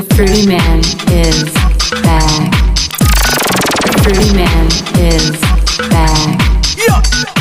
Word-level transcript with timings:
The 0.00 0.14
Fruity 0.14 0.46
Man 0.46 0.78
is 1.12 1.52
back. 2.02 2.50
The 3.84 3.92
Fruity 4.02 4.32
Man 4.34 4.66
is 4.96 5.30
back. 5.90 6.40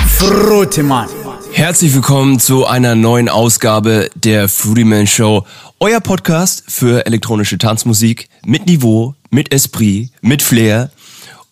Frutemann. 0.06 1.08
Herzlich 1.54 1.94
willkommen 1.94 2.38
zu 2.38 2.66
einer 2.66 2.96
neuen 2.96 3.30
Ausgabe 3.30 4.10
der 4.16 4.50
Fruity 4.50 4.84
Man 4.84 5.08
Show, 5.08 5.46
euer 5.80 6.02
Podcast 6.02 6.66
für 6.68 7.06
elektronische 7.06 7.58
Tanzmusik 7.58 8.28
mit 8.44 8.66
Niveau, 8.66 9.16
mit 9.30 9.54
Esprit, 9.54 10.10
mit 10.20 10.42
Flair. 10.42 10.92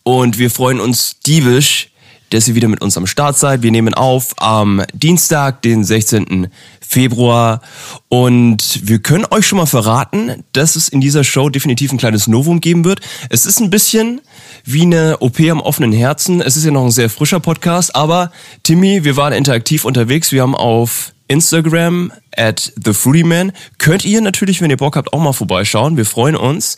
Und 0.04 0.38
wir 0.38 0.52
freuen 0.52 0.82
uns 0.82 1.22
diebisch, 1.22 1.90
dass 2.30 2.48
ihr 2.48 2.56
wieder 2.56 2.68
mit 2.68 2.82
uns 2.82 2.98
am 2.98 3.08
Start 3.08 3.38
seid. 3.38 3.64
Wir 3.64 3.72
nehmen 3.72 3.94
auf 3.94 4.34
am 4.38 4.84
Dienstag, 4.94 5.62
den 5.62 5.84
16. 5.84 6.48
Februar. 6.80 7.62
Und 8.10 8.88
wir 8.88 9.00
können 9.00 9.26
euch 9.32 9.46
schon 9.46 9.58
mal 9.58 9.66
verraten, 9.66 10.44
dass 10.54 10.76
es 10.76 10.90
in 10.90 11.02
dieser 11.02 11.24
Show 11.24 11.50
definitiv 11.50 11.92
ein 11.92 11.98
kleines 11.98 12.28
Novum 12.28 12.62
geben 12.62 12.86
wird. 12.86 13.02
Es 13.30 13.46
ist 13.46 13.60
ein 13.60 13.70
bisschen 13.70 14.22
wie 14.64 14.84
eine 14.84 15.18
OP 15.20 15.40
am 15.40 15.62
offenen 15.62 15.92
Herzen. 15.92 16.42
Es 16.42 16.56
ist 16.56 16.66
ja 16.66 16.72
noch 16.72 16.86
ein 16.86 16.92
sehr 16.92 17.10
frischer 17.10 17.40
Podcast, 17.40 17.96
aber 17.96 18.32
Timmy, 18.64 19.04
wir 19.04 19.18
waren 19.18 19.34
interaktiv 19.34 19.86
unterwegs. 19.86 20.32
Wir 20.32 20.42
haben 20.42 20.56
auf 20.56 21.14
Instagram 21.28 22.12
at 22.36 22.74
TheFruityMan. 22.82 23.52
Könnt 23.78 24.06
ihr 24.06 24.22
natürlich, 24.22 24.62
wenn 24.62 24.70
ihr 24.70 24.78
Bock 24.78 24.96
habt, 24.96 25.14
auch 25.14 25.20
mal 25.20 25.34
vorbeischauen. 25.34 25.98
Wir 25.98 26.06
freuen 26.06 26.36
uns. 26.36 26.78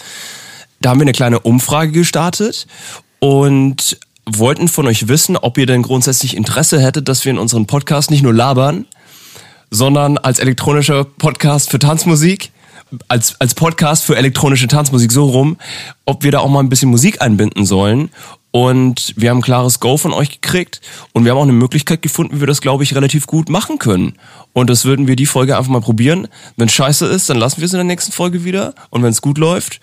Da 0.82 0.92
haben 0.92 1.00
wir 1.00 1.04
eine 1.04 1.12
kleine 1.12 1.40
Umfrage 1.40 1.92
gestartet 1.92 2.66
und 3.20 3.98
wollten 4.38 4.68
von 4.68 4.88
euch 4.88 5.08
wissen, 5.08 5.38
ob 5.38 5.58
ihr 5.58 5.66
denn 5.66 5.82
grundsätzlich 5.82 6.36
Interesse 6.36 6.82
hättet, 6.82 7.08
dass 7.08 7.26
wir 7.26 7.32
in 7.32 7.38
unseren 7.38 7.66
Podcast 7.66 8.12
nicht 8.12 8.24
nur 8.24 8.34
labern, 8.34 8.86
sondern 9.72 10.18
als 10.18 10.40
elektronischer 10.40 11.04
Podcast 11.06 11.70
für 11.70 11.80
Tanzmusik, 11.80 12.52
als, 13.08 13.40
als 13.40 13.54
Podcast 13.54 14.04
für 14.04 14.16
elektronische 14.16 14.68
Tanzmusik 14.68 15.12
so 15.12 15.26
rum, 15.26 15.58
ob 16.06 16.24
wir 16.24 16.32
da 16.32 16.40
auch 16.40 16.50
mal 16.50 16.60
ein 16.60 16.70
bisschen 16.70 16.90
Musik 16.90 17.22
einbinden 17.22 17.66
sollen. 17.66 18.10
Und 18.52 19.14
wir 19.16 19.30
haben 19.30 19.40
ein 19.40 19.44
klares 19.44 19.80
Go 19.80 19.98
von 19.98 20.12
euch 20.12 20.42
gekriegt 20.42 20.82
und 21.14 21.24
wir 21.24 21.32
haben 21.32 21.38
auch 21.38 21.44
eine 21.44 21.52
Möglichkeit 21.52 22.02
gefunden, 22.02 22.36
wie 22.36 22.40
wir 22.40 22.48
das, 22.48 22.62
glaube 22.62 22.84
ich, 22.84 22.96
relativ 22.96 23.28
gut 23.28 23.48
machen 23.48 23.78
können. 23.78 24.14
Und 24.54 24.72
das 24.72 24.86
würden 24.86 25.08
wir 25.08 25.16
die 25.16 25.28
Folge 25.28 25.56
einfach 25.56 25.70
mal 25.70 25.82
probieren. 25.82 26.28
Wenn 26.58 26.68
scheiße 26.68 27.06
ist, 27.06 27.30
dann 27.30 27.38
lassen 27.38 27.58
wir 27.58 27.66
es 27.66 27.74
in 27.74 27.78
der 27.78 27.84
nächsten 27.84 28.12
Folge 28.12 28.44
wieder. 28.44 28.74
Und 28.90 29.04
wenn 29.04 29.12
es 29.12 29.22
gut 29.22 29.38
läuft, 29.38 29.80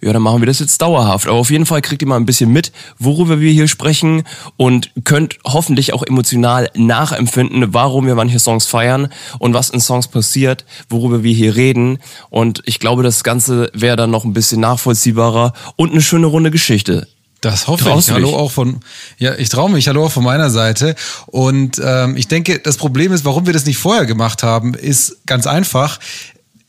ja, 0.00 0.12
dann 0.12 0.22
machen 0.22 0.40
wir 0.40 0.46
das 0.46 0.60
jetzt 0.60 0.80
dauerhaft. 0.80 1.26
Aber 1.26 1.38
auf 1.38 1.50
jeden 1.50 1.66
Fall 1.66 1.82
kriegt 1.82 2.02
ihr 2.02 2.08
mal 2.08 2.16
ein 2.16 2.26
bisschen 2.26 2.50
mit, 2.50 2.72
worüber 2.98 3.40
wir 3.40 3.52
hier 3.52 3.68
sprechen 3.68 4.24
und 4.56 4.90
könnt 5.04 5.38
hoffentlich 5.44 5.92
auch 5.92 6.02
emotional 6.02 6.70
nachempfinden, 6.74 7.74
warum 7.74 8.06
wir 8.06 8.14
manche 8.14 8.38
Songs 8.38 8.66
feiern 8.66 9.12
und 9.38 9.54
was 9.54 9.70
in 9.70 9.80
Songs 9.80 10.08
passiert, 10.08 10.64
worüber 10.88 11.22
wir 11.22 11.34
hier 11.34 11.56
reden. 11.56 11.98
Und 12.30 12.62
ich 12.64 12.78
glaube, 12.78 13.02
das 13.02 13.24
Ganze 13.24 13.70
wäre 13.74 13.96
dann 13.96 14.10
noch 14.10 14.24
ein 14.24 14.32
bisschen 14.32 14.60
nachvollziehbarer 14.60 15.52
und 15.76 15.92
eine 15.92 16.02
schöne 16.02 16.26
runde 16.26 16.50
Geschichte. 16.50 17.06
Das 17.40 17.68
hoffe 17.68 17.84
Traust 17.84 18.08
ich. 18.08 18.14
Hallo 18.14 18.36
auch 18.36 18.50
von, 18.50 18.80
ja, 19.18 19.34
ich 19.34 19.48
traue 19.48 19.70
mich. 19.70 19.88
Hallo 19.88 20.04
auch 20.04 20.12
von 20.12 20.24
meiner 20.24 20.50
Seite. 20.50 20.94
Und 21.26 21.80
ähm, 21.82 22.16
ich 22.16 22.28
denke, 22.28 22.58
das 22.58 22.76
Problem 22.76 23.12
ist, 23.12 23.24
warum 23.24 23.46
wir 23.46 23.54
das 23.54 23.64
nicht 23.64 23.78
vorher 23.78 24.04
gemacht 24.04 24.42
haben, 24.42 24.74
ist 24.74 25.26
ganz 25.26 25.46
einfach. 25.46 25.98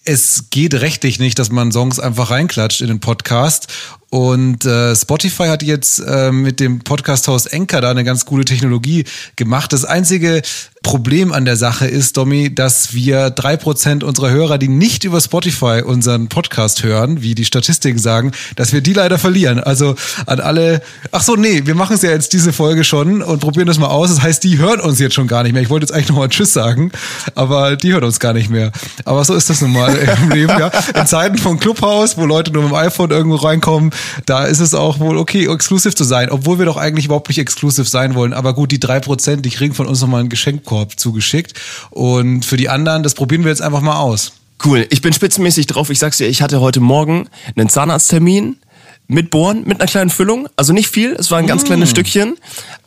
Es 0.04 0.50
geht 0.50 0.74
rechtlich 0.74 1.20
nicht, 1.20 1.38
dass 1.38 1.52
man 1.52 1.72
Songs 1.72 2.00
einfach 2.00 2.32
reinklatscht 2.32 2.82
in 2.82 2.88
den 2.88 3.00
Podcast. 3.00 3.68
Und 4.12 4.66
äh, 4.66 4.94
Spotify 4.94 5.48
hat 5.48 5.64
jetzt 5.64 6.00
äh, 6.00 6.34
mit 6.34 6.60
dem 6.60 6.80
Podcast-Haus 6.80 7.46
Enker 7.46 7.80
da 7.80 7.92
eine 7.92 8.04
ganz 8.04 8.26
coole 8.26 8.44
Technologie 8.44 9.06
gemacht. 9.38 9.72
Das 9.72 9.86
einzige 9.86 10.42
Problem 10.84 11.32
an 11.32 11.46
der 11.46 11.56
Sache 11.56 11.88
ist, 11.88 12.18
Domi, 12.18 12.54
dass 12.54 12.94
wir 12.94 13.30
drei 13.30 13.56
Prozent 13.56 14.04
unserer 14.04 14.32
Hörer, 14.32 14.58
die 14.58 14.68
nicht 14.68 15.04
über 15.06 15.22
Spotify 15.22 15.84
unseren 15.86 16.28
Podcast 16.28 16.84
hören, 16.84 17.22
wie 17.22 17.36
die 17.36 17.46
Statistiken 17.46 18.00
sagen, 18.00 18.32
dass 18.56 18.74
wir 18.74 18.82
die 18.82 18.94
leider 18.94 19.18
verlieren. 19.20 19.60
Also 19.60 19.96
an 20.26 20.40
alle, 20.40 20.82
ach 21.12 21.22
so, 21.22 21.36
nee, 21.36 21.62
wir 21.66 21.76
machen 21.76 21.96
es 21.96 22.02
ja 22.02 22.10
jetzt 22.10 22.34
diese 22.34 22.52
Folge 22.52 22.84
schon 22.84 23.22
und 23.22 23.40
probieren 23.40 23.68
das 23.68 23.78
mal 23.78 23.88
aus. 23.88 24.10
Das 24.10 24.24
heißt, 24.24 24.44
die 24.44 24.58
hören 24.58 24.82
uns 24.82 25.00
jetzt 25.00 25.14
schon 25.14 25.28
gar 25.28 25.44
nicht 25.44 25.54
mehr. 25.54 25.62
Ich 25.62 25.70
wollte 25.70 25.86
jetzt 25.86 25.94
eigentlich 25.94 26.10
nochmal 26.10 26.30
Tschüss 26.30 26.52
sagen, 26.52 26.92
aber 27.36 27.78
die 27.78 27.94
hören 27.94 28.04
uns 28.04 28.20
gar 28.20 28.34
nicht 28.34 28.50
mehr. 28.50 28.72
Aber 29.06 29.24
so 29.24 29.36
ist 29.36 29.50
das 29.50 29.62
nun 29.62 29.72
mal 29.72 29.96
im 29.96 30.32
Leben, 30.32 30.60
ja. 30.60 30.72
In 30.96 31.06
Zeiten 31.06 31.38
von 31.38 31.60
Clubhouse, 31.60 32.18
wo 32.18 32.26
Leute 32.26 32.52
nur 32.52 32.64
mit 32.64 32.72
dem 32.72 32.76
iPhone 32.76 33.12
irgendwo 33.12 33.36
reinkommen, 33.36 33.92
da 34.26 34.46
ist 34.46 34.60
es 34.60 34.74
auch 34.74 35.00
wohl 35.00 35.18
okay, 35.18 35.48
exklusiv 35.52 35.96
zu 35.96 36.04
sein, 36.04 36.30
obwohl 36.30 36.60
wir 36.60 36.66
doch 36.66 36.78
eigentlich 36.78 37.06
überhaupt 37.06 37.30
nicht 37.30 37.38
exklusiv 37.38 37.88
sein 37.88 38.16
wollen. 38.16 38.34
Aber 38.34 38.54
gut, 38.54 38.72
die 38.72 38.80
drei 38.80 39.00
Prozent, 39.00 39.46
die 39.46 39.50
kriegen 39.50 39.74
von 39.74 39.88
uns 39.88 40.02
nochmal 40.02 40.22
einen 40.22 40.30
Geschenkkorb 40.30 41.00
zugeschickt. 41.00 41.54
Und 41.90 42.46
für 42.46 42.58
die 42.58 42.70
anderen, 42.70 43.04
das 43.04 43.14
probieren 43.14 43.44
wir 43.44 43.50
jetzt 43.50 43.62
einfach 43.62 43.82
mal 43.82 43.98
aus. 43.98 44.34
Cool, 44.64 44.86
ich 44.90 45.02
bin 45.02 45.12
spitzenmäßig 45.12 45.68
drauf. 45.68 45.90
Ich 45.90 46.00
sag's 46.00 46.18
dir, 46.18 46.28
ich 46.28 46.42
hatte 46.42 46.62
heute 46.62 46.80
Morgen 46.80 47.28
einen 47.56 47.70
Zahnarzttermin 47.70 48.58
mit 49.08 49.30
Bohren, 49.30 49.64
mit 49.66 49.82
einer 49.82 49.90
kleinen 49.90 50.10
Füllung. 50.10 50.48
Also 50.56 50.72
nicht 50.72 50.90
viel, 50.90 51.14
es 51.14 51.32
war 51.32 51.40
ein 51.40 51.48
ganz 51.48 51.66
kleines 51.66 51.90
Stückchen. 51.90 52.38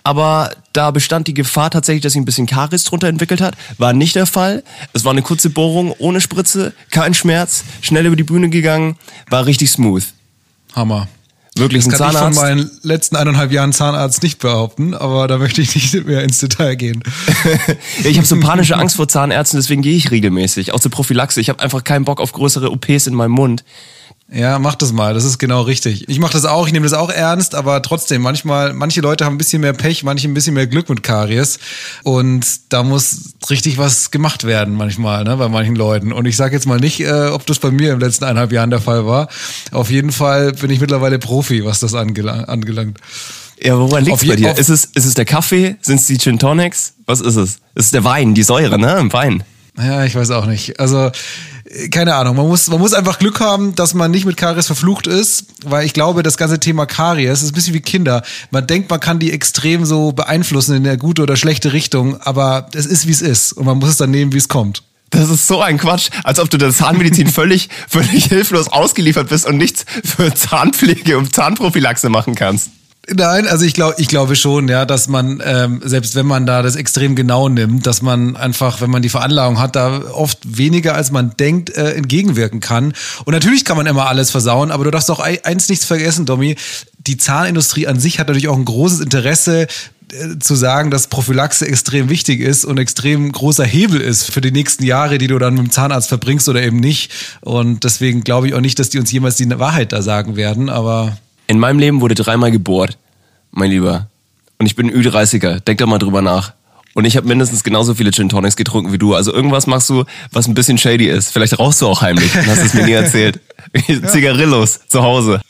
Aber 0.05 0.51
da 0.73 0.91
bestand 0.91 1.29
die 1.29 1.35
Gefahr 1.35 1.71
tatsächlich, 1.71 2.03
dass 2.03 2.13
sich 2.13 2.21
ein 2.21 2.25
bisschen 2.25 2.47
Karies 2.47 2.85
drunter 2.85 3.09
entwickelt 3.09 3.41
hat. 3.41 3.55
War 3.79 3.93
nicht 3.93 4.17
der 4.17 4.27
Fall. 4.27 4.63
Es 4.93 5.05
war 5.05 5.13
eine 5.13 5.23
kurze 5.23 5.51
Bohrung, 5.51 5.95
ohne 5.99 6.21
Spritze, 6.21 6.73
kein 6.91 7.13
Schmerz, 7.15 7.65
schnell 7.83 8.07
über 8.07 8.17
die 8.17 8.23
Bühne 8.23 8.49
gegangen, 8.49 8.97
war 9.29 9.47
richtig 9.47 9.71
smooth. 9.71 10.05
Hammer. 10.75 11.09
Wirklich 11.57 11.85
Das 11.85 11.95
ein 11.95 11.99
kann 11.99 12.11
ich 12.11 12.19
von 12.19 12.33
Zahnarzt. 12.33 12.41
meinen 12.41 12.71
letzten 12.83 13.15
eineinhalb 13.17 13.53
Jahren 13.53 13.73
Zahnarzt 13.73 14.25
nicht 14.25 14.41
behaupten, 14.41 14.93
aber 14.93 15.29
da 15.29 15.39
möchte 15.39 15.63
ich 15.63 15.75
nicht 15.75 16.05
mehr 16.07 16.23
ins 16.25 16.39
Detail 16.39 16.75
gehen. 16.75 17.03
Ich 18.05 18.17
habe 18.17 18.27
so 18.27 18.39
panische 18.41 18.77
Angst 18.77 18.97
vor 18.97 19.07
Zahnärzten, 19.07 19.59
deswegen 19.59 19.81
gehe 19.83 19.95
ich 19.97 20.11
regelmäßig. 20.11 20.73
Auch 20.73 20.81
zur 20.81 20.91
Prophylaxe. 20.91 21.41
Ich 21.41 21.49
habe 21.49 21.61
einfach 21.61 21.85
keinen 21.85 22.05
Bock 22.05 22.21
auf 22.21 22.33
größere 22.33 22.71
OPs 22.73 23.07
in 23.07 23.15
meinem 23.15 23.31
Mund. 23.31 23.63
Ja, 24.33 24.59
mach 24.59 24.75
das 24.75 24.93
mal, 24.93 25.13
das 25.13 25.25
ist 25.25 25.39
genau 25.39 25.63
richtig. 25.63 26.09
Ich 26.09 26.19
mache 26.19 26.33
das 26.33 26.47
auch, 26.47 26.67
ich 26.67 26.73
nehme 26.73 26.85
das 26.85 26.95
auch 26.95 27.11
ernst, 27.11 27.55
aber 27.55 27.83
trotzdem, 27.83 28.23
manchmal, 28.23 28.73
manche 28.73 29.01
Leute 29.03 29.25
haben 29.25 29.35
ein 29.35 29.39
bisschen 29.39 29.61
mehr 29.61 29.75
Pech, 29.75 30.03
manche 30.03 30.27
ein 30.27 30.35
bisschen 30.35 30.55
mehr 30.55 30.67
Glück 30.67 30.89
mit 30.89 31.03
Karies 31.03 31.59
und 32.05 32.73
da 32.73 32.83
muss 32.83 33.35
richtig 33.51 33.77
was 33.77 34.11
gemacht 34.11 34.45
werden 34.45 34.75
manchmal, 34.77 35.25
ne, 35.25 35.37
bei 35.37 35.49
manchen 35.49 35.77
Leuten. 35.77 36.11
Und 36.11 36.25
ich 36.25 36.37
sage 36.37 36.55
jetzt 36.55 36.67
mal 36.67 36.81
nicht, 36.81 37.01
äh, 37.01 37.29
ob 37.29 37.45
das 37.47 37.59
bei 37.59 37.71
mir 37.71 37.93
im 37.93 38.01
letzten 38.01 38.25
eineinhalb 38.25 38.51
Jahren 38.51 38.71
der 38.71 38.81
Fall 38.81 39.07
war. 39.07 39.29
Auf 39.73 39.91
jeden 39.91 40.11
Fall 40.11 40.53
bin 40.53 40.71
ich 40.71 40.81
mittlerweile 40.81 41.19
Profi, 41.19 41.65
was 41.65 41.81
das 41.81 41.95
angelang 41.95 42.47
angelangt. 42.47 42.99
Ja, 43.63 43.79
woran 43.79 44.05
liegt's 44.05 44.27
bei 44.27 44.37
dir? 44.37 44.57
Ist 44.57 44.71
es, 44.71 44.85
ist 44.87 45.05
es 45.05 45.15
der 45.15 45.27
Kaffee? 45.27 45.77
Sind 45.81 46.01
es 46.01 46.07
die 46.07 46.19
Gin 46.19 46.39
Tonics? 46.39 46.95
Was 47.07 47.21
ist 47.21 47.37
es? 47.37 47.59
Es 47.75 47.87
ist 47.87 47.95
der 47.95 48.05
Wein, 48.05 48.35
die 48.35 48.43
Säure, 48.43 48.79
ne? 48.79 48.99
Im 48.99 49.13
Wein. 49.13 49.45
Ja, 49.79 50.05
ich 50.05 50.15
weiß 50.15 50.31
auch 50.31 50.47
nicht. 50.47 50.81
Also, 50.81 51.11
keine 51.91 52.15
Ahnung. 52.15 52.37
Man 52.37 52.47
muss, 52.47 52.69
man 52.69 52.79
muss 52.79 52.93
einfach 52.93 53.19
Glück 53.19 53.41
haben, 53.41 53.75
dass 53.75 53.95
man 53.95 54.11
nicht 54.11 54.27
mit 54.27 54.37
Karies 54.37 54.67
verflucht 54.67 55.07
ist, 55.07 55.47
weil 55.65 55.85
ich 55.85 55.93
glaube, 55.93 56.23
das 56.23 56.37
ganze 56.37 56.61
Thema 56.61 56.87
Karies 56.87 57.43
ist 57.43 57.51
ein 57.51 57.55
bisschen 57.55 57.75
wie 57.75 57.81
Kinder. 57.81 58.23
Man 58.51 58.67
denkt, 58.67 58.91
man 58.91 59.01
kann 59.01 59.19
die 59.19 59.33
extrem 59.33 59.85
so 59.85 60.13
beeinflussen 60.13 60.77
in 60.77 60.87
eine 60.87 60.99
gute 60.99 61.23
oder 61.23 61.37
schlechte 61.37 61.73
Richtung, 61.73 62.21
aber 62.21 62.69
es 62.75 62.87
ist, 62.87 63.07
wie 63.07 63.13
es 63.13 63.23
ist. 63.23 63.53
Und 63.53 63.67
man 63.67 63.79
muss 63.79 63.91
es 63.91 63.97
dann 63.97 64.11
nehmen, 64.11 64.33
wie 64.33 64.39
es 64.39 64.49
kommt. 64.49 64.83
Das 65.11 65.31
ist 65.31 65.47
so 65.47 65.61
ein 65.61 65.79
Quatsch, 65.79 66.11
als 66.25 66.41
ob 66.41 66.51
du 66.51 66.59
der 66.59 66.73
Zahnmedizin 66.73 67.27
völlig, 67.33 67.69
völlig 67.89 68.27
hilflos 68.27 68.69
ausgeliefert 68.69 69.29
bist 69.29 69.47
und 69.47 69.57
nichts 69.57 69.85
für 70.05 70.35
Zahnpflege 70.35 71.19
und 71.19 71.35
Zahnprophylaxe 71.35 72.09
machen 72.09 72.35
kannst. 72.35 72.71
Nein, 73.13 73.47
also 73.47 73.67
ich 73.67 73.75
glaube, 73.75 73.97
ich 73.99 74.09
glaube 74.09 74.35
schon, 74.35 74.67
ja, 74.69 74.87
dass 74.87 75.09
man 75.09 75.43
ähm, 75.45 75.83
selbst 75.85 76.15
wenn 76.15 76.25
man 76.25 76.47
da 76.47 76.63
das 76.63 76.75
extrem 76.75 77.15
genau 77.15 77.51
nimmt, 77.51 77.87
dass 77.87 78.01
man 78.01 78.35
einfach, 78.35 78.81
wenn 78.81 78.89
man 78.91 79.03
die 79.03 79.11
Veranlagung 79.11 79.59
hat, 79.59 79.77
da 79.77 80.01
oft 80.13 80.39
weniger 80.57 80.95
als 80.95 81.11
man 81.11 81.37
denkt 81.37 81.77
äh, 81.77 81.93
entgegenwirken 81.93 82.61
kann. 82.61 82.95
Und 83.27 83.35
natürlich 83.35 83.67
kann 83.67 83.77
man 83.77 83.87
immer 83.87 84.07
alles 84.07 84.31
versauen, 84.31 84.71
aber 84.71 84.85
du 84.85 84.91
darfst 84.91 85.11
auch 85.11 85.21
ei- 85.21 85.45
eins 85.45 85.69
nichts 85.69 85.85
vergessen, 85.85 86.25
Domi. 86.25 86.57
Die 86.99 87.19
Zahnindustrie 87.19 87.87
an 87.87 88.01
sich 88.01 88.19
hat 88.19 88.29
natürlich 88.29 88.49
auch 88.49 88.57
ein 88.57 88.65
großes 88.65 89.01
Interesse 89.01 89.67
äh, 90.13 90.39
zu 90.41 90.55
sagen, 90.55 90.91
dass 90.91 91.09
Prophylaxe 91.09 91.67
extrem 91.69 92.09
wichtig 92.09 92.41
ist 92.41 92.65
und 92.65 92.79
extrem 92.79 93.31
großer 93.33 93.67
Hebel 93.67 94.01
ist 94.01 94.31
für 94.31 94.41
die 94.41 94.51
nächsten 94.53 94.83
Jahre, 94.83 95.19
die 95.19 95.27
du 95.27 95.39
dann 95.39 95.53
mit 95.55 95.65
dem 95.65 95.71
Zahnarzt 95.71 96.09
verbringst 96.09 96.49
oder 96.49 96.63
eben 96.63 96.79
nicht. 96.81 97.11
Und 97.43 97.85
deswegen 97.85 98.23
glaube 98.25 98.47
ich 98.49 98.55
auch 98.55 98.63
nicht, 98.63 98.79
dass 98.79 98.89
die 98.89 98.99
uns 98.99 99.13
jemals 99.13 99.37
die 99.37 99.51
Wahrheit 99.59 99.93
da 99.93 100.01
sagen 100.01 100.37
werden, 100.37 100.71
aber 100.71 101.19
In 101.47 101.59
meinem 101.59 101.79
Leben 101.79 102.01
wurde 102.01 102.15
dreimal 102.15 102.51
gebohrt, 102.51 102.99
mein 103.51 103.71
Lieber. 103.71 104.09
Und 104.59 104.67
ich 104.67 104.77
bin 104.77 104.89
ein 104.89 104.95
Ü30er, 104.95 105.61
denk 105.61 105.79
da 105.79 105.87
mal 105.87 105.99
drüber 105.99 106.23
nach. 106.23 106.53
Und 106.95 107.05
ich 107.05 107.17
habe 107.17 107.27
mindestens 107.27 107.65
genauso 107.65 107.95
viele 107.95 108.13
Gin 108.13 108.29
Tonics 108.29 108.57
getrunken 108.57 108.93
wie 108.93 108.99
du. 108.99 109.15
Also 109.15 109.33
irgendwas 109.33 109.67
machst 109.67 109.91
du, 109.91 110.05
was 110.31 110.47
ein 110.47 110.55
bisschen 110.55 110.79
shady 110.79 111.07
ist. 111.07 111.33
Vielleicht 111.33 111.59
rauchst 111.59 111.83
du 111.83 111.89
auch 111.89 112.03
heimlich 112.03 112.35
und 112.37 112.47
hast 112.47 112.63
es 112.63 112.75
mir 112.75 112.85
nie 112.85 112.93
erzählt. 113.05 113.41
Zigarillos 114.07 114.81
zu 114.89 115.03
Hause. 115.03 115.41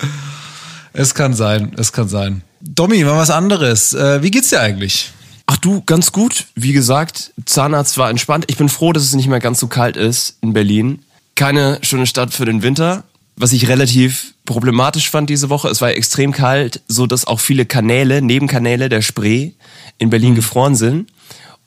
Es 0.94 1.14
kann 1.14 1.34
sein, 1.34 1.72
es 1.76 1.92
kann 1.92 2.08
sein. 2.08 2.42
Domi, 2.60 3.04
mal 3.04 3.18
was 3.18 3.30
anderes. 3.30 3.92
Äh, 3.92 4.22
wie 4.22 4.30
geht's 4.30 4.48
dir 4.48 4.60
eigentlich? 4.60 5.10
Ach 5.46 5.58
du, 5.58 5.82
ganz 5.82 6.12
gut. 6.12 6.46
Wie 6.54 6.72
gesagt, 6.72 7.32
Zahnarzt 7.44 7.98
war 7.98 8.08
entspannt. 8.08 8.46
Ich 8.48 8.56
bin 8.56 8.70
froh, 8.70 8.92
dass 8.94 9.02
es 9.02 9.14
nicht 9.14 9.28
mehr 9.28 9.40
ganz 9.40 9.60
so 9.60 9.66
kalt 9.66 9.98
ist 9.98 10.38
in 10.40 10.54
Berlin. 10.54 11.00
Keine 11.34 11.78
schöne 11.82 12.06
Stadt 12.06 12.32
für 12.32 12.46
den 12.46 12.62
Winter. 12.62 13.04
Was 13.36 13.52
ich 13.52 13.68
relativ 13.68 14.34
problematisch 14.44 15.10
fand 15.10 15.28
diese 15.28 15.50
Woche, 15.50 15.68
es 15.68 15.80
war 15.80 15.90
extrem 15.90 16.30
kalt, 16.32 16.82
so 16.86 17.06
dass 17.06 17.26
auch 17.26 17.40
viele 17.40 17.66
Kanäle, 17.66 18.22
Nebenkanäle 18.22 18.88
der 18.88 19.02
Spree 19.02 19.52
in 19.98 20.10
Berlin 20.10 20.34
gefroren 20.34 20.76
sind. 20.76 21.10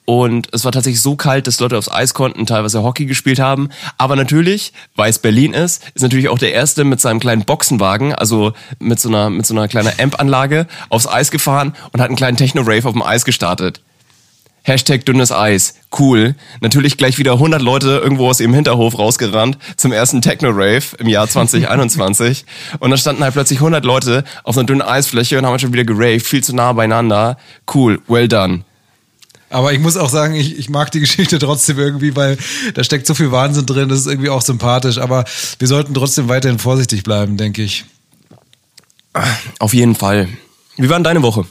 und 0.09 0.47
es 0.53 0.63
war 0.63 0.71
tatsächlich 0.71 1.01
so 1.01 1.17
kalt, 1.17 1.47
dass 1.47 1.59
Leute 1.59 1.77
aufs 1.77 1.91
Eis 1.91 2.13
konnten, 2.13 2.45
teilweise 2.45 2.81
Hockey 2.81 3.05
gespielt 3.05 3.39
haben. 3.39 3.67
Aber 3.97 4.15
natürlich, 4.15 4.71
weil 4.95 5.09
es 5.09 5.19
Berlin 5.19 5.53
ist, 5.53 5.83
ist 5.95 6.01
natürlich 6.01 6.29
auch 6.29 6.39
der 6.39 6.53
Erste 6.53 6.85
mit 6.85 7.01
seinem 7.01 7.19
kleinen 7.19 7.43
Boxenwagen, 7.43 8.15
also 8.15 8.53
mit 8.79 9.01
so 9.01 9.09
einer, 9.09 9.29
mit 9.29 9.45
so 9.45 9.53
einer 9.53 9.67
kleinen 9.67 9.91
Amp-Anlage 9.99 10.65
aufs 10.87 11.07
Eis 11.07 11.29
gefahren 11.29 11.75
und 11.91 11.99
hat 11.99 12.07
einen 12.07 12.15
kleinen 12.15 12.37
Techno-Rave 12.37 12.87
auf 12.87 12.93
dem 12.93 13.01
Eis 13.01 13.25
gestartet. 13.25 13.81
Hashtag 14.67 15.05
dünnes 15.05 15.31
Eis. 15.31 15.75
Cool. 15.97 16.35
Natürlich 16.59 16.97
gleich 16.97 17.17
wieder 17.17 17.33
100 17.33 17.61
Leute 17.61 18.01
irgendwo 18.03 18.27
aus 18.27 18.41
ihrem 18.41 18.53
Hinterhof 18.53 18.99
rausgerannt 18.99 19.57
zum 19.77 19.93
ersten 19.93 20.21
Techno-Rave 20.21 20.97
im 20.99 21.07
Jahr 21.07 21.29
2021. 21.29 22.43
und 22.79 22.89
dann 22.89 22.99
standen 22.99 23.23
halt 23.23 23.33
plötzlich 23.33 23.59
100 23.59 23.85
Leute 23.85 24.25
auf 24.43 24.57
einer 24.57 24.65
dünnen 24.65 24.81
Eisfläche 24.81 25.37
und 25.37 25.45
haben 25.45 25.57
schon 25.57 25.71
wieder 25.71 25.85
geraved, 25.85 26.27
viel 26.27 26.43
zu 26.43 26.53
nah 26.53 26.73
beieinander. 26.73 27.37
Cool, 27.73 28.01
well 28.09 28.27
done. 28.27 28.65
Aber 29.49 29.71
ich 29.71 29.79
muss 29.79 29.95
auch 29.95 30.09
sagen, 30.09 30.35
ich, 30.35 30.59
ich 30.59 30.69
mag 30.69 30.91
die 30.91 30.99
Geschichte 30.99 31.39
trotzdem 31.39 31.79
irgendwie, 31.79 32.17
weil 32.17 32.37
da 32.73 32.83
steckt 32.83 33.07
so 33.07 33.13
viel 33.13 33.31
Wahnsinn 33.31 33.65
drin, 33.65 33.87
das 33.87 33.99
ist 33.99 34.07
irgendwie 34.07 34.29
auch 34.29 34.41
sympathisch. 34.41 34.97
Aber 34.97 35.23
wir 35.59 35.67
sollten 35.69 35.93
trotzdem 35.93 36.27
weiterhin 36.27 36.59
vorsichtig 36.59 37.03
bleiben, 37.03 37.37
denke 37.37 37.63
ich. 37.63 37.85
Auf 39.59 39.73
jeden 39.73 39.95
Fall. 39.95 40.27
Wie 40.75 40.89
war 40.89 40.97
denn 40.97 41.05
deine 41.05 41.23
Woche? 41.23 41.45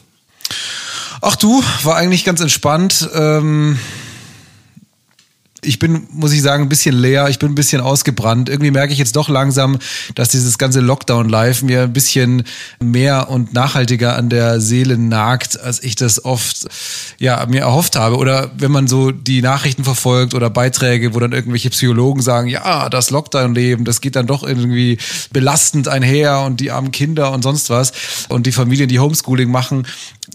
Ach 1.29 1.35
du, 1.35 1.61
war 1.83 1.97
eigentlich 1.97 2.25
ganz 2.25 2.41
entspannt. 2.41 3.11
Ähm, 3.13 3.81
ich 5.67 5.79
bin, 5.79 6.07
muss 6.11 6.33
ich 6.33 6.41
sagen, 6.41 6.65
ein 6.65 6.69
bisschen 6.69 6.95
leer, 6.95 7.29
ich 7.29 7.39
bin 7.39 7.51
ein 7.51 7.55
bisschen 7.55 7.81
ausgebrannt. 7.81 8.49
Irgendwie 8.49 8.71
merke 8.71 8.93
ich 8.93 8.99
jetzt 8.99 9.17
doch 9.17 9.29
langsam, 9.29 9.79
dass 10.15 10.29
dieses 10.29 10.59
ganze 10.59 10.81
Lockdown-Life 10.81 11.65
mir 11.65 11.83
ein 11.83 11.93
bisschen 11.93 12.45
mehr 12.79 13.29
und 13.29 13.53
nachhaltiger 13.53 14.17
an 14.17 14.29
der 14.29 14.61
Seele 14.61 14.97
nagt, 14.97 15.59
als 15.59 15.83
ich 15.83 15.97
das 15.97 16.25
oft 16.25 16.69
ja, 17.19 17.45
mir 17.47 17.63
erhofft 17.63 17.97
habe. 17.97 18.17
Oder 18.17 18.51
wenn 18.57 18.71
man 18.71 18.87
so 18.87 19.11
die 19.11 19.43
Nachrichten 19.43 19.85
verfolgt 19.85 20.35
oder 20.35 20.51
Beiträge, 20.51 21.15
wo 21.15 21.19
dann 21.19 21.33
irgendwelche 21.33 21.71
Psychologen 21.71 22.23
sagen, 22.23 22.49
ja, 22.49 22.89
das 22.89 23.11
Lockdown-Leben, 23.11 23.85
das 23.85 24.01
geht 24.01 24.17
dann 24.17 24.27
doch 24.27 24.43
irgendwie 24.43 24.99
belastend 25.33 25.89
einher 25.89 26.41
und 26.43 26.61
die 26.61 26.71
armen 26.71 26.93
Kinder 26.93 27.33
und 27.33 27.43
sonst 27.43 27.71
was 27.71 27.93
und 28.29 28.47
die 28.47 28.53
Familien, 28.53 28.89
die 28.89 29.01
Homeschooling 29.01 29.51
machen. 29.51 29.87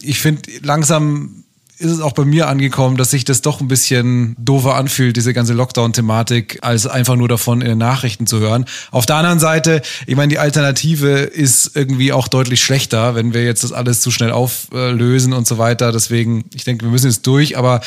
Ich 0.03 0.19
finde, 0.19 0.41
langsam 0.61 1.43
ist 1.81 1.91
es 1.91 1.99
auch 1.99 2.13
bei 2.13 2.25
mir 2.25 2.47
angekommen, 2.47 2.95
dass 2.95 3.11
sich 3.11 3.25
das 3.25 3.41
doch 3.41 3.59
ein 3.59 3.67
bisschen 3.67 4.35
doofer 4.37 4.75
anfühlt, 4.75 5.17
diese 5.17 5.33
ganze 5.33 5.53
Lockdown-Thematik, 5.53 6.59
als 6.61 6.85
einfach 6.85 7.15
nur 7.15 7.27
davon 7.27 7.61
in 7.61 7.69
den 7.69 7.77
Nachrichten 7.79 8.27
zu 8.27 8.39
hören. 8.39 8.65
Auf 8.91 9.05
der 9.05 9.15
anderen 9.15 9.39
Seite, 9.39 9.81
ich 10.05 10.15
meine, 10.15 10.29
die 10.29 10.37
Alternative 10.37 11.09
ist 11.09 11.75
irgendwie 11.75 12.13
auch 12.13 12.27
deutlich 12.27 12.63
schlechter, 12.63 13.15
wenn 13.15 13.33
wir 13.33 13.43
jetzt 13.43 13.63
das 13.63 13.71
alles 13.71 14.01
zu 14.01 14.11
schnell 14.11 14.31
auflösen 14.31 15.33
und 15.33 15.47
so 15.47 15.57
weiter. 15.57 15.91
Deswegen, 15.91 16.45
ich 16.53 16.63
denke, 16.63 16.85
wir 16.85 16.91
müssen 16.91 17.07
jetzt 17.07 17.25
durch, 17.25 17.57
aber 17.57 17.81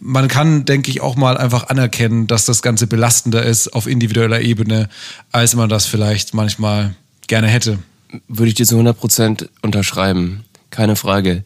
man 0.00 0.28
kann, 0.28 0.66
denke 0.66 0.90
ich, 0.90 1.00
auch 1.00 1.16
mal 1.16 1.38
einfach 1.38 1.68
anerkennen, 1.68 2.26
dass 2.26 2.44
das 2.44 2.60
Ganze 2.60 2.86
belastender 2.86 3.42
ist 3.42 3.68
auf 3.68 3.86
individueller 3.86 4.42
Ebene, 4.42 4.88
als 5.32 5.56
man 5.56 5.70
das 5.70 5.86
vielleicht 5.86 6.34
manchmal 6.34 6.94
gerne 7.26 7.48
hätte. 7.48 7.78
Würde 8.26 8.48
ich 8.48 8.54
dir 8.54 8.66
zu 8.66 8.74
100 8.74 8.98
Prozent 8.98 9.48
unterschreiben 9.62 10.44
keine 10.70 10.96
Frage. 10.96 11.44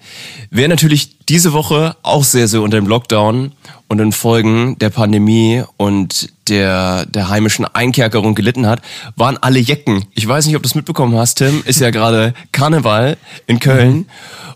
Wer 0.51 0.69
natürlich 0.69 1.19
diese 1.27 1.53
Woche 1.53 1.97
auch 2.03 2.25
sehr, 2.25 2.49
sehr 2.49 2.63
unter 2.63 2.77
dem 2.77 2.87
Lockdown 2.87 3.53
und 3.89 3.99
den 3.99 4.13
Folgen 4.13 4.79
der 4.79 4.91
Pandemie 4.91 5.63
und 5.77 6.31
der, 6.49 7.07
der 7.07 7.29
heimischen 7.29 7.65
Einkerkerung 7.65 8.35
gelitten 8.35 8.67
hat, 8.67 8.83
waren 9.17 9.39
alle 9.39 9.59
Jecken. 9.59 10.07
Ich 10.15 10.27
weiß 10.27 10.47
nicht, 10.47 10.57
ob 10.57 10.63
du 10.63 10.67
es 10.67 10.75
mitbekommen 10.75 11.17
hast, 11.17 11.37
Tim, 11.37 11.63
ist 11.65 11.81
ja 11.81 11.91
gerade 11.91 12.35
Karneval 12.53 13.17
in 13.47 13.61
Köln. 13.61 13.95
Mhm. 13.95 14.07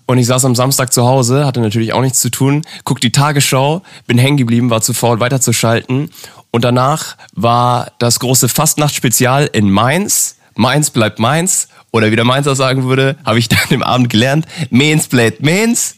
Und 0.06 0.18
ich 0.18 0.26
saß 0.26 0.44
am 0.44 0.54
Samstag 0.54 0.92
zu 0.92 1.04
Hause, 1.04 1.46
hatte 1.46 1.60
natürlich 1.60 1.92
auch 1.92 2.00
nichts 2.00 2.20
zu 2.20 2.30
tun, 2.30 2.62
guck 2.84 3.00
die 3.00 3.10
Tagesschau, 3.10 3.82
bin 4.06 4.18
hängen 4.18 4.36
geblieben, 4.36 4.70
war 4.70 4.80
zu 4.80 4.94
faul 4.94 5.18
weiterzuschalten. 5.18 6.10
Und 6.52 6.64
danach 6.64 7.16
war 7.34 7.92
das 7.98 8.20
große 8.20 8.48
Fastnachtsspezial 8.48 9.50
in 9.52 9.70
Mainz. 9.70 10.36
Mainz 10.54 10.90
bleibt 10.90 11.18
Mainz. 11.18 11.68
Oder 11.96 12.10
wie 12.10 12.16
der 12.16 12.24
Mainzer 12.24 12.54
sagen 12.54 12.84
würde, 12.84 13.16
habe 13.24 13.38
ich 13.38 13.48
dann 13.48 13.58
im 13.70 13.82
Abend 13.82 14.10
gelernt, 14.10 14.46
Mainz 14.70 15.08
bleibt 15.08 15.42
Mainz. 15.42 15.96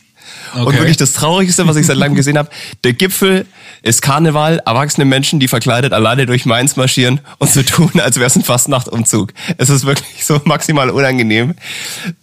Okay. 0.54 0.64
Und 0.64 0.78
wirklich 0.78 0.96
das 0.96 1.12
Traurigste, 1.12 1.66
was 1.66 1.76
ich 1.76 1.86
seit 1.86 1.96
langem 1.96 2.14
gesehen 2.14 2.38
habe, 2.38 2.50
der 2.84 2.92
Gipfel 2.92 3.46
ist 3.82 4.02
Karneval, 4.02 4.60
erwachsene 4.64 5.04
Menschen, 5.04 5.40
die 5.40 5.48
verkleidet 5.48 5.92
alleine 5.92 6.26
durch 6.26 6.46
Mainz 6.46 6.76
marschieren 6.76 7.20
und 7.38 7.50
so 7.50 7.62
tun, 7.62 7.90
als 8.00 8.16
wäre 8.16 8.26
es 8.26 8.36
ein 8.36 8.44
Fastnachtumzug. 8.44 9.32
Es 9.56 9.68
ist 9.68 9.84
wirklich 9.84 10.24
so 10.24 10.40
maximal 10.44 10.90
unangenehm. 10.90 11.54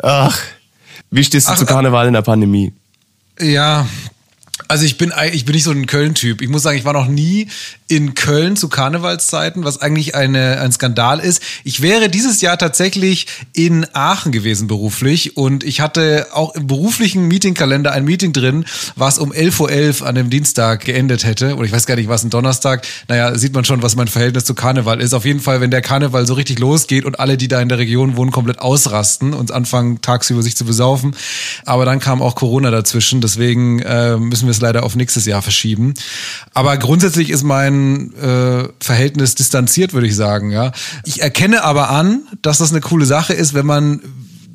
Ach, 0.02 0.40
wie 1.12 1.24
stehst 1.24 1.48
du 1.48 1.54
Ach, 1.54 1.58
zu 1.58 1.66
Karneval 1.66 2.08
in 2.08 2.14
der 2.14 2.22
Pandemie? 2.22 2.74
Ja, 3.40 3.86
also 4.70 4.86
ich 4.86 4.98
bin 4.98 5.12
ich 5.34 5.44
bin 5.44 5.54
nicht 5.54 5.66
so 5.66 5.72
ein 5.72 5.86
Köln-Typ. 5.86 6.42
Ich 6.42 6.48
muss 6.48 6.64
sagen, 6.64 6.78
ich 6.78 6.86
war 6.86 6.94
noch 6.94 7.08
nie 7.08 7.50
in 7.88 8.16
Köln 8.16 8.56
zu 8.56 8.70
Karnevalszeiten, 8.70 9.64
was 9.64 9.82
eigentlich 9.82 10.16
eine, 10.16 10.60
ein 10.62 10.72
Skandal 10.72 11.20
ist. 11.20 11.42
Ich 11.64 11.82
wäre 11.82 12.10
dieses 12.10 12.42
Jahr 12.42 12.58
tatsächlich 12.58 13.28
in 13.54 13.86
Aachen 13.94 14.32
gewesen 14.32 14.68
beruflich 14.68 15.38
und 15.38 15.64
ich 15.64 15.82
hatte 15.82 16.28
auch 16.32 16.56
im 16.56 16.68
beruflichen 16.68 17.28
Meetingkalender 17.28 17.92
ein 17.92 18.06
Meeting 18.06 18.34
drin, 18.34 18.66
was 18.96 19.20
um 19.20 19.32
11.11 19.32 20.02
Uhr 20.02 20.08
an 20.08 20.16
dem 20.16 20.30
Dienstag 20.30 20.86
geendet 20.86 21.26
hätte. 21.26 21.56
Oder 21.56 21.66
ich 21.66 21.72
weiß 21.72 21.86
gar 21.86 21.96
nicht, 21.96 22.10
was 22.10 22.24
ein 22.24 22.30
Donnerstag. 22.30 22.88
Naja, 23.08 23.38
sieht 23.38 23.54
man 23.54 23.66
schon, 23.66 23.84
was 23.84 23.96
mein 23.96 24.08
Verhältnis 24.08 24.46
zu 24.46 24.56
Karneval 24.56 25.02
ist. 25.02 25.14
Auf 25.14 25.26
jeden 25.26 25.42
Fall, 25.42 25.62
wenn 25.62 25.70
der 25.70 25.82
Karneval 25.82 26.26
so 26.26 26.34
richtig 26.34 26.60
losgeht 26.60 27.06
und 27.06 27.20
alle, 27.20 27.38
die 27.38 27.50
da 27.50 27.62
in 27.62 27.70
der 27.70 27.78
Region 27.78 28.16
wohnen, 28.16 28.32
komplett 28.32 28.60
ausrasten 28.60 29.34
und 29.34 29.52
anfangen, 29.52 30.02
tagsüber 30.02 30.42
sich 30.42 30.56
zu 30.56 30.66
besaufen. 30.66 31.16
Aber 31.66 31.86
dann 31.86 32.00
kam 32.00 32.22
auch 32.22 32.36
Corona 32.36 32.72
dazwischen, 32.72 33.22
deswegen 33.22 33.80
äh, 33.80 34.18
müssen 34.18 34.45
wir 34.46 34.52
es 34.52 34.62
leider 34.62 34.84
auf 34.84 34.96
nächstes 34.96 35.26
Jahr 35.26 35.42
verschieben. 35.42 35.94
Aber 36.54 36.78
grundsätzlich 36.78 37.30
ist 37.30 37.44
mein 37.44 38.14
äh, 38.16 38.68
Verhältnis 38.80 39.36
distanziert, 39.36 39.94
würde 39.94 40.08
ich 40.08 40.16
sagen. 40.16 40.52
Ja, 40.52 40.72
ich 41.04 41.22
erkenne 41.22 41.64
aber 41.64 41.90
an, 41.90 42.24
dass 42.42 42.60
das 42.60 42.72
eine 42.72 42.82
coole 42.82 43.06
Sache 43.06 43.34
ist, 43.34 43.54
wenn 43.54 43.66
man 43.66 44.02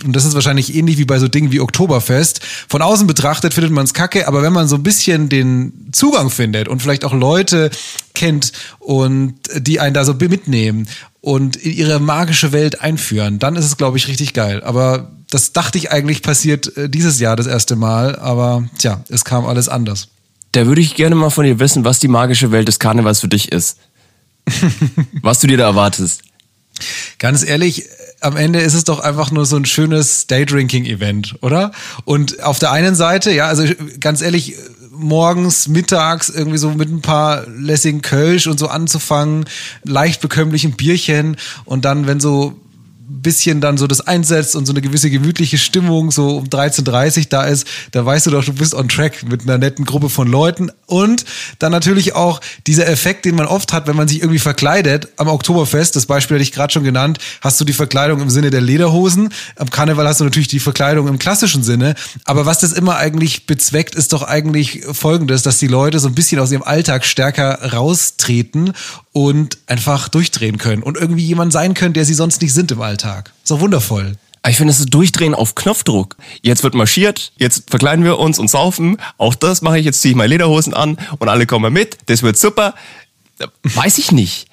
und 0.05 0.17
das 0.17 0.25
ist 0.25 0.35
wahrscheinlich 0.35 0.75
ähnlich 0.75 0.99
wie 0.99 1.05
bei 1.05 1.19
so 1.19 1.29
Dingen 1.29 1.53
wie 1.53 1.61
Oktoberfest. 1.61 2.41
Von 2.69 2.83
außen 2.83 3.07
betrachtet 3.07 3.55
findet 3.55 3.73
man 3.73 3.85
es 3.85 3.95
kacke, 3.95 4.29
aber 4.29 4.43
wenn 4.43 4.53
man 4.53 4.69
so 4.69 4.77
ein 4.77 4.83
bisschen 4.83 5.29
den 5.29 5.91
Zugang 5.93 6.31
findet 6.31 6.69
und 6.69 6.81
vielleicht 6.81 7.05
auch 7.05 7.13
Leute 7.13 7.71
kennt 8.15 8.53
und 8.79 9.35
die 9.55 9.81
einen 9.81 9.95
da 9.95 10.05
so 10.05 10.15
mitnehmen 10.15 10.89
und 11.21 11.57
in 11.57 11.73
ihre 11.73 12.01
magische 12.01 12.53
Welt 12.53 12.81
einführen, 12.81 13.39
dann 13.39 13.57
ist 13.57 13.67
es, 13.67 13.77
glaube 13.77 13.99
ich, 13.99 14.09
richtig 14.09 14.33
geil. 14.33 14.63
Aber 14.63 15.11
das 15.31 15.53
dachte 15.53 15.79
ich 15.79 15.91
eigentlich 15.91 16.23
passiert 16.23 16.77
äh, 16.77 16.89
dieses 16.89 17.21
Jahr 17.21 17.37
das 17.37 17.47
erste 17.47 17.77
Mal, 17.77 18.17
aber 18.17 18.65
tja, 18.79 19.03
es 19.09 19.25
kam 19.25 19.47
alles 19.47 19.69
anders. 19.69 20.09
Da 20.53 20.67
würde 20.67 20.81
ich 20.81 20.97
gerne 20.97 21.15
mal 21.15 21.31
von 21.31 21.45
dir 21.45 21.61
wissen, 21.61 21.85
was 21.85 22.01
die 22.01 22.09
magische 22.09 22.51
Welt 22.51 22.69
des 22.69 22.81
Karnevals 22.81 23.21
für 23.21 23.29
dich 23.29 23.53
ist. 23.53 23.79
was 25.23 25.39
du 25.39 25.47
dir 25.47 25.57
da 25.57 25.65
erwartest. 25.65 26.23
Ganz 27.19 27.45
ehrlich, 27.45 27.85
am 28.21 28.37
Ende 28.37 28.61
ist 28.61 28.75
es 28.75 28.85
doch 28.85 29.01
einfach 29.01 29.31
nur 29.31 29.47
so 29.47 29.57
ein 29.57 29.65
schönes 29.65 30.27
Daydrinking-Event, 30.27 31.37
oder? 31.43 31.73
Und 32.05 32.43
auf 32.43 32.59
der 32.59 32.73
einen 32.73 32.95
Seite, 32.95 33.33
ja, 33.33 33.47
also 33.47 33.65
ganz 34.01 34.23
ehrlich, 34.23 34.57
morgens, 34.91 35.69
mittags 35.69 36.29
irgendwie 36.29 36.59
so 36.59 36.71
mit 36.71 36.91
ein 36.91 37.01
paar 37.01 37.47
lässigen 37.47 38.03
Kölsch 38.03 38.47
und 38.47 38.59
so 38.59 38.69
anzufangen, 38.69 39.45
leicht 39.85 40.21
bekömmlichen 40.21 40.73
Bierchen 40.73 41.37
und 41.65 41.85
dann, 41.85 42.07
wenn 42.07 42.21
so 42.21 42.59
bisschen 43.11 43.61
dann 43.61 43.77
so 43.77 43.87
das 43.87 44.01
einsetzt 44.01 44.57
und 44.57 44.67
so 44.67 44.73
eine 44.73 44.81
gewisse 44.81 45.11
gemütliche 45.11 45.59
Stimmung 45.59 46.11
so 46.11 46.39
um 46.39 46.45
13.30 46.47 47.29
da 47.29 47.45
ist, 47.45 47.67
da 47.91 48.05
weißt 48.05 48.27
du 48.27 48.31
doch, 48.31 48.45
du 48.45 48.53
bist 48.53 48.75
on 48.75 48.89
track 48.89 49.25
mit 49.29 49.43
einer 49.43 49.59
netten 49.59 49.85
Gruppe 49.85 50.09
von 50.09 50.29
Leuten 50.29 50.71
und 50.87 51.25
dann 51.59 51.73
natürlich 51.73 52.15
auch 52.15 52.41
dieser 52.67 52.89
Effekt, 52.89 53.25
den 53.25 53.35
man 53.35 53.47
oft 53.47 53.73
hat, 53.73 53.87
wenn 53.87 53.97
man 53.97 54.09
sich 54.09 54.21
irgendwie 54.21 54.39
verkleidet. 54.39 55.09
Am 55.17 55.29
Oktoberfest, 55.29 55.97
das 55.97 56.07
Beispiel 56.07 56.37
hatte 56.37 56.43
ich 56.43 56.53
gerade 56.53 56.73
schon 56.73 56.85
genannt, 56.85 57.19
hast 57.41 57.61
du 57.61 57.65
die 57.65 57.73
Verkleidung 57.73 58.21
im 58.21 58.31
Sinne 58.31 58.51
der 58.51 58.61
Lederhosen. 58.61 59.31
Am 59.57 59.71
Karneval 59.71 60.07
hast 60.07 60.21
du 60.21 60.25
natürlich 60.25 60.49
die 60.49 60.61
Verkleidung 60.61 61.09
im 61.09 61.19
klassischen 61.19 61.63
Sinne. 61.63 61.95
Aber 62.25 62.47
was 62.47 62.61
das 62.61 62.73
immer 62.73 62.97
eigentlich 62.97 63.47
bezweckt, 63.47 63.95
ist 63.95 64.13
doch 64.13 64.23
eigentlich 64.23 64.83
folgendes, 64.93 65.43
dass 65.43 65.59
die 65.59 65.67
Leute 65.67 65.99
so 65.99 66.09
ein 66.09 66.15
bisschen 66.15 66.41
aus 66.41 66.53
ihrem 66.53 66.63
Alltag 66.63 67.05
stärker 67.05 67.73
raustreten 67.73 68.73
und 69.13 69.59
einfach 69.67 70.09
durchdrehen 70.09 70.59
können 70.59 70.83
und 70.83 70.97
irgendwie 70.97 71.25
jemand 71.25 71.53
sein 71.53 71.75
können, 71.75 71.95
der 71.95 72.05
sie 72.05 72.15
sonst 72.15 72.43
nicht 72.43 72.55
sind 72.55 72.71
im 72.71 72.81
Alltag. 72.81 73.00
So 73.45 73.61
wundervoll. 73.61 74.17
Ich 74.49 74.57
finde, 74.57 74.73
es 74.73 74.81
ist 74.81 74.95
Durchdrehen 74.95 75.35
auf 75.35 75.55
Knopfdruck. 75.55 76.17
Jetzt 76.41 76.63
wird 76.63 76.75
marschiert, 76.75 77.33
jetzt 77.37 77.69
verkleiden 77.69 78.05
wir 78.05 78.19
uns 78.19 78.39
und 78.39 78.49
saufen. 78.49 78.97
Auch 79.19 79.35
das 79.35 79.61
mache 79.61 79.79
ich, 79.79 79.85
jetzt 79.85 80.01
ziehe 80.01 80.13
ich 80.13 80.17
meine 80.17 80.29
Lederhosen 80.29 80.73
an 80.73 80.97
und 81.19 81.29
alle 81.29 81.47
kommen 81.47 81.73
mit. 81.73 81.99
Das 82.07 82.23
wird 82.23 82.39
super. 82.39 82.75
Weiß 83.63 83.99
ich 83.99 84.13
nicht. 84.13 84.47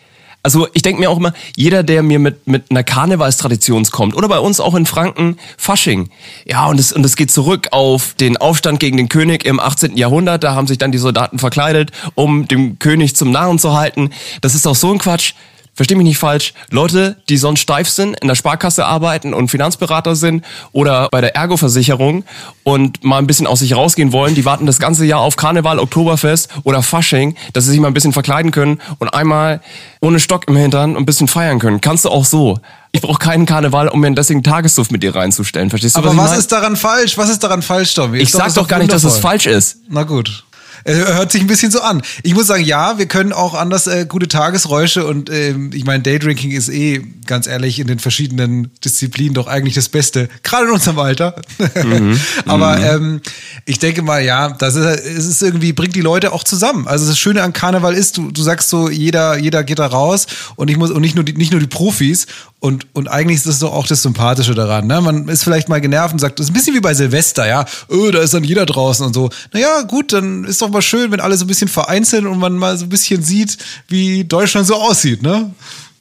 Also 0.44 0.68
ich 0.74 0.82
denke 0.82 1.01
mir 1.01 1.10
auch 1.10 1.18
immer, 1.18 1.34
jeder, 1.56 1.84
der 1.84 2.04
mir 2.04 2.20
mit, 2.20 2.48
mit 2.48 2.70
einer 2.70 2.84
Karnevalstradition 2.84 3.84
kommt, 3.86 4.16
oder 4.16 4.30
bei 4.30 4.39
uns 4.39 4.60
auch 4.60 4.75
in 4.75 4.86
Franken, 4.86 5.38
Fasching. 5.58 6.10
Ja, 6.46 6.68
und 6.68 6.80
es, 6.80 6.94
und 6.94 7.06
es 7.06 7.16
geht 7.16 7.32
zurück 7.32 7.70
auf 7.72 8.13
den 8.13 8.38
Aufstand 8.38 8.80
gegen 8.80 8.98
den 8.98 9.10
König 9.10 9.46
im 9.46 9.60
18. 9.60 9.98
Jahrhundert. 9.98 10.44
Da 10.44 10.54
haben 10.54 10.68
sich 10.68 10.77
dann 10.77 10.92
die 10.92 11.00
Soldaten 11.00 11.39
verkleidet, 11.39 11.92
um 12.16 12.48
dem 12.48 12.80
König 12.80 13.16
zum 13.16 13.32
Narren 13.32 13.60
zu 13.60 13.74
halten. 13.74 14.12
Das 14.42 14.56
ist 14.56 14.68
auch 14.68 14.75
so 14.75 14.92
ein 14.92 15.00
Quatsch 15.00 15.34
versteh 15.78 15.96
mich 15.96 16.04
nicht 16.06 16.18
falsch, 16.18 16.54
Leute, 16.72 17.16
die 17.30 17.38
sonst 17.38 17.62
steif 17.62 17.88
sind, 17.88 18.20
in 18.20 18.28
der 18.28 18.36
Sparkasse 18.36 18.86
arbeiten 18.86 19.34
und 19.34 19.50
Finanzberater 19.50 20.16
sind 20.16 20.44
oder 20.74 21.08
bei 21.12 21.22
der 21.22 21.36
Ergo-Versicherung 21.36 22.26
und 22.64 23.04
mal 23.04 23.20
ein 23.20 23.28
bisschen 23.28 23.48
aus 23.48 23.60
sich 23.60 23.76
rausgehen 23.76 24.12
wollen, 24.12 24.36
die 24.36 24.44
warten 24.44 24.66
das 24.66 24.80
ganze 24.80 25.06
Jahr 25.06 25.22
auf 25.22 25.38
Karneval, 25.38 25.80
Oktoberfest 25.80 26.50
oder 26.64 26.84
Fasching, 26.84 27.36
dass 27.54 27.64
sie 27.66 27.72
sich 27.72 27.80
mal 27.80 27.88
ein 27.88 27.94
bisschen 27.94 28.12
verkleiden 28.14 28.52
können 28.52 28.82
und 29.00 29.14
einmal 29.14 29.62
ohne 30.02 30.20
Stock 30.20 30.48
im 30.48 30.58
Hintern 30.58 30.98
ein 30.98 31.06
bisschen 31.06 31.28
feiern 31.28 31.60
können. 31.60 31.80
Kannst 31.80 32.06
du 32.06 32.10
auch 32.10 32.26
so. 32.26 32.60
Ich 32.92 33.02
brauche 33.02 33.20
keinen 33.20 33.46
Karneval, 33.46 33.90
um 33.90 34.00
mir 34.00 34.08
einen 34.08 34.16
deswegen 34.16 34.42
Tagessuft 34.44 34.92
mit 34.92 35.04
dir 35.04 35.14
reinzustellen. 35.16 35.70
Verstehst 35.70 35.96
du, 35.96 36.00
Aber 36.00 36.10
was, 36.10 36.18
was, 36.18 36.32
ich 36.32 36.38
ist 36.40 36.52
daran 36.52 36.76
falsch? 36.76 37.18
Was 37.18 37.30
ist 37.30 37.44
daran 37.44 37.62
falsch, 37.62 37.94
Tommy? 37.94 38.18
Ich 38.18 38.24
Ist 38.24 38.32
sag 38.32 38.48
ist 38.48 38.58
doch 38.58 38.68
gar 38.68 38.80
nicht, 38.80 38.92
dass 38.92 39.04
es 39.04 39.16
wundervoll. 39.16 39.30
falsch 39.32 39.46
ist. 39.46 39.78
Na 39.90 40.04
gut. 40.04 40.46
Er 40.84 41.16
hört 41.16 41.32
sich 41.32 41.42
ein 41.42 41.48
bisschen 41.48 41.72
so 41.72 41.82
an. 41.82 42.02
Ich 42.24 42.34
muss 42.34 42.48
sagen, 42.48 42.64
ja, 42.64 42.98
wir 42.98 43.08
können 43.08 43.34
auch 43.34 43.54
anders 43.54 43.88
äh, 43.88 44.06
gute 44.08 44.28
Tagesräusche 44.28 45.06
und 45.06 45.30
ähm, 45.30 45.72
ich 45.74 45.86
meine, 45.86 46.04
Daydrinking 46.04 46.52
ist 46.52 46.70
eh, 46.70 47.04
ganz 47.26 47.48
ehrlich, 47.48 47.80
in 47.80 47.88
den 47.88 48.00
verschiedenen 48.00 48.72
Disziplinen 48.84 49.34
doch 49.34 49.48
eigentlich 49.48 49.76
das 49.76 49.90
Beste, 49.90 50.30
gerade 50.44 50.68
in 50.68 50.72
unserem 50.72 51.00
Alter. 51.00 51.36
Aber 52.46 52.78
Ähm, 52.88 53.22
ich 53.66 53.80
denke 53.80 54.02
mal, 54.02 54.24
ja, 54.24 54.50
das 54.50 54.76
ist, 54.76 54.86
es 54.86 55.26
ist 55.26 55.42
irgendwie, 55.42 55.74
bringt 55.74 55.96
die 55.96 56.02
Leute 56.02 56.32
auch 56.32 56.44
zusammen. 56.44 56.88
Also 56.88 57.08
das 57.08 57.20
Schöne 57.20 57.44
an 57.44 57.54
Karneval 57.54 57.94
ist, 57.94 58.18
du, 58.18 58.32
du 58.32 58.42
sagst 58.42 58.70
so, 58.70 58.90
jeder, 58.90 59.38
jeder 59.38 59.64
geht 59.64 59.80
da 59.80 59.88
raus 59.88 60.28
und 60.56 60.70
ich 60.70 60.78
muss, 60.78 60.92
und 60.92 61.02
nicht 61.02 61.16
nur 61.16 61.24
die, 61.24 61.34
nicht 61.34 61.52
nur 61.52 61.60
die 61.60 61.68
Profis. 61.68 62.28
Und, 62.60 62.88
und 62.94 63.08
eigentlich 63.08 63.38
ist 63.38 63.46
das 63.46 63.60
doch 63.60 63.72
auch 63.72 63.86
das 63.86 64.02
Sympathische 64.02 64.56
daran. 64.56 64.88
Ne? 64.88 65.00
Man 65.00 65.28
ist 65.28 65.44
vielleicht 65.44 65.70
mal 65.70 65.80
genervt 65.80 66.14
und 66.14 66.20
sagt, 66.20 66.40
das 66.40 66.48
ist 66.48 66.50
ein 66.50 66.54
bisschen 66.54 66.74
wie 66.74 66.80
bei 66.80 66.96
Silvester, 66.96 67.48
ja, 67.48 67.66
oh, 67.88 68.10
da 68.10 68.20
ist 68.20 68.34
dann 68.34 68.44
jeder 68.44 68.66
draußen 68.66 69.06
und 69.06 69.14
so. 69.14 69.30
Naja, 69.54 69.84
gut, 69.84 70.12
dann 70.12 70.44
ist 70.44 70.62
doch 70.62 70.70
mal 70.70 70.82
schön, 70.82 71.12
wenn 71.12 71.20
alle 71.20 71.38
so 71.38 71.46
ein 71.46 71.48
bisschen 71.48 71.68
vereinzelt 71.68 72.26
und 72.26 72.40
man 72.40 72.56
mal 72.56 72.76
so 72.76 72.86
ein 72.86 72.90
bisschen 72.90 73.22
sieht, 73.22 73.58
wie 73.88 74.24
Deutschland 74.24 74.66
so 74.66 74.74
aussieht, 74.76 75.22
ne? 75.22 75.52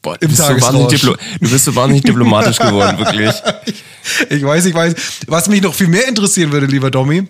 Boah, 0.00 0.14
Im 0.20 0.30
du, 0.30 0.88
bist 0.88 1.02
so 1.02 1.16
du 1.40 1.50
bist 1.50 1.64
so 1.64 1.75
wahnsinnig 1.75 2.04
diplomatisch 2.04 2.58
geworden, 2.58 2.96
wirklich. 3.04 3.34
Ich 4.30 4.42
weiß, 4.42 4.64
ich 4.66 4.75
weiß. 4.75 4.94
Was 5.26 5.48
mich 5.48 5.60
noch 5.60 5.75
viel 5.75 5.88
mehr 5.88 6.06
interessieren 6.08 6.52
würde, 6.52 6.66
lieber 6.66 6.90
Domi, 6.90 7.26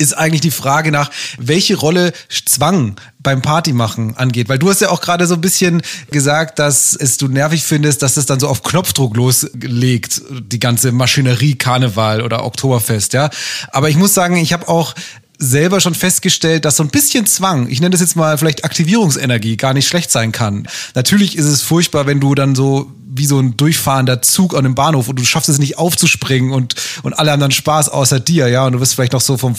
ist 0.00 0.16
eigentlich 0.16 0.40
die 0.40 0.50
Frage 0.50 0.90
nach, 0.90 1.10
welche 1.38 1.76
Rolle 1.76 2.12
Zwang 2.46 2.96
beim 3.18 3.42
Partymachen 3.42 4.16
angeht. 4.16 4.48
Weil 4.48 4.58
du 4.58 4.70
hast 4.70 4.80
ja 4.80 4.88
auch 4.88 5.00
gerade 5.00 5.26
so 5.26 5.34
ein 5.34 5.40
bisschen 5.40 5.82
gesagt, 6.10 6.58
dass 6.58 6.96
es 6.96 7.18
du 7.18 7.28
nervig 7.28 7.62
findest, 7.62 8.02
dass 8.02 8.16
es 8.16 8.26
dann 8.26 8.40
so 8.40 8.48
auf 8.48 8.62
Knopfdruck 8.62 9.16
loslegt, 9.16 10.22
die 10.30 10.58
ganze 10.58 10.90
Maschinerie, 10.92 11.54
Karneval 11.54 12.22
oder 12.22 12.44
Oktoberfest, 12.44 13.12
ja. 13.12 13.30
Aber 13.72 13.90
ich 13.90 13.96
muss 13.96 14.14
sagen, 14.14 14.36
ich 14.36 14.52
habe 14.52 14.68
auch 14.68 14.94
selber 15.38 15.80
schon 15.80 15.94
festgestellt, 15.94 16.64
dass 16.64 16.76
so 16.76 16.82
ein 16.82 16.90
bisschen 16.90 17.26
Zwang, 17.26 17.68
ich 17.68 17.80
nenne 17.80 17.90
das 17.90 18.00
jetzt 18.00 18.14
mal 18.14 18.36
vielleicht 18.36 18.64
Aktivierungsenergie, 18.64 19.56
gar 19.56 19.72
nicht 19.72 19.88
schlecht 19.88 20.10
sein 20.10 20.32
kann. 20.32 20.68
Natürlich 20.94 21.36
ist 21.36 21.46
es 21.46 21.62
furchtbar, 21.62 22.06
wenn 22.06 22.20
du 22.20 22.34
dann 22.34 22.54
so 22.54 22.92
wie 23.12 23.26
so 23.26 23.40
ein 23.40 23.56
durchfahrender 23.56 24.22
Zug 24.22 24.54
an 24.54 24.64
einem 24.64 24.74
Bahnhof 24.74 25.08
und 25.08 25.18
du 25.18 25.24
schaffst 25.24 25.48
es 25.48 25.58
nicht 25.58 25.78
aufzuspringen 25.78 26.52
und, 26.52 26.74
und 27.02 27.18
alle 27.18 27.32
haben 27.32 27.40
dann 27.40 27.50
Spaß 27.50 27.88
außer 27.88 28.20
dir, 28.20 28.48
ja, 28.48 28.66
und 28.66 28.74
du 28.74 28.80
wirst 28.80 28.94
vielleicht 28.94 29.14
noch 29.14 29.20
so 29.20 29.36
vom 29.36 29.56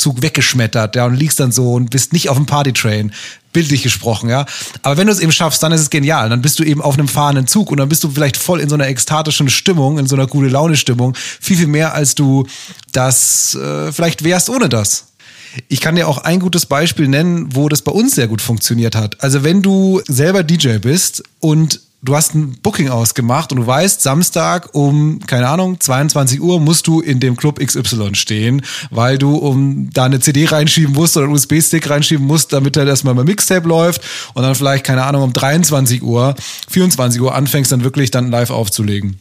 Zug 0.00 0.22
weggeschmettert, 0.22 0.96
ja, 0.96 1.06
und 1.06 1.14
liegst 1.14 1.38
dann 1.38 1.52
so 1.52 1.74
und 1.74 1.90
bist 1.90 2.12
nicht 2.12 2.28
auf 2.28 2.36
dem 2.36 2.46
Partytrain, 2.46 3.12
bildlich 3.52 3.82
gesprochen, 3.82 4.28
ja. 4.30 4.46
Aber 4.82 4.96
wenn 4.96 5.06
du 5.06 5.12
es 5.12 5.20
eben 5.20 5.32
schaffst, 5.32 5.62
dann 5.62 5.72
ist 5.72 5.80
es 5.80 5.90
genial. 5.90 6.28
Dann 6.28 6.42
bist 6.42 6.58
du 6.58 6.64
eben 6.64 6.80
auf 6.80 6.94
einem 6.94 7.08
fahrenden 7.08 7.46
Zug 7.46 7.70
und 7.70 7.78
dann 7.78 7.88
bist 7.88 8.02
du 8.04 8.10
vielleicht 8.10 8.36
voll 8.36 8.60
in 8.60 8.68
so 8.68 8.74
einer 8.74 8.88
ekstatischen 8.88 9.48
Stimmung, 9.48 9.98
in 9.98 10.06
so 10.06 10.16
einer 10.16 10.26
gute 10.26 10.48
Laune 10.48 10.76
Stimmung, 10.76 11.14
viel, 11.14 11.56
viel 11.56 11.66
mehr, 11.66 11.94
als 11.94 12.14
du 12.14 12.46
das 12.92 13.54
äh, 13.54 13.92
vielleicht 13.92 14.24
wärst 14.24 14.50
ohne 14.50 14.68
das. 14.68 15.06
Ich 15.68 15.80
kann 15.80 15.96
dir 15.96 16.06
auch 16.06 16.18
ein 16.18 16.38
gutes 16.38 16.66
Beispiel 16.66 17.08
nennen, 17.08 17.54
wo 17.54 17.68
das 17.68 17.82
bei 17.82 17.90
uns 17.92 18.14
sehr 18.14 18.28
gut 18.28 18.40
funktioniert 18.40 18.94
hat. 18.94 19.22
Also 19.22 19.42
wenn 19.42 19.62
du 19.62 20.00
selber 20.06 20.44
DJ 20.44 20.78
bist 20.78 21.24
und 21.40 21.80
du 22.02 22.16
hast 22.16 22.34
ein 22.34 22.56
Booking 22.62 22.88
ausgemacht 22.88 23.52
und 23.52 23.58
du 23.58 23.66
weißt, 23.66 24.00
Samstag 24.00 24.74
um, 24.74 25.20
keine 25.26 25.48
Ahnung, 25.48 25.78
22 25.78 26.40
Uhr 26.40 26.60
musst 26.60 26.86
du 26.86 27.00
in 27.00 27.20
dem 27.20 27.36
Club 27.36 27.58
XY 27.58 28.14
stehen, 28.14 28.62
weil 28.90 29.18
du 29.18 29.36
um 29.36 29.90
da 29.92 30.04
eine 30.04 30.20
CD 30.20 30.46
reinschieben 30.46 30.94
musst 30.94 31.16
oder 31.16 31.26
einen 31.26 31.34
USB-Stick 31.34 31.88
reinschieben 31.90 32.26
musst, 32.26 32.52
damit 32.52 32.76
da 32.76 32.84
erstmal 32.84 33.14
mal 33.14 33.24
Mixtape 33.24 33.68
läuft 33.68 34.02
und 34.34 34.42
dann 34.42 34.54
vielleicht, 34.54 34.84
keine 34.84 35.04
Ahnung, 35.04 35.22
um 35.22 35.32
23 35.32 36.02
Uhr, 36.02 36.34
24 36.70 37.20
Uhr 37.20 37.34
anfängst 37.34 37.70
dann 37.70 37.84
wirklich 37.84 38.10
dann 38.10 38.30
live 38.30 38.50
aufzulegen. 38.50 39.20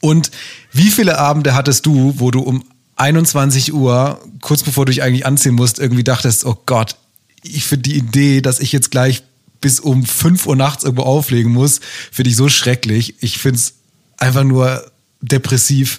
Und 0.00 0.30
wie 0.72 0.90
viele 0.90 1.18
Abende 1.18 1.54
hattest 1.54 1.84
du, 1.84 2.14
wo 2.16 2.30
du 2.30 2.40
um 2.40 2.64
21 2.96 3.74
Uhr, 3.74 4.20
kurz 4.40 4.62
bevor 4.62 4.86
du 4.86 4.92
dich 4.92 5.02
eigentlich 5.02 5.26
anziehen 5.26 5.54
musst, 5.54 5.78
irgendwie 5.78 6.04
dachtest, 6.04 6.44
oh 6.44 6.56
Gott, 6.66 6.96
ich 7.42 7.64
finde 7.64 7.90
die 7.90 7.96
Idee, 7.96 8.40
dass 8.40 8.60
ich 8.60 8.72
jetzt 8.72 8.90
gleich 8.90 9.22
bis 9.60 9.80
um 9.80 10.04
5 10.04 10.46
Uhr 10.46 10.56
nachts 10.56 10.84
irgendwo 10.84 11.02
auflegen 11.02 11.52
muss, 11.52 11.80
finde 12.12 12.30
ich 12.30 12.36
so 12.36 12.48
schrecklich. 12.48 13.16
Ich 13.20 13.38
finde 13.38 13.58
es 13.58 13.74
einfach 14.18 14.44
nur 14.44 14.84
depressiv. 15.20 15.98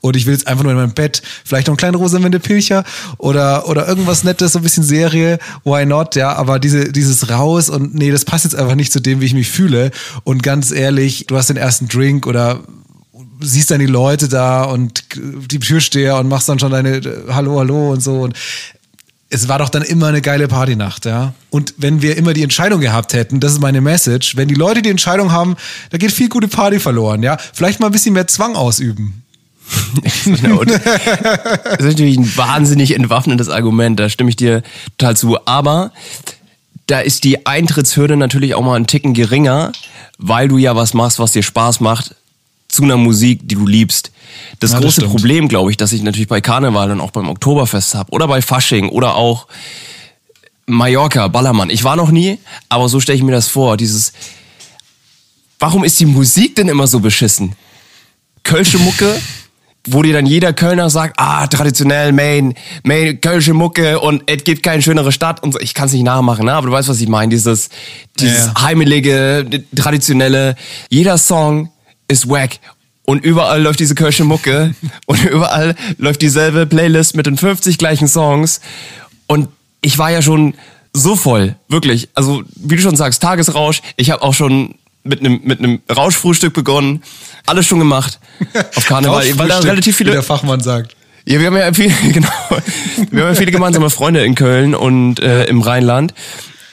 Und 0.00 0.16
ich 0.16 0.26
will 0.26 0.32
jetzt 0.32 0.46
einfach 0.46 0.62
nur 0.62 0.72
in 0.72 0.78
meinem 0.78 0.94
Bett, 0.94 1.22
vielleicht 1.44 1.66
noch 1.66 1.74
ein 1.74 1.78
kleiner 1.78 1.98
Rosamunde 1.98 2.38
Pilcher 2.38 2.84
oder, 3.18 3.68
oder 3.68 3.88
irgendwas 3.88 4.24
Nettes, 4.24 4.52
so 4.52 4.60
ein 4.60 4.62
bisschen 4.62 4.84
Serie, 4.84 5.38
why 5.64 5.84
not, 5.84 6.14
ja, 6.14 6.32
aber 6.34 6.58
diese, 6.58 6.92
dieses 6.92 7.30
Raus 7.30 7.68
und 7.68 7.94
nee, 7.94 8.10
das 8.10 8.24
passt 8.24 8.44
jetzt 8.44 8.54
einfach 8.54 8.76
nicht 8.76 8.92
zu 8.92 9.00
dem, 9.00 9.20
wie 9.20 9.26
ich 9.26 9.34
mich 9.34 9.48
fühle. 9.48 9.90
Und 10.24 10.42
ganz 10.42 10.70
ehrlich, 10.70 11.26
du 11.26 11.36
hast 11.36 11.50
den 11.50 11.56
ersten 11.56 11.88
Drink 11.88 12.26
oder 12.26 12.60
siehst 13.40 13.70
dann 13.70 13.80
die 13.80 13.86
Leute 13.86 14.28
da 14.28 14.64
und 14.64 15.04
die 15.16 15.58
Türsteher 15.58 16.18
und 16.18 16.28
machst 16.28 16.48
dann 16.48 16.58
schon 16.58 16.70
deine 16.70 17.00
Hallo, 17.28 17.58
Hallo 17.58 17.92
und 17.92 18.02
so. 18.02 18.20
Und 18.20 18.36
es 19.30 19.48
war 19.48 19.58
doch 19.58 19.68
dann 19.68 19.82
immer 19.82 20.08
eine 20.08 20.20
geile 20.20 20.48
Partynacht, 20.48 21.06
ja. 21.06 21.32
Und 21.50 21.74
wenn 21.76 22.02
wir 22.02 22.16
immer 22.16 22.34
die 22.34 22.42
Entscheidung 22.42 22.80
gehabt 22.80 23.12
hätten, 23.12 23.38
das 23.38 23.52
ist 23.52 23.60
meine 23.60 23.80
Message, 23.80 24.36
wenn 24.36 24.48
die 24.48 24.54
Leute 24.54 24.82
die 24.82 24.90
Entscheidung 24.90 25.30
haben, 25.30 25.56
da 25.90 25.98
geht 25.98 26.10
viel 26.10 26.28
gute 26.28 26.48
Party 26.48 26.80
verloren, 26.80 27.22
ja. 27.22 27.38
Vielleicht 27.52 27.78
mal 27.78 27.86
ein 27.86 27.92
bisschen 27.92 28.12
mehr 28.12 28.26
Zwang 28.26 28.56
ausüben. 28.56 29.22
Das 30.04 30.26
ist 30.26 31.84
natürlich 31.84 32.18
ein 32.18 32.36
wahnsinnig 32.36 32.94
entwaffnendes 32.94 33.48
Argument, 33.48 34.00
da 34.00 34.08
stimme 34.08 34.30
ich 34.30 34.36
dir 34.36 34.62
total 34.98 35.16
zu. 35.16 35.46
Aber 35.46 35.92
da 36.86 36.98
ist 36.98 37.22
die 37.22 37.46
Eintrittshürde 37.46 38.16
natürlich 38.16 38.54
auch 38.54 38.62
mal 38.62 38.74
einen 38.74 38.88
Ticken 38.88 39.14
geringer, 39.14 39.70
weil 40.18 40.48
du 40.48 40.58
ja 40.58 40.74
was 40.74 40.92
machst, 40.92 41.20
was 41.20 41.32
dir 41.32 41.44
Spaß 41.44 41.78
macht, 41.80 42.16
zu 42.80 42.84
einer 42.84 42.96
Musik, 42.96 43.40
die 43.44 43.54
du 43.54 43.66
liebst. 43.66 44.10
Das 44.58 44.70
Ja, 44.70 44.76
das 44.76 44.84
große 44.84 45.00
stimmt. 45.02 45.12
Problem, 45.12 45.48
glaube 45.48 45.70
ich, 45.70 45.76
dass 45.76 45.92
ich 45.92 46.02
natürlich 46.02 46.28
bei 46.28 46.40
Karneval 46.40 46.90
und 46.90 47.00
auch 47.00 47.10
beim 47.10 47.28
Oktoberfest 47.28 47.94
habe 47.94 48.10
oder 48.12 48.26
bei 48.26 48.40
Fasching 48.40 48.88
oder 48.88 49.16
auch 49.16 49.46
Mallorca, 50.66 51.28
Ballermann. 51.28 51.68
Ich 51.68 51.84
war 51.84 51.96
noch 51.96 52.10
nie, 52.10 52.38
aber 52.68 52.88
so 52.88 53.00
stelle 53.00 53.18
ich 53.18 53.24
mir 53.24 53.32
das 53.32 53.48
vor. 53.48 53.76
Dieses, 53.76 54.12
warum 55.58 55.84
ist 55.84 56.00
die 56.00 56.06
Musik 56.06 56.54
denn 56.54 56.68
immer 56.68 56.86
so 56.86 57.00
beschissen? 57.00 57.54
Kölsche 58.44 58.78
Mucke, 58.78 59.20
wo 59.86 60.02
dir 60.02 60.14
dann 60.14 60.26
jeder 60.26 60.52
Kölner 60.52 60.88
sagt, 60.88 61.18
ah, 61.18 61.46
traditionell, 61.48 62.12
Main, 62.12 62.54
Main, 62.82 63.20
Kölsche 63.20 63.52
Mucke 63.52 64.00
und 64.00 64.22
es 64.26 64.44
gibt 64.44 64.62
keine 64.62 64.80
schönere 64.80 65.12
Stadt 65.12 65.42
und 65.42 65.52
so. 65.52 65.60
Ich 65.60 65.74
kann 65.74 65.86
es 65.86 65.92
nicht 65.92 66.04
nachmachen, 66.04 66.46
ne? 66.46 66.54
aber 66.54 66.68
du 66.68 66.72
weißt, 66.72 66.88
was 66.88 67.00
ich 67.00 67.08
meine. 67.08 67.30
Dieses, 67.30 67.68
dieses 68.18 68.46
ja. 68.46 68.62
heimelige, 68.62 69.64
traditionelle. 69.74 70.54
Jeder 70.88 71.18
Song 71.18 71.70
ist 72.10 72.28
wack. 72.28 72.58
Und 73.04 73.24
überall 73.24 73.62
läuft 73.62 73.80
diese 73.80 73.94
Kölsche 73.94 74.24
Mucke 74.24 74.74
und 75.06 75.24
überall 75.24 75.74
läuft 75.98 76.22
dieselbe 76.22 76.66
Playlist 76.66 77.16
mit 77.16 77.26
den 77.26 77.36
50 77.36 77.78
gleichen 77.78 78.08
Songs. 78.08 78.60
Und 79.26 79.48
ich 79.80 79.98
war 79.98 80.10
ja 80.10 80.22
schon 80.22 80.54
so 80.92 81.16
voll, 81.16 81.56
wirklich. 81.68 82.08
Also, 82.14 82.42
wie 82.56 82.76
du 82.76 82.82
schon 82.82 82.96
sagst, 82.96 83.22
Tagesrausch. 83.22 83.80
Ich 83.96 84.10
habe 84.10 84.22
auch 84.22 84.34
schon 84.34 84.74
mit 85.02 85.20
einem 85.20 85.40
mit 85.44 85.60
einem 85.60 85.80
Rauschfrühstück 85.90 86.52
begonnen. 86.52 87.02
Alles 87.46 87.66
schon 87.66 87.78
gemacht. 87.78 88.20
Auf 88.74 88.84
Karneval, 88.86 89.24
weil 89.38 89.48
da 89.48 89.58
relativ 89.60 89.98
Wie 89.98 90.04
der 90.04 90.12
viele. 90.14 90.22
Fachmann 90.22 90.60
sagt. 90.60 90.94
Ja, 91.24 91.38
wir 91.38 91.46
haben 91.46 91.56
ja 91.56 91.72
viel, 91.72 91.92
genau. 92.12 92.28
Wir 93.10 93.22
haben 93.22 93.28
ja 93.30 93.34
viele 93.34 93.52
gemeinsame 93.52 93.90
Freunde 93.90 94.24
in 94.24 94.34
Köln 94.34 94.74
und 94.74 95.20
äh, 95.20 95.44
im 95.44 95.62
Rheinland. 95.62 96.14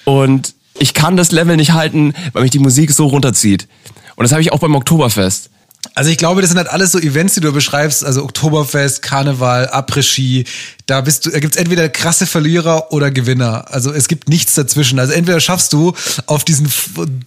Und 0.04 0.56
ich 0.80 0.94
kann 0.94 1.18
das 1.18 1.32
Level 1.32 1.58
nicht 1.58 1.72
halten, 1.72 2.14
weil 2.34 2.44
mich 2.44 2.52
die 2.52 2.60
Musik 2.60 2.92
so 2.92 3.08
runterzieht. 3.08 3.68
Und 4.16 4.24
das 4.24 4.32
habe 4.32 4.42
ich 4.42 4.52
auch 4.52 4.60
beim 4.60 4.76
Oktoberfest. 4.76 5.50
Also 5.96 6.10
ich 6.10 6.18
glaube, 6.18 6.42
das 6.42 6.50
sind 6.50 6.58
halt 6.58 6.70
alles 6.70 6.92
so 6.92 7.00
Events, 7.00 7.34
die 7.34 7.40
du 7.40 7.52
beschreibst, 7.52 8.04
also 8.04 8.24
Oktoberfest, 8.24 9.02
Karneval, 9.02 9.68
Après-Ski, 9.68 10.46
da 10.86 11.02
bist 11.02 11.26
du, 11.26 11.32
da 11.32 11.40
gibt's 11.40 11.58
entweder 11.58 11.90
krasse 11.90 12.26
Verlierer 12.26 12.92
oder 12.94 13.12
Gewinner. 13.12 13.66
Also 13.72 13.92
es 13.92 14.08
gibt 14.08 14.30
nichts 14.30 14.56
dazwischen. 14.56 15.00
Also 15.00 15.14
entweder 15.14 15.40
schaffst 15.40 15.74
du, 15.74 15.94
auf 16.28 16.46
diesen 16.46 16.72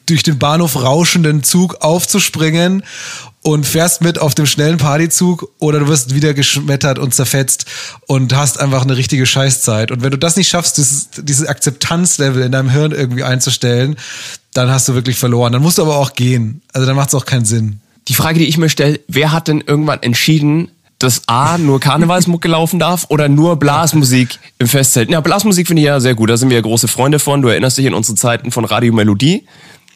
durch 0.06 0.22
den 0.22 0.38
Bahnhof 0.38 0.76
rauschenden 0.76 1.42
Zug 1.42 1.82
aufzuspringen 1.82 2.82
und 3.42 3.66
fährst 3.66 4.02
mit 4.02 4.18
auf 4.18 4.34
dem 4.34 4.46
schnellen 4.46 4.78
Partyzug 4.78 5.50
oder 5.58 5.80
du 5.80 5.88
wirst 5.88 6.14
wieder 6.14 6.34
geschmettert 6.34 6.98
und 6.98 7.14
zerfetzt 7.14 7.66
und 8.06 8.34
hast 8.34 8.60
einfach 8.60 8.82
eine 8.82 8.96
richtige 8.96 9.26
Scheißzeit. 9.26 9.90
Und 9.90 10.02
wenn 10.02 10.10
du 10.10 10.18
das 10.18 10.36
nicht 10.36 10.48
schaffst, 10.48 10.76
dieses, 10.76 11.08
dieses 11.16 11.46
Akzeptanzlevel 11.46 12.42
in 12.42 12.52
deinem 12.52 12.70
Hirn 12.70 12.92
irgendwie 12.92 13.24
einzustellen, 13.24 13.96
dann 14.52 14.70
hast 14.70 14.88
du 14.88 14.94
wirklich 14.94 15.18
verloren. 15.18 15.52
Dann 15.52 15.62
musst 15.62 15.78
du 15.78 15.82
aber 15.82 15.96
auch 15.96 16.14
gehen. 16.14 16.62
Also 16.72 16.86
dann 16.86 16.96
macht 16.96 17.08
es 17.08 17.14
auch 17.14 17.24
keinen 17.24 17.44
Sinn. 17.44 17.80
Die 18.08 18.14
Frage, 18.14 18.38
die 18.38 18.46
ich 18.46 18.58
mir 18.58 18.68
stelle, 18.68 19.00
wer 19.08 19.32
hat 19.32 19.48
denn 19.48 19.62
irgendwann 19.66 20.02
entschieden, 20.02 20.70
dass 20.98 21.22
A, 21.28 21.58
nur 21.58 21.80
Karnevalsmucke 21.80 22.48
laufen 22.48 22.78
darf 22.78 23.06
oder 23.08 23.28
nur 23.28 23.56
Blasmusik 23.56 24.38
im 24.58 24.68
Festzelt? 24.68 25.10
Ja, 25.10 25.20
Blasmusik 25.20 25.66
finde 25.66 25.82
ich 25.82 25.86
ja 25.86 26.00
sehr 26.00 26.14
gut, 26.14 26.30
da 26.30 26.36
sind 26.36 26.50
wir 26.50 26.56
ja 26.56 26.62
große 26.62 26.88
Freunde 26.88 27.18
von. 27.18 27.42
Du 27.42 27.48
erinnerst 27.48 27.78
dich 27.78 27.86
an 27.86 27.94
unsere 27.94 28.16
Zeiten 28.16 28.50
von 28.50 28.64
Radio 28.64 28.92
Melodie. 28.92 29.46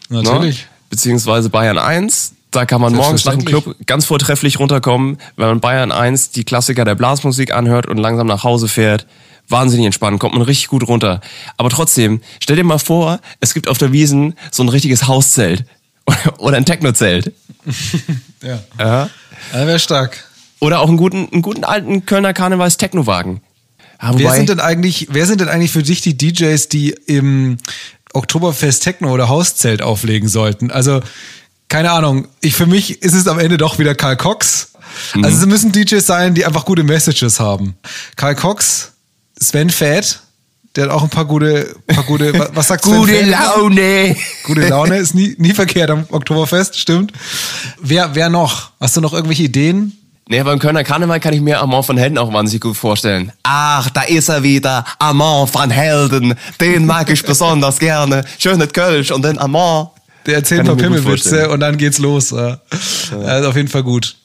Natürlich. 0.08 0.62
Ne? 0.62 0.75
beziehungsweise 0.94 1.50
Bayern 1.50 1.78
1. 1.78 2.34
Da 2.52 2.66
kann 2.66 2.80
man 2.80 2.94
morgens 2.94 3.25
nach 3.25 3.34
dem 3.34 3.44
Club 3.44 3.75
ganz 3.84 4.04
vortrefflich 4.04 4.61
runterkommen, 4.61 5.18
wenn 5.37 5.49
man 5.49 5.61
Bayern 5.61 5.90
1 5.90 6.30
die 6.30 6.44
Klassiker 6.44 6.84
der 6.84 6.94
Blasmusik 6.94 7.52
anhört 7.52 7.87
und 7.87 7.96
langsam 7.96 8.28
nach 8.28 8.44
Hause 8.44 8.68
fährt. 8.68 9.08
Wahnsinnig 9.49 9.87
entspannt, 9.87 10.20
kommt 10.20 10.34
man 10.34 10.42
richtig 10.42 10.68
gut 10.68 10.87
runter. 10.87 11.20
Aber 11.56 11.68
trotzdem, 11.68 12.20
stell 12.38 12.54
dir 12.54 12.62
mal 12.62 12.78
vor, 12.78 13.18
es 13.40 13.54
gibt 13.54 13.68
auf 13.68 13.76
der 13.76 13.92
Wiesen 13.92 14.34
so 14.52 14.62
ein 14.62 14.68
richtiges 14.68 15.08
Hauszelt 15.08 15.64
oder 16.38 16.56
ein 16.56 16.64
Technozelt. 16.64 17.32
ja. 18.42 18.62
ja. 18.78 19.11
Das 19.52 19.66
wäre 19.66 19.78
stark. 19.78 20.25
Oder 20.61 20.80
auch 20.80 20.88
einen 20.88 20.97
guten, 20.97 21.28
einen 21.30 21.42
guten 21.42 21.64
alten 21.64 22.06
Kölner 22.06 22.33
Karnevals-Technowagen. 22.33 23.40
Ja, 24.00 24.18
wer 24.18 24.33
sind 24.33 24.49
denn 24.49 24.61
eigentlich, 24.61 25.09
wer 25.11 25.26
sind 25.26 25.40
denn 25.40 25.49
eigentlich 25.49 25.73
für 25.73 25.83
dich 25.83 26.00
die 26.00 26.16
DJs, 26.16 26.68
die 26.68 26.90
im 26.90 27.59
Oktoberfest 28.12 28.83
Techno 28.83 29.12
oder 29.12 29.28
Hauszelt 29.28 29.83
auflegen 29.83 30.28
sollten? 30.28 30.71
Also, 30.71 31.00
keine 31.68 31.90
Ahnung. 31.90 32.28
Ich, 32.40 32.54
für 32.54 32.66
mich 32.66 33.02
ist 33.02 33.14
es 33.14 33.26
am 33.28 33.38
Ende 33.38 33.56
doch 33.56 33.78
wieder 33.78 33.94
Karl 33.94 34.16
Cox. 34.16 34.73
Mhm. 35.14 35.25
Also, 35.25 35.38
es 35.38 35.47
müssen 35.47 35.73
DJs 35.73 36.04
sein, 36.04 36.35
die 36.35 36.44
einfach 36.44 36.64
gute 36.64 36.83
Messages 36.83 37.40
haben. 37.40 37.76
Karl 38.16 38.35
Cox, 38.35 38.92
Sven 39.38 39.71
Fett, 39.71 40.21
der 40.76 40.85
hat 40.85 40.90
auch 40.90 41.02
ein 41.04 41.09
paar 41.09 41.25
gute, 41.25 41.75
paar 41.87 42.04
gute, 42.04 42.33
was 42.54 42.69
sagst 42.69 42.87
du? 42.87 43.00
Gute 43.00 43.23
Laune. 43.23 44.16
Gute 44.45 44.69
Laune 44.69 44.97
ist 44.97 45.14
nie, 45.14 45.35
nie 45.38 45.54
verkehrt 45.54 45.90
am 45.90 46.07
Oktoberfest, 46.11 46.78
stimmt. 46.78 47.12
Wer, 47.81 48.14
wer 48.14 48.28
noch? 48.28 48.71
Hast 48.81 48.97
du 48.97 49.00
noch 49.00 49.12
irgendwelche 49.12 49.45
Ideen? 49.45 49.97
Nee, 50.28 50.43
beim 50.43 50.59
Kölner 50.59 50.85
Karneval 50.85 51.21
kann 51.21 51.35
ich 51.35 51.43
mir 51.43 51.61
Amand 51.61 51.87
van 51.87 51.99
Helden 51.99 52.16
auch 52.16 52.33
wahnsinnig 52.33 52.62
gut 52.62 52.76
vorstellen. 52.76 53.31
Ach, 53.43 53.90
da 53.90 54.02
ist 54.02 54.31
er 54.31 54.43
wieder, 54.43 54.85
Amand 54.99 55.54
van 55.54 55.71
Helden. 55.71 56.35
Den 56.61 56.87
mag 56.87 57.11
ich 57.11 57.23
besonders 57.23 57.78
gerne. 57.78 58.25
Schönes 58.38 58.73
Kölsch 58.73 59.11
und 59.11 59.23
dann 59.23 59.38
Amand. 59.38 59.90
Der 60.26 60.37
erzählt 60.37 60.61
ein 60.61 60.66
paar 60.66 60.76
Pimmelwitze 60.76 61.50
und 61.50 61.61
dann 61.61 61.76
geht's 61.76 61.99
los. 61.99 62.31
Ja. 62.31 62.59
Ja. 63.12 63.38
ist 63.38 63.47
auf 63.47 63.57
jeden 63.57 63.69
Fall 63.69 63.83
gut. 63.83 64.16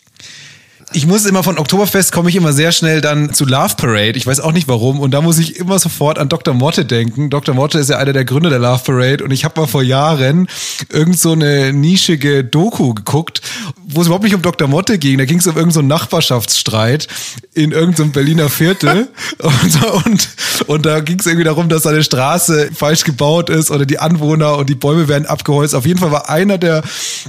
Ich 0.92 1.06
muss 1.06 1.26
immer 1.28 1.44
von 1.44 1.60
Oktoberfest 1.60 2.12
komme 2.12 2.30
ich 2.30 2.36
immer 2.36 2.52
sehr 2.52 2.72
schnell 2.72 3.00
dann 3.00 3.32
zu 3.32 3.46
Love 3.46 3.76
Parade. 3.78 4.14
Ich 4.18 4.26
weiß 4.26 4.40
auch 4.40 4.52
nicht 4.52 4.68
warum. 4.68 5.00
Und 5.00 5.12
da 5.12 5.22
muss 5.22 5.38
ich 5.38 5.58
immer 5.58 5.78
sofort 5.78 6.18
an 6.18 6.30
Dr. 6.30 6.56
Motte 6.56 6.84
denken. 6.84 7.30
Dr. 7.30 7.54
Motte 7.54 7.78
ist 7.78 7.92
ja 7.92 7.98
einer 7.98 8.12
der 8.12 8.26
Gründer 8.26 8.50
der 8.50 8.58
Love 8.58 8.82
Parade. 8.84 9.24
Und 9.24 9.30
ich 9.30 9.46
habe 9.46 9.62
mal 9.62 9.68
vor 9.68 9.84
Jahren 9.84 10.48
irgend 10.92 11.20
so 11.20 11.34
eine 11.34 11.74
nischige 11.74 12.44
Doku 12.44 12.96
geguckt, 12.96 13.42
wo 13.86 14.02
es 14.02 14.08
überhaupt 14.08 14.24
nicht 14.24 14.34
um 14.34 14.42
Dr. 14.42 14.68
Motte 14.68 14.98
ging. 14.98 15.20
Da 15.20 15.26
ging 15.26 15.38
es 15.38 15.46
um 15.46 15.56
irgendeinen 15.56 15.88
so 15.90 15.94
Nachbarschaftsstreit 15.94 17.08
in 17.54 17.72
irgendeinem 17.72 18.12
Berliner 18.12 18.50
Viertel. 18.50 19.10
und, 19.38 20.06
und, 20.06 20.30
und 20.66 20.86
da 20.88 21.02
ging 21.02 21.20
es 21.20 21.28
irgendwie 21.28 21.46
darum, 21.46 21.70
dass 21.70 21.84
seine 21.84 22.02
Straße 22.02 22.72
falsch 22.74 23.04
gebaut 23.04 23.52
ist 23.52 23.70
oder 23.70 23.86
die 23.86 24.00
Anwohner 24.00 24.58
und 24.58 24.70
die 24.70 24.76
Bäume 24.76 25.08
werden 25.08 25.28
abgeholzt. 25.28 25.76
Auf 25.76 25.86
jeden 25.86 26.00
Fall 26.00 26.12
war 26.12 26.30
einer 26.30 26.58
der, 26.58 26.82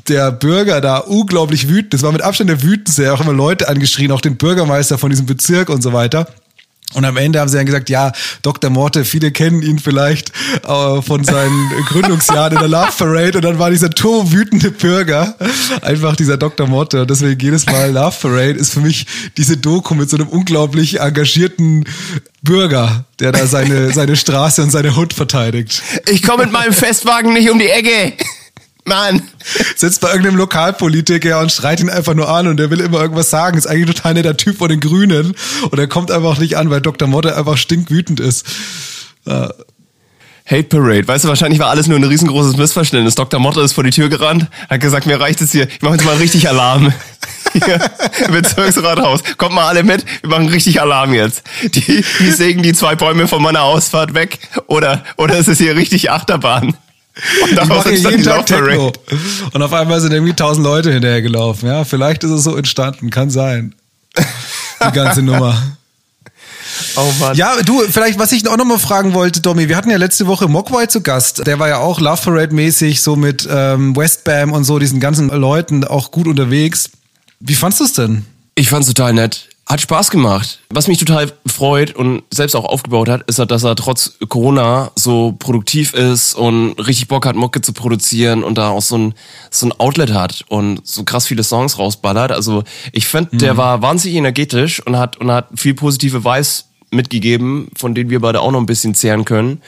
der 0.09 0.33
Bürger 0.33 0.81
da 0.81 0.97
unglaublich 0.97 1.69
wütend. 1.69 1.93
Das 1.93 2.02
war 2.02 2.12
mit 2.12 2.23
Abstand 2.23 2.49
der 2.49 2.62
wütendste. 2.62 3.12
Auch 3.12 3.21
immer 3.21 3.35
Leute 3.35 3.50
Leute 3.50 3.69
angeschrien, 3.69 4.12
auch 4.12 4.21
den 4.21 4.37
Bürgermeister 4.37 4.97
von 4.97 5.11
diesem 5.11 5.26
Bezirk 5.26 5.71
und 5.71 5.83
so 5.83 5.92
weiter. 5.92 6.28
Und 6.95 7.04
am 7.04 7.16
Ende 7.16 7.40
haben 7.40 7.49
sie 7.49 7.57
dann 7.57 7.66
gesagt, 7.66 7.88
ja, 7.88 8.12
Dr. 8.42 8.71
Morte, 8.71 9.04
viele 9.04 9.33
kennen 9.33 9.62
ihn 9.62 9.80
vielleicht 9.80 10.33
äh, 10.64 11.02
von 11.02 11.25
seinen 11.25 11.71
Gründungsjahren 11.88 12.52
in 12.52 12.59
der 12.61 12.69
Love 12.69 12.92
Parade. 12.97 13.38
Und 13.38 13.45
dann 13.45 13.59
war 13.59 13.71
dieser 13.71 13.90
wütende 13.90 14.71
Bürger 14.71 15.35
einfach 15.83 16.14
dieser 16.14 16.37
Dr. 16.37 16.69
Morte. 16.69 17.02
Und 17.02 17.11
deswegen 17.11 17.40
jedes 17.40 17.66
Mal 17.66 17.90
Love 17.90 18.16
Parade 18.21 18.59
ist 18.59 18.73
für 18.73 18.80
mich 18.80 19.07
diese 19.37 19.57
Doku 19.57 19.95
mit 19.95 20.11
so 20.11 20.16
einem 20.16 20.28
unglaublich 20.28 21.00
engagierten 21.00 21.85
Bürger, 22.42 23.04
der 23.19 23.33
da 23.33 23.47
seine, 23.47 23.92
seine 23.92 24.14
Straße 24.14 24.62
und 24.62 24.71
seine 24.71 24.95
Hund 24.95 25.12
verteidigt. 25.12 25.83
Ich 26.09 26.23
komme 26.23 26.45
mit 26.45 26.52
meinem 26.52 26.73
Festwagen 26.73 27.33
nicht 27.33 27.50
um 27.50 27.59
die 27.59 27.69
Ecke. 27.69 28.14
Mann. 28.90 29.23
Sitzt 29.76 30.02
bei 30.02 30.09
irgendeinem 30.09 30.37
Lokalpolitiker 30.37 31.40
und 31.40 31.50
schreit 31.50 31.80
ihn 31.80 31.88
einfach 31.88 32.14
nur 32.14 32.28
an 32.28 32.47
und 32.49 32.59
der 32.59 32.70
will 32.70 32.80
immer 32.80 33.00
irgendwas 33.00 33.30
sagen. 33.30 33.56
Ist 33.56 33.66
eigentlich 33.66 33.97
total 33.97 34.14
netter 34.14 34.37
Typ 34.37 34.59
von 34.59 34.68
den 34.68 34.80
Grünen. 34.80 35.35
Und 35.70 35.78
er 35.78 35.87
kommt 35.87 36.11
einfach 36.11 36.38
nicht 36.38 36.59
an, 36.59 36.68
weil 36.68 36.82
Dr. 36.82 37.09
Motte 37.09 37.37
einfach 37.37 37.56
stinkwütend 37.56 38.20
ist. 38.20 38.44
Uh. 39.26 39.49
Hate 40.50 40.64
Parade. 40.64 41.06
Weißt 41.06 41.25
du, 41.25 41.28
wahrscheinlich 41.28 41.61
war 41.61 41.70
alles 41.70 41.87
nur 41.87 41.97
ein 41.97 42.02
riesengroßes 42.02 42.56
Missverständnis. 42.56 43.14
Dr. 43.14 43.38
Motte 43.38 43.61
ist 43.61 43.73
vor 43.73 43.85
die 43.85 43.90
Tür 43.90 44.09
gerannt, 44.09 44.49
hat 44.68 44.80
gesagt, 44.80 45.06
mir 45.06 45.20
reicht 45.20 45.40
es 45.40 45.52
hier. 45.52 45.68
Ich 45.68 45.80
mache 45.80 45.94
jetzt 45.94 46.04
mal 46.04 46.16
richtig 46.16 46.49
Alarm. 46.49 46.92
Hier, 47.52 47.80
Bezirksrathaus. 48.30 49.23
Kommt 49.37 49.56
mal 49.56 49.66
alle 49.66 49.82
mit, 49.82 50.04
wir 50.23 50.30
machen 50.30 50.49
richtig 50.49 50.80
Alarm 50.80 51.12
jetzt. 51.14 51.42
Die, 51.62 52.05
die 52.20 52.31
sägen 52.31 52.62
die 52.62 52.72
zwei 52.74 52.94
Bäume 52.94 53.26
von 53.26 53.42
meiner 53.42 53.62
Ausfahrt 53.62 54.14
weg. 54.14 54.38
Oder, 54.68 55.03
oder 55.16 55.37
ist 55.37 55.48
es 55.48 55.59
hier 55.59 55.74
richtig 55.74 56.12
Achterbahn? 56.12 56.76
Und 57.42 57.53
ich 57.53 57.64
mache 57.64 57.92
jeden 57.92 58.23
Tag 58.23 58.46
Techno. 58.46 58.92
Und 59.53 59.62
auf 59.62 59.73
einmal 59.73 60.01
sind 60.01 60.12
irgendwie 60.12 60.35
tausend 60.35 60.64
Leute 60.64 60.92
hinterhergelaufen. 60.92 61.68
Ja, 61.68 61.85
vielleicht 61.85 62.25
ist 62.25 62.31
es 62.31 62.44
so 62.44 62.57
entstanden, 62.57 63.11
kann 63.11 63.31
sein. 63.31 63.75
Die 64.16 64.92
ganze 64.92 65.23
Nummer. 65.23 65.61
Oh 66.96 67.12
Mann. 67.18 67.37
Ja, 67.37 67.61
du, 67.62 67.81
vielleicht, 67.81 68.18
was 68.18 68.33
ich 68.33 68.49
auch 68.49 68.57
nochmal 68.57 68.79
fragen 68.79 69.12
wollte, 69.12 69.40
Domi, 69.40 69.68
wir 69.68 69.77
hatten 69.77 69.90
ja 69.90 69.96
letzte 69.96 70.27
Woche 70.27 70.49
Mogwai 70.49 70.87
zu 70.87 71.03
Gast. 71.03 71.46
Der 71.46 71.59
war 71.59 71.68
ja 71.68 71.79
auch 71.79 72.01
Love 72.01 72.23
Parade-mäßig, 72.23 73.03
so 73.03 73.16
mit 73.16 73.46
ähm, 73.51 73.94
Westbam 73.96 74.53
und 74.53 74.64
so, 74.64 74.79
diesen 74.79 74.99
ganzen 74.99 75.29
Leuten 75.29 75.85
auch 75.85 76.11
gut 76.11 76.27
unterwegs. 76.27 76.90
Wie 77.38 77.55
fandst 77.55 77.81
du 77.81 77.85
es 77.85 77.92
denn? 77.92 78.25
Ich 78.55 78.70
fand's 78.70 78.88
total 78.88 79.12
nett. 79.12 79.50
Hat 79.70 79.80
Spaß 79.80 80.11
gemacht. 80.11 80.59
Was 80.70 80.88
mich 80.88 80.98
total 80.98 81.30
freut 81.46 81.94
und 81.94 82.24
selbst 82.35 82.56
auch 82.56 82.64
aufgebaut 82.64 83.09
hat, 83.09 83.22
ist, 83.30 83.38
dass 83.38 83.62
er 83.62 83.76
trotz 83.76 84.18
Corona 84.28 84.90
so 84.96 85.37
produktiv 85.38 85.94
ist 85.94 86.35
und 86.35 86.72
richtig 86.72 87.06
Bock 87.06 87.24
hat, 87.24 87.37
Mucke 87.37 87.61
zu 87.61 87.72
produzieren 87.72 88.42
und 88.42 88.59
da 88.59 88.70
auch 88.70 88.83
so 88.83 88.98
ein, 88.98 89.14
so 89.48 89.66
ein 89.66 89.72
Outlet 89.78 90.12
hat 90.12 90.44
und 90.48 90.85
so 90.85 91.04
krass 91.04 91.28
viele 91.28 91.44
Songs 91.44 91.78
rausballert. 91.78 92.33
Also 92.33 92.64
ich 92.90 93.06
finde, 93.06 93.37
der 93.37 93.54
mhm. 93.54 93.59
war 93.59 93.80
wahnsinnig 93.80 94.18
energetisch 94.18 94.85
und 94.85 94.98
hat, 94.98 95.18
und 95.18 95.30
hat 95.30 95.46
viel 95.54 95.74
positive 95.74 96.24
Weiß 96.24 96.64
mitgegeben, 96.90 97.68
von 97.76 97.94
denen 97.94 98.11
wir 98.11 98.18
beide 98.18 98.40
auch 98.40 98.50
noch 98.50 98.59
ein 98.59 98.66
bisschen 98.66 98.96
zehren 98.96 99.24
können. 99.24 99.62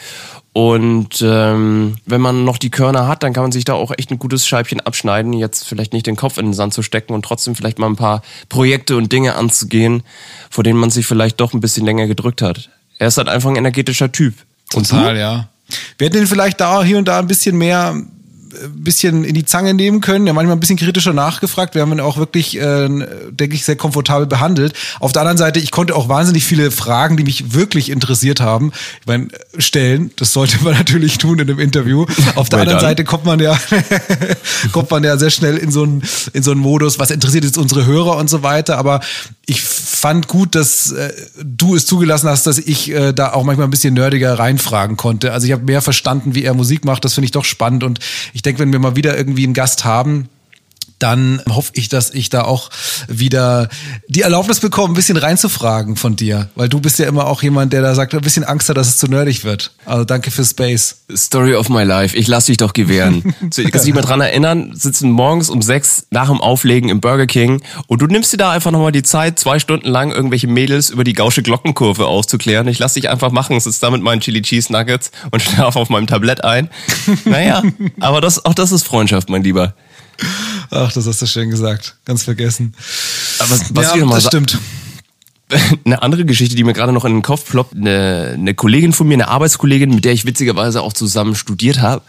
Und 0.54 1.22
ähm, 1.22 1.96
wenn 2.04 2.20
man 2.20 2.44
noch 2.44 2.58
die 2.58 2.68
Körner 2.68 3.08
hat, 3.08 3.22
dann 3.22 3.32
kann 3.32 3.44
man 3.44 3.52
sich 3.52 3.64
da 3.64 3.72
auch 3.72 3.90
echt 3.96 4.10
ein 4.10 4.18
gutes 4.18 4.46
Scheibchen 4.46 4.80
abschneiden, 4.80 5.32
jetzt 5.32 5.66
vielleicht 5.66 5.94
nicht 5.94 6.06
den 6.06 6.16
Kopf 6.16 6.36
in 6.36 6.46
den 6.46 6.54
Sand 6.54 6.74
zu 6.74 6.82
stecken 6.82 7.14
und 7.14 7.24
trotzdem 7.24 7.54
vielleicht 7.54 7.78
mal 7.78 7.86
ein 7.86 7.96
paar 7.96 8.22
Projekte 8.50 8.96
und 8.96 9.10
Dinge 9.12 9.34
anzugehen, 9.34 10.02
vor 10.50 10.62
denen 10.62 10.78
man 10.78 10.90
sich 10.90 11.06
vielleicht 11.06 11.40
doch 11.40 11.54
ein 11.54 11.60
bisschen 11.60 11.86
länger 11.86 12.06
gedrückt 12.06 12.42
hat. 12.42 12.68
Er 12.98 13.08
ist 13.08 13.16
halt 13.16 13.28
einfach 13.28 13.48
ein 13.48 13.56
energetischer 13.56 14.12
Typ. 14.12 14.34
Total, 14.68 15.16
ja. 15.16 15.48
Wir 15.96 16.08
hätten 16.08 16.18
ihn 16.18 16.26
vielleicht 16.26 16.60
da 16.60 16.82
hier 16.82 16.98
und 16.98 17.06
da 17.06 17.18
ein 17.18 17.26
bisschen 17.26 17.56
mehr 17.56 18.02
bisschen 18.74 19.24
in 19.24 19.34
die 19.34 19.44
Zange 19.44 19.74
nehmen 19.74 20.00
können, 20.00 20.26
ja 20.26 20.32
manchmal 20.32 20.56
ein 20.56 20.60
bisschen 20.60 20.76
kritischer 20.76 21.12
nachgefragt. 21.12 21.74
Wir 21.74 21.82
haben 21.82 21.92
ihn 21.92 22.00
auch 22.00 22.16
wirklich, 22.16 22.58
äh, 22.58 22.88
denke 23.30 23.54
ich, 23.54 23.64
sehr 23.64 23.76
komfortabel 23.76 24.26
behandelt. 24.26 24.74
Auf 25.00 25.12
der 25.12 25.22
anderen 25.22 25.38
Seite, 25.38 25.60
ich 25.60 25.70
konnte 25.70 25.94
auch 25.94 26.08
wahnsinnig 26.08 26.44
viele 26.44 26.70
Fragen, 26.70 27.16
die 27.16 27.24
mich 27.24 27.54
wirklich 27.54 27.90
interessiert 27.90 28.40
haben, 28.40 28.72
ich 29.00 29.06
meine, 29.06 29.28
stellen. 29.58 30.10
Das 30.16 30.32
sollte 30.32 30.62
man 30.62 30.74
natürlich 30.78 31.18
tun 31.18 31.38
in 31.38 31.48
einem 31.48 31.58
Interview. 31.58 32.06
Auf 32.34 32.48
der 32.48 32.60
anderen 32.60 32.80
Seite 32.80 33.04
kommt 33.04 33.24
man 33.24 33.40
ja, 33.40 33.58
kommt 34.72 34.90
man 34.90 35.04
ja 35.04 35.16
sehr 35.16 35.30
schnell 35.30 35.56
in 35.56 35.70
so 35.70 35.82
einen, 35.82 36.02
in 36.32 36.42
so 36.42 36.50
einen 36.50 36.60
Modus, 36.60 36.98
was 36.98 37.10
interessiert 37.10 37.44
jetzt 37.44 37.58
unsere 37.58 37.86
Hörer 37.86 38.16
und 38.16 38.28
so 38.28 38.42
weiter. 38.42 38.78
Aber 38.78 39.00
ich 39.46 39.60
fand 39.60 40.28
gut, 40.28 40.54
dass 40.54 40.92
äh, 40.92 41.12
du 41.42 41.74
es 41.74 41.86
zugelassen 41.86 42.28
hast, 42.28 42.46
dass 42.46 42.58
ich 42.58 42.90
äh, 42.90 43.12
da 43.12 43.32
auch 43.32 43.44
manchmal 43.44 43.66
ein 43.66 43.70
bisschen 43.70 43.94
nerdiger 43.94 44.38
reinfragen 44.38 44.96
konnte. 44.96 45.32
Also 45.32 45.46
ich 45.46 45.52
habe 45.52 45.64
mehr 45.64 45.82
verstanden, 45.82 46.34
wie 46.34 46.44
er 46.44 46.54
Musik 46.54 46.84
macht. 46.84 47.04
Das 47.04 47.14
finde 47.14 47.26
ich 47.26 47.32
doch 47.32 47.44
spannend. 47.44 47.84
Und 47.84 47.98
ich 48.32 48.41
denke, 48.42 48.60
wenn 48.60 48.72
wir 48.72 48.78
mal 48.78 48.96
wieder 48.96 49.16
irgendwie 49.16 49.44
einen 49.44 49.54
Gast 49.54 49.84
haben, 49.84 50.28
dann 51.02 51.42
hoffe 51.48 51.72
ich, 51.74 51.88
dass 51.88 52.10
ich 52.10 52.30
da 52.30 52.42
auch 52.42 52.70
wieder 53.08 53.68
die 54.08 54.22
Erlaubnis 54.22 54.60
bekomme, 54.60 54.92
ein 54.92 54.94
bisschen 54.94 55.16
reinzufragen 55.16 55.96
von 55.96 56.16
dir. 56.16 56.48
Weil 56.54 56.68
du 56.68 56.80
bist 56.80 56.98
ja 56.98 57.06
immer 57.06 57.26
auch 57.26 57.42
jemand, 57.42 57.72
der 57.72 57.82
da 57.82 57.94
sagt, 57.94 58.14
ein 58.14 58.20
bisschen 58.20 58.44
Angst 58.44 58.68
hat, 58.68 58.76
dass 58.76 58.88
es 58.88 58.98
zu 58.98 59.08
nerdig 59.08 59.44
wird. 59.44 59.72
Also 59.84 60.04
danke 60.04 60.30
für 60.30 60.44
Space. 60.44 61.02
Story 61.14 61.54
of 61.54 61.68
my 61.68 61.82
life. 61.82 62.16
Ich 62.16 62.28
lass 62.28 62.46
dich 62.46 62.56
doch 62.56 62.72
gewähren. 62.72 63.34
so, 63.50 63.62
ich 63.62 63.72
kann 63.72 63.84
mich 63.84 63.94
mal 63.94 64.02
dran 64.02 64.20
erinnern, 64.20 64.72
sitzen 64.74 65.10
morgens 65.10 65.50
um 65.50 65.60
sechs 65.60 66.06
nach 66.10 66.28
dem 66.28 66.40
Auflegen 66.40 66.88
im 66.88 67.00
Burger 67.00 67.26
King 67.26 67.62
und 67.86 68.00
du 68.00 68.06
nimmst 68.06 68.32
dir 68.32 68.36
da 68.36 68.52
einfach 68.52 68.70
nochmal 68.70 68.92
die 68.92 69.02
Zeit, 69.02 69.38
zwei 69.38 69.58
Stunden 69.58 69.88
lang 69.88 70.12
irgendwelche 70.12 70.46
Mädels 70.46 70.90
über 70.90 71.04
die 71.04 71.14
gausche 71.14 71.42
Glockenkurve 71.42 72.06
aufzuklären. 72.06 72.68
Ich 72.68 72.78
lass 72.78 72.94
dich 72.94 73.10
einfach 73.10 73.32
machen, 73.32 73.58
sitze 73.58 73.80
da 73.80 73.90
mit 73.90 74.02
meinen 74.02 74.20
Chili 74.20 74.42
Cheese 74.42 74.72
Nuggets 74.72 75.10
und 75.30 75.42
schlafe 75.42 75.78
auf 75.78 75.88
meinem 75.88 76.06
Tablett 76.06 76.44
ein. 76.44 76.70
Naja, 77.24 77.62
aber 78.00 78.20
das, 78.20 78.44
auch 78.44 78.54
das 78.54 78.70
ist 78.70 78.84
Freundschaft, 78.84 79.28
mein 79.28 79.42
Lieber. 79.42 79.74
Ach, 80.74 80.90
das 80.90 81.06
hast 81.06 81.20
du 81.20 81.26
schön 81.26 81.50
gesagt. 81.50 81.96
Ganz 82.06 82.24
vergessen. 82.24 82.74
Aber 83.38 83.50
was, 83.50 83.74
was 83.74 83.94
ja, 83.94 84.06
das 84.06 84.26
stimmt. 84.26 84.58
Eine 85.84 86.00
andere 86.00 86.24
Geschichte, 86.24 86.56
die 86.56 86.64
mir 86.64 86.72
gerade 86.72 86.92
noch 86.92 87.04
in 87.04 87.12
den 87.12 87.20
Kopf 87.20 87.50
ploppt, 87.50 87.76
eine, 87.76 88.30
eine 88.32 88.54
Kollegin 88.54 88.94
von 88.94 89.06
mir, 89.06 89.14
eine 89.14 89.28
Arbeitskollegin, 89.28 89.94
mit 89.94 90.06
der 90.06 90.14
ich 90.14 90.24
witzigerweise 90.24 90.80
auch 90.80 90.94
zusammen 90.94 91.34
studiert 91.34 91.82
habe, 91.82 92.02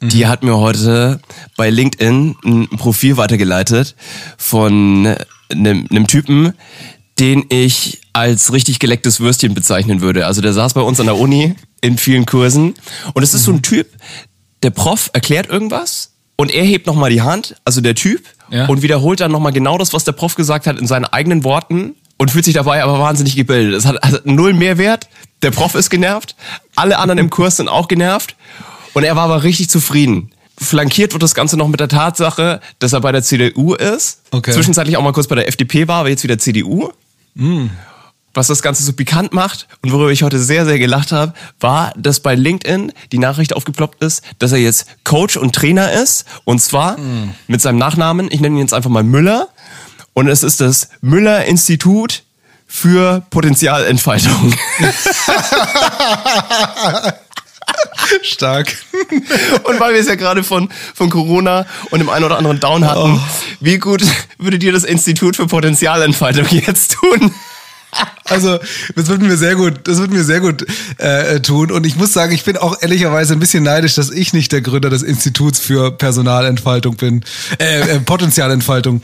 mhm. 0.00 0.08
die 0.08 0.26
hat 0.26 0.42
mir 0.42 0.56
heute 0.56 1.20
bei 1.56 1.70
LinkedIn 1.70 2.34
ein 2.44 2.68
Profil 2.70 3.16
weitergeleitet 3.16 3.94
von 4.38 5.14
einem, 5.52 5.86
einem 5.88 6.06
Typen, 6.08 6.54
den 7.20 7.44
ich 7.48 8.00
als 8.12 8.52
richtig 8.52 8.80
gelecktes 8.80 9.20
Würstchen 9.20 9.54
bezeichnen 9.54 10.00
würde. 10.00 10.26
Also 10.26 10.40
der 10.40 10.52
saß 10.52 10.74
bei 10.74 10.80
uns 10.80 10.98
an 10.98 11.06
der 11.06 11.16
Uni 11.16 11.54
in 11.80 11.96
vielen 11.96 12.26
Kursen 12.26 12.74
und 13.12 13.22
es 13.22 13.34
ist 13.34 13.44
so 13.44 13.52
ein 13.52 13.58
mhm. 13.58 13.62
Typ, 13.62 13.86
der 14.64 14.70
Prof 14.70 15.10
erklärt 15.12 15.48
irgendwas 15.48 16.13
Und 16.36 16.52
er 16.52 16.64
hebt 16.64 16.86
nochmal 16.86 17.10
die 17.10 17.22
Hand, 17.22 17.56
also 17.64 17.80
der 17.80 17.94
Typ, 17.94 18.22
Ja. 18.50 18.66
und 18.66 18.82
wiederholt 18.82 19.20
dann 19.20 19.30
nochmal 19.32 19.52
genau 19.52 19.78
das, 19.78 19.92
was 19.92 20.04
der 20.04 20.12
Prof 20.12 20.34
gesagt 20.34 20.66
hat, 20.66 20.78
in 20.78 20.86
seinen 20.86 21.04
eigenen 21.04 21.44
Worten 21.44 21.94
und 22.18 22.30
fühlt 22.30 22.44
sich 22.44 22.54
dabei 22.54 22.82
aber 22.82 22.98
wahnsinnig 22.98 23.36
gebildet. 23.36 23.74
Es 23.78 23.86
hat, 23.86 24.02
hat 24.02 24.26
null 24.26 24.52
Mehrwert. 24.52 25.08
Der 25.42 25.50
Prof 25.50 25.74
ist 25.74 25.90
genervt, 25.90 26.34
alle 26.74 26.98
anderen 26.98 27.18
im 27.18 27.30
Kurs 27.30 27.56
sind 27.58 27.68
auch 27.68 27.86
genervt 27.88 28.34
und 28.94 29.04
er 29.04 29.14
war 29.16 29.24
aber 29.24 29.42
richtig 29.42 29.68
zufrieden. 29.70 30.30
Flankiert 30.58 31.12
wird 31.12 31.22
das 31.22 31.34
Ganze 31.34 31.56
noch 31.56 31.68
mit 31.68 31.80
der 31.80 31.88
Tatsache, 31.88 32.60
dass 32.78 32.92
er 32.92 33.00
bei 33.00 33.12
der 33.12 33.22
CDU 33.22 33.74
ist, 33.74 34.20
Okay. 34.30 34.52
zwischenzeitlich 34.52 34.96
auch 34.96 35.02
mal 35.02 35.12
kurz 35.12 35.26
bei 35.26 35.34
der 35.34 35.48
FDP 35.48 35.88
war, 35.88 36.00
aber 36.00 36.08
jetzt 36.10 36.22
wieder 36.22 36.38
CDU. 36.38 36.90
Mm. 37.34 37.66
Was 38.34 38.48
das 38.48 38.62
Ganze 38.62 38.82
so 38.82 38.92
pikant 38.92 39.32
macht 39.32 39.68
und 39.82 39.92
worüber 39.92 40.10
ich 40.10 40.24
heute 40.24 40.40
sehr, 40.40 40.64
sehr 40.66 40.78
gelacht 40.78 41.12
habe, 41.12 41.32
war, 41.60 41.92
dass 41.96 42.20
bei 42.20 42.34
LinkedIn 42.34 42.92
die 43.12 43.18
Nachricht 43.18 43.54
aufgeploppt 43.54 44.02
ist, 44.02 44.22
dass 44.40 44.52
er 44.52 44.58
jetzt 44.58 44.86
Coach 45.04 45.36
und 45.36 45.54
Trainer 45.54 45.92
ist. 45.92 46.24
Und 46.44 46.60
zwar 46.60 46.96
mit 47.46 47.62
seinem 47.62 47.78
Nachnamen, 47.78 48.28
ich 48.30 48.40
nenne 48.40 48.56
ihn 48.56 48.62
jetzt 48.62 48.74
einfach 48.74 48.90
mal 48.90 49.04
Müller. 49.04 49.48
Und 50.14 50.28
es 50.28 50.42
ist 50.42 50.60
das 50.60 50.88
Müller 51.00 51.44
Institut 51.44 52.24
für 52.66 53.22
Potenzialentfaltung. 53.30 54.52
Stark. 58.22 58.76
Und 59.64 59.80
weil 59.80 59.94
wir 59.94 60.00
es 60.00 60.08
ja 60.08 60.14
gerade 60.16 60.42
von, 60.42 60.68
von 60.94 61.08
Corona 61.10 61.66
und 61.90 62.00
dem 62.00 62.08
einen 62.08 62.24
oder 62.24 62.36
anderen 62.38 62.60
Down 62.60 62.86
hatten, 62.86 63.20
wie 63.60 63.78
gut 63.78 64.02
würde 64.38 64.58
dir 64.58 64.72
das 64.72 64.84
Institut 64.84 65.36
für 65.36 65.46
Potenzialentfaltung 65.46 66.46
jetzt 66.48 66.94
tun? 66.94 67.32
Also, 68.24 68.58
das 68.96 69.08
wird 69.08 69.20
mir 69.22 69.36
sehr 69.36 69.54
gut, 69.54 69.80
das 69.84 69.98
wird 69.98 70.10
mir 70.10 70.24
sehr 70.24 70.40
gut 70.40 70.64
äh, 70.98 71.40
tun. 71.40 71.70
Und 71.70 71.86
ich 71.86 71.96
muss 71.96 72.12
sagen, 72.12 72.32
ich 72.32 72.44
bin 72.44 72.56
auch 72.56 72.80
ehrlicherweise 72.80 73.34
ein 73.34 73.40
bisschen 73.40 73.62
neidisch, 73.64 73.94
dass 73.94 74.10
ich 74.10 74.32
nicht 74.32 74.50
der 74.52 74.62
Gründer 74.62 74.90
des 74.90 75.02
Instituts 75.02 75.58
für 75.58 75.90
Personalentfaltung 75.92 76.96
bin. 76.96 77.24
Äh, 77.58 77.80
äh, 77.96 78.00
Potenzialentfaltung. 78.00 79.02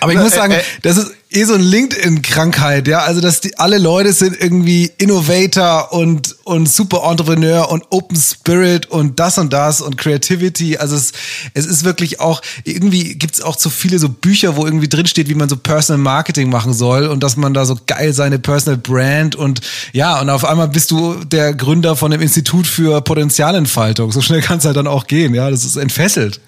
Aber 0.00 0.12
ich 0.12 0.18
muss 0.18 0.32
Äh, 0.32 0.36
sagen, 0.36 0.52
äh. 0.52 0.62
das 0.82 0.96
ist 0.96 1.12
eh 1.32 1.44
so 1.44 1.54
eine 1.54 1.62
LinkedIn-Krankheit, 1.62 2.88
ja. 2.88 3.00
Also, 3.00 3.20
dass 3.20 3.40
die 3.40 3.56
alle 3.58 3.78
Leute 3.78 4.12
sind 4.12 4.36
irgendwie 4.40 4.90
Innovator 4.98 5.92
und, 5.92 6.36
und 6.44 6.68
super 6.68 7.08
Entrepreneur 7.08 7.70
und 7.70 7.84
Open 7.90 8.16
Spirit 8.16 8.86
und 8.86 9.20
das 9.20 9.38
und 9.38 9.52
das 9.52 9.80
und 9.80 9.96
Creativity. 9.96 10.76
Also 10.76 10.96
es, 10.96 11.12
es 11.54 11.66
ist 11.66 11.84
wirklich 11.84 12.20
auch, 12.20 12.42
irgendwie 12.64 13.14
gibt 13.14 13.34
es 13.34 13.40
auch 13.40 13.58
so 13.58 13.70
viele 13.70 13.98
so 13.98 14.08
Bücher, 14.08 14.56
wo 14.56 14.64
irgendwie 14.64 14.88
drinsteht, 14.88 15.28
wie 15.28 15.34
man 15.34 15.48
so 15.48 15.56
Personal 15.56 16.02
Marketing 16.02 16.50
machen 16.50 16.74
soll 16.74 17.06
und 17.06 17.22
dass 17.22 17.36
man 17.36 17.54
da 17.54 17.64
so 17.64 17.78
geil 17.86 18.12
seine 18.12 18.38
Personal 18.38 18.78
Brand 18.78 19.36
und 19.36 19.60
ja, 19.92 20.20
und 20.20 20.30
auf 20.30 20.44
einmal 20.44 20.68
bist 20.68 20.90
du 20.90 21.24
der 21.24 21.54
Gründer 21.54 21.94
von 21.94 22.10
dem 22.10 22.20
Institut 22.20 22.66
für 22.66 23.00
Potenzialentfaltung. 23.02 24.10
So 24.10 24.20
schnell 24.20 24.40
kann 24.40 24.58
es 24.58 24.64
halt 24.64 24.76
dann 24.76 24.88
auch 24.88 25.06
gehen, 25.06 25.34
ja. 25.34 25.50
Das 25.50 25.64
ist 25.64 25.76
entfesselt. 25.76 26.40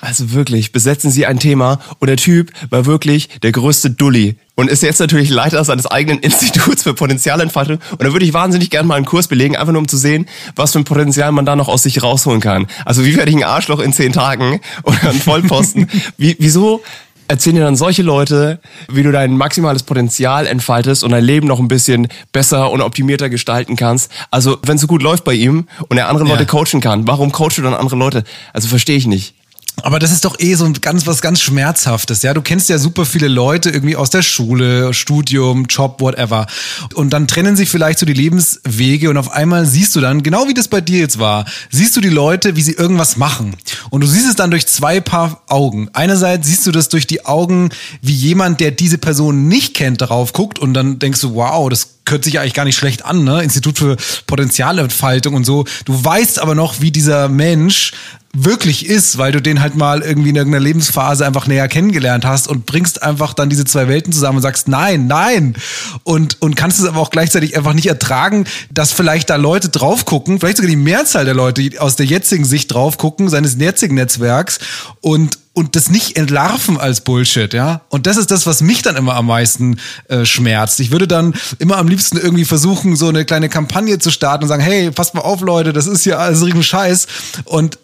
Also 0.00 0.32
wirklich, 0.32 0.72
besetzen 0.72 1.10
Sie 1.10 1.26
ein 1.26 1.38
Thema 1.38 1.78
und 1.98 2.08
der 2.08 2.16
Typ 2.16 2.50
war 2.70 2.86
wirklich 2.86 3.28
der 3.42 3.52
größte 3.52 3.90
Dulli 3.90 4.36
und 4.54 4.70
ist 4.70 4.82
jetzt 4.82 4.98
natürlich 5.00 5.30
Leiter 5.30 5.62
seines 5.64 5.86
eigenen 5.86 6.18
Instituts 6.22 6.82
für 6.82 6.94
Potenzialentfaltung 6.94 7.78
und 7.92 8.02
da 8.02 8.12
würde 8.12 8.24
ich 8.24 8.32
wahnsinnig 8.32 8.70
gerne 8.70 8.88
mal 8.88 8.94
einen 8.96 9.04
Kurs 9.06 9.28
belegen, 9.28 9.56
einfach 9.56 9.72
nur 9.72 9.80
um 9.80 9.88
zu 9.88 9.96
sehen, 9.98 10.26
was 10.56 10.72
für 10.72 10.78
ein 10.78 10.84
Potenzial 10.84 11.32
man 11.32 11.44
da 11.44 11.54
noch 11.56 11.68
aus 11.68 11.82
sich 11.82 12.02
rausholen 12.02 12.40
kann. 12.40 12.66
Also 12.84 13.04
wie 13.04 13.16
werde 13.16 13.30
ich 13.30 13.36
ein 13.36 13.44
Arschloch 13.44 13.80
in 13.80 13.92
zehn 13.92 14.12
Tagen 14.12 14.60
oder 14.84 15.10
ein 15.10 15.20
Vollposten? 15.20 15.86
wie, 16.16 16.36
wieso 16.38 16.82
erzählen 17.28 17.56
dir 17.56 17.62
dann 17.62 17.76
solche 17.76 18.02
Leute, 18.02 18.58
wie 18.90 19.04
du 19.04 19.12
dein 19.12 19.36
maximales 19.36 19.84
Potenzial 19.84 20.48
entfaltest 20.48 21.04
und 21.04 21.12
dein 21.12 21.22
Leben 21.22 21.46
noch 21.46 21.60
ein 21.60 21.68
bisschen 21.68 22.08
besser 22.32 22.72
und 22.72 22.80
optimierter 22.80 23.30
gestalten 23.30 23.76
kannst. 23.76 24.10
Also 24.32 24.58
wenn 24.64 24.74
es 24.76 24.80
so 24.80 24.88
gut 24.88 25.00
läuft 25.00 25.22
bei 25.22 25.34
ihm 25.34 25.68
und 25.88 25.96
er 25.96 26.08
andere 26.08 26.24
Leute 26.26 26.42
Ja. 26.42 26.48
coachen 26.48 26.80
kann, 26.80 27.06
warum 27.06 27.30
coachst 27.30 27.58
du 27.58 27.62
dann 27.62 27.74
andere 27.74 27.94
Leute? 27.94 28.24
Also 28.52 28.66
verstehe 28.66 28.96
ich 28.96 29.06
nicht. 29.06 29.34
Aber 29.82 29.98
das 29.98 30.12
ist 30.12 30.24
doch 30.24 30.38
eh 30.38 30.54
so 30.54 30.64
ein 30.64 30.74
ganz 30.74 31.06
was 31.06 31.20
ganz 31.20 31.40
Schmerzhaftes, 31.40 32.22
ja. 32.22 32.34
Du 32.34 32.42
kennst 32.42 32.68
ja 32.68 32.78
super 32.78 33.04
viele 33.04 33.28
Leute 33.28 33.70
irgendwie 33.70 33.96
aus 33.96 34.10
der 34.10 34.22
Schule, 34.22 34.94
Studium, 34.94 35.66
Job, 35.66 36.00
whatever. 36.00 36.46
Und 36.94 37.10
dann 37.10 37.26
trennen 37.26 37.56
sich 37.56 37.68
vielleicht 37.68 37.98
so 37.98 38.06
die 38.06 38.12
Lebenswege 38.12 39.10
und 39.10 39.16
auf 39.16 39.30
einmal 39.30 39.66
siehst 39.66 39.96
du 39.96 40.00
dann, 40.00 40.22
genau 40.22 40.48
wie 40.48 40.54
das 40.54 40.68
bei 40.68 40.80
dir 40.80 40.98
jetzt 40.98 41.18
war, 41.18 41.44
siehst 41.70 41.96
du 41.96 42.00
die 42.00 42.08
Leute, 42.08 42.56
wie 42.56 42.62
sie 42.62 42.72
irgendwas 42.72 43.16
machen. 43.16 43.56
Und 43.90 44.02
du 44.02 44.06
siehst 44.06 44.28
es 44.28 44.36
dann 44.36 44.50
durch 44.50 44.66
zwei 44.66 45.00
Paar 45.00 45.42
Augen. 45.48 45.88
Einerseits 45.92 46.46
siehst 46.46 46.66
du 46.66 46.72
das 46.72 46.88
durch 46.88 47.06
die 47.06 47.26
Augen, 47.26 47.70
wie 48.02 48.14
jemand, 48.14 48.60
der 48.60 48.70
diese 48.70 48.98
Person 48.98 49.48
nicht 49.48 49.74
kennt, 49.74 50.00
darauf 50.00 50.32
guckt 50.32 50.58
und 50.58 50.74
dann 50.74 50.98
denkst 50.98 51.20
du, 51.20 51.34
wow, 51.34 51.68
das 51.68 51.99
hört 52.10 52.24
sich 52.24 52.38
eigentlich 52.38 52.54
gar 52.54 52.64
nicht 52.64 52.76
schlecht 52.76 53.04
an, 53.04 53.24
ne? 53.24 53.42
Institut 53.42 53.78
für 53.78 53.96
Potenzialentfaltung 54.26 55.34
und 55.34 55.44
so. 55.44 55.64
Du 55.84 56.04
weißt 56.04 56.40
aber 56.40 56.54
noch, 56.54 56.80
wie 56.80 56.90
dieser 56.90 57.28
Mensch 57.28 57.92
wirklich 58.32 58.86
ist, 58.86 59.18
weil 59.18 59.32
du 59.32 59.42
den 59.42 59.60
halt 59.60 59.74
mal 59.74 60.02
irgendwie 60.02 60.30
in 60.30 60.36
irgendeiner 60.36 60.62
Lebensphase 60.62 61.26
einfach 61.26 61.48
näher 61.48 61.66
kennengelernt 61.66 62.24
hast 62.24 62.46
und 62.46 62.64
bringst 62.64 63.02
einfach 63.02 63.34
dann 63.34 63.50
diese 63.50 63.64
zwei 63.64 63.88
Welten 63.88 64.12
zusammen 64.12 64.36
und 64.36 64.42
sagst 64.42 64.68
nein, 64.68 65.08
nein 65.08 65.56
und 66.04 66.40
und 66.40 66.54
kannst 66.54 66.78
es 66.78 66.86
aber 66.86 67.00
auch 67.00 67.10
gleichzeitig 67.10 67.56
einfach 67.56 67.72
nicht 67.72 67.86
ertragen, 67.86 68.44
dass 68.70 68.92
vielleicht 68.92 69.30
da 69.30 69.36
Leute 69.36 69.68
drauf 69.68 70.04
gucken, 70.04 70.38
vielleicht 70.38 70.58
sogar 70.58 70.70
die 70.70 70.76
Mehrzahl 70.76 71.24
der 71.24 71.34
Leute 71.34 71.80
aus 71.80 71.96
der 71.96 72.06
jetzigen 72.06 72.44
Sicht 72.44 72.72
drauf 72.72 72.98
gucken, 72.98 73.28
seines 73.28 73.56
jetzigen 73.58 73.96
Netzwerks 73.96 74.60
und 75.00 75.39
und 75.60 75.76
das 75.76 75.90
nicht 75.90 76.16
entlarven 76.16 76.78
als 76.78 77.02
Bullshit, 77.02 77.52
ja. 77.54 77.82
Und 77.90 78.06
das 78.06 78.16
ist 78.16 78.30
das, 78.30 78.46
was 78.46 78.60
mich 78.62 78.82
dann 78.82 78.96
immer 78.96 79.14
am 79.14 79.26
meisten 79.26 79.78
äh, 80.08 80.24
schmerzt. 80.24 80.80
Ich 80.80 80.90
würde 80.90 81.06
dann 81.06 81.34
immer 81.58 81.76
am 81.76 81.86
liebsten 81.86 82.16
irgendwie 82.16 82.44
versuchen, 82.44 82.96
so 82.96 83.08
eine 83.08 83.24
kleine 83.24 83.48
Kampagne 83.48 83.98
zu 83.98 84.10
starten 84.10 84.44
und 84.44 84.48
sagen, 84.48 84.62
hey, 84.62 84.90
passt 84.90 85.14
mal 85.14 85.20
auf, 85.20 85.40
Leute, 85.42 85.72
das 85.72 85.86
ist 85.86 86.04
ja 86.04 86.16
alles 86.16 86.44
riesen 86.44 86.62
Scheiß. 86.62 87.06
Und 87.44 87.78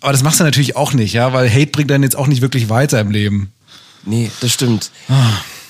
aber 0.00 0.12
das 0.12 0.22
machst 0.22 0.38
du 0.38 0.44
natürlich 0.44 0.76
auch 0.76 0.92
nicht, 0.92 1.14
ja, 1.14 1.32
weil 1.32 1.50
Hate 1.50 1.68
bringt 1.72 1.90
dann 1.90 2.02
jetzt 2.02 2.14
auch 2.14 2.26
nicht 2.26 2.42
wirklich 2.42 2.68
weiter 2.68 3.00
im 3.00 3.10
Leben. 3.10 3.50
Nee, 4.04 4.30
das 4.42 4.52
stimmt. 4.52 4.90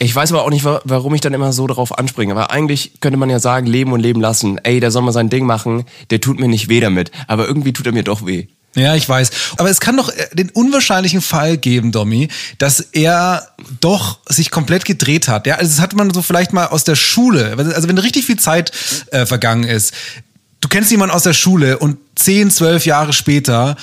Ich 0.01 0.13
weiß 0.15 0.33
aber 0.33 0.43
auch 0.43 0.51
nicht, 0.51 0.65
wa- 0.65 0.81
warum 0.85 1.15
ich 1.15 1.21
dann 1.21 1.35
immer 1.35 1.53
so 1.53 1.69
darauf 1.69 1.97
anspringe. 1.97 2.33
Aber 2.33 2.51
eigentlich 2.51 2.95
könnte 3.01 3.17
man 3.17 3.31
ja 3.31 3.39
sagen, 3.39 3.69
leben 3.69 3.93
und 3.93 4.01
leben 4.01 4.21
lassen. 4.21 4.59
Ey, 4.65 4.81
der 4.81 4.91
soll 4.91 5.03
mal 5.03 5.13
sein 5.13 5.31
Ding 5.31 5.47
machen, 5.47 5.85
der 6.11 6.21
tut 6.21 6.41
mir 6.41 6.49
nicht 6.49 6.69
weh 6.69 6.81
damit. 6.81 7.13
Aber 7.29 7.47
irgendwie 7.47 7.73
tut 7.73 7.87
er 7.87 7.93
mir 7.93 8.03
doch 8.03 8.27
weh. 8.27 8.49
Ja, 8.75 8.95
ich 8.95 9.09
weiß. 9.09 9.31
Aber 9.57 9.71
es 9.71 9.81
kann 9.81 9.97
doch 9.97 10.09
äh, 10.09 10.29
den 10.35 10.51
unwahrscheinlichen 10.51 11.21
Fall 11.21 11.57
geben, 11.57 11.93
Domi, 11.93 12.29
dass 12.59 12.81
er 12.81 13.49
doch 13.81 14.19
sich 14.27 14.51
komplett 14.51 14.85
gedreht 14.85 15.29
hat. 15.29 15.47
Ja, 15.47 15.57
also 15.57 15.71
das 15.71 15.81
hat 15.81 15.95
man 15.95 16.13
so 16.13 16.23
vielleicht 16.23 16.53
mal 16.53 16.67
aus 16.67 16.85
der 16.85 16.97
Schule. 16.97 17.57
Also 17.57 17.89
wenn 17.89 17.99
richtig 17.99 18.27
viel 18.27 18.39
Zeit 18.39 18.73
äh, 19.11 19.27
vergangen 19.27 19.65
ist. 19.65 19.95
Du 20.61 20.69
kennst 20.69 20.91
jemanden 20.91 21.15
aus 21.15 21.23
der 21.23 21.35
Schule 21.35 21.79
und 21.79 21.99
10, 22.17 22.51
12 22.51 22.87
Jahre 22.87 23.13
später 23.13 23.77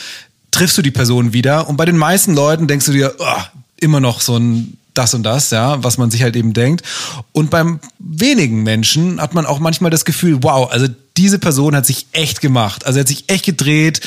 triffst 0.49 0.77
du 0.77 0.81
die 0.81 0.91
Person 0.91 1.31
wieder 1.31 1.69
und 1.69 1.77
bei 1.77 1.85
den 1.85 1.97
meisten 1.97 2.33
Leuten 2.33 2.67
denkst 2.67 2.87
du 2.87 2.91
dir, 2.91 3.15
oh, 3.19 3.41
immer 3.79 3.99
noch 3.99 4.19
so 4.19 4.37
ein 4.37 4.77
das 4.93 5.13
und 5.13 5.23
das, 5.23 5.51
ja, 5.51 5.83
was 5.83 5.97
man 5.97 6.11
sich 6.11 6.21
halt 6.21 6.35
eben 6.35 6.53
denkt. 6.53 6.85
Und 7.31 7.49
beim 7.49 7.79
wenigen 7.99 8.63
Menschen 8.63 9.21
hat 9.21 9.33
man 9.33 9.45
auch 9.45 9.59
manchmal 9.59 9.91
das 9.91 10.05
Gefühl, 10.05 10.39
wow, 10.41 10.69
also 10.69 10.87
diese 11.17 11.39
Person 11.39 11.75
hat 11.75 11.85
sich 11.85 12.07
echt 12.11 12.41
gemacht. 12.41 12.85
Also 12.85 12.99
er 12.99 13.01
hat 13.01 13.07
sich 13.07 13.25
echt 13.27 13.45
gedreht, 13.45 14.01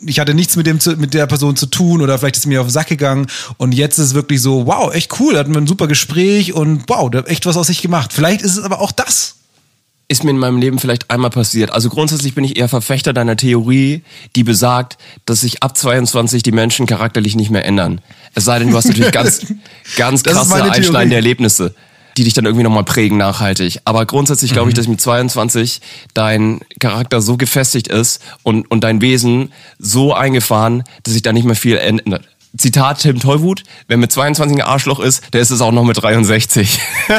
ich 0.00 0.18
hatte 0.18 0.34
nichts 0.34 0.56
mit 0.56 0.66
dem 0.66 0.80
zu, 0.80 0.96
mit 0.96 1.14
der 1.14 1.26
Person 1.26 1.56
zu 1.56 1.66
tun 1.66 2.02
oder 2.02 2.18
vielleicht 2.18 2.36
ist 2.36 2.46
mir 2.46 2.60
auf 2.60 2.66
den 2.66 2.72
Sack 2.72 2.88
gegangen 2.88 3.26
und 3.56 3.72
jetzt 3.72 3.98
ist 3.98 4.06
es 4.06 4.14
wirklich 4.14 4.40
so, 4.40 4.66
wow, 4.66 4.92
echt 4.92 5.18
cool, 5.20 5.36
hatten 5.36 5.54
wir 5.54 5.60
ein 5.60 5.66
super 5.66 5.86
Gespräch 5.86 6.52
und 6.52 6.84
wow, 6.88 7.10
der 7.10 7.20
hat 7.20 7.28
echt 7.28 7.46
was 7.46 7.56
aus 7.56 7.68
sich 7.68 7.82
gemacht. 7.82 8.12
Vielleicht 8.12 8.42
ist 8.42 8.56
es 8.56 8.64
aber 8.64 8.80
auch 8.80 8.92
das. 8.92 9.36
Ist 10.06 10.22
mir 10.22 10.30
in 10.30 10.38
meinem 10.38 10.58
Leben 10.58 10.78
vielleicht 10.78 11.10
einmal 11.10 11.30
passiert. 11.30 11.70
Also 11.70 11.88
grundsätzlich 11.88 12.34
bin 12.34 12.44
ich 12.44 12.58
eher 12.58 12.68
Verfechter 12.68 13.14
deiner 13.14 13.38
Theorie, 13.38 14.02
die 14.36 14.44
besagt, 14.44 14.98
dass 15.24 15.40
sich 15.40 15.62
ab 15.62 15.78
22 15.78 16.42
die 16.42 16.52
Menschen 16.52 16.86
charakterlich 16.86 17.36
nicht 17.36 17.50
mehr 17.50 17.64
ändern. 17.64 18.02
Es 18.34 18.44
sei 18.44 18.58
denn, 18.58 18.70
du 18.70 18.76
hast 18.76 18.86
natürlich 18.86 19.12
ganz, 19.12 19.46
ganz 19.96 20.22
krasse 20.22 20.62
einschneidende 20.62 21.16
Erlebnisse, 21.16 21.74
die 22.16 22.24
dich 22.24 22.32
dann 22.34 22.44
irgendwie 22.44 22.64
nochmal 22.64 22.84
prägen 22.84 23.18
nachhaltig. 23.18 23.80
Aber 23.84 24.06
grundsätzlich 24.06 24.52
glaube 24.52 24.66
Mhm. 24.66 24.70
ich, 24.70 24.74
dass 24.76 24.88
mit 24.88 25.00
22 25.00 25.80
dein 26.14 26.60
Charakter 26.80 27.20
so 27.20 27.36
gefestigt 27.36 27.88
ist 27.88 28.20
und, 28.42 28.70
und 28.70 28.82
dein 28.84 29.00
Wesen 29.00 29.52
so 29.78 30.14
eingefahren, 30.14 30.84
dass 31.02 31.12
sich 31.14 31.22
da 31.22 31.32
nicht 31.32 31.44
mehr 31.44 31.56
viel 31.56 31.76
ändert. 31.76 32.24
Zitat 32.56 33.00
Tim 33.00 33.18
Tollwut, 33.18 33.64
wer 33.88 33.96
mit 33.96 34.12
22 34.12 34.58
ein 34.58 34.62
Arschloch 34.62 35.00
ist, 35.00 35.24
der 35.32 35.40
ist 35.40 35.50
es 35.50 35.60
auch 35.60 35.72
noch 35.72 35.82
mit 35.82 36.00
63. 36.00 36.78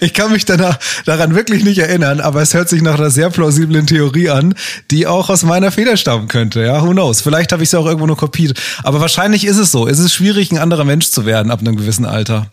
Ich 0.00 0.14
kann 0.14 0.32
mich 0.32 0.44
danach, 0.44 0.78
daran 1.04 1.34
wirklich 1.34 1.64
nicht 1.64 1.78
erinnern, 1.78 2.20
aber 2.20 2.42
es 2.42 2.54
hört 2.54 2.68
sich 2.68 2.82
nach 2.82 2.98
einer 2.98 3.10
sehr 3.10 3.30
plausiblen 3.30 3.86
Theorie 3.86 4.30
an, 4.30 4.54
die 4.90 5.06
auch 5.06 5.30
aus 5.30 5.42
meiner 5.42 5.70
Feder 5.70 5.96
stammen 5.96 6.28
könnte. 6.28 6.62
Ja, 6.64 6.82
who 6.84 6.90
knows? 6.90 7.20
Vielleicht 7.20 7.52
habe 7.52 7.62
ich 7.62 7.70
sie 7.70 7.78
auch 7.78 7.86
irgendwo 7.86 8.06
nur 8.06 8.16
kopiert. 8.16 8.60
Aber 8.82 9.00
wahrscheinlich 9.00 9.44
ist 9.44 9.58
es 9.58 9.70
so. 9.70 9.86
Es 9.86 9.98
ist 9.98 10.12
schwierig, 10.12 10.50
ein 10.52 10.58
anderer 10.58 10.84
Mensch 10.84 11.08
zu 11.10 11.24
werden 11.24 11.50
ab 11.50 11.60
einem 11.60 11.76
gewissen 11.76 12.04
Alter. 12.04 12.48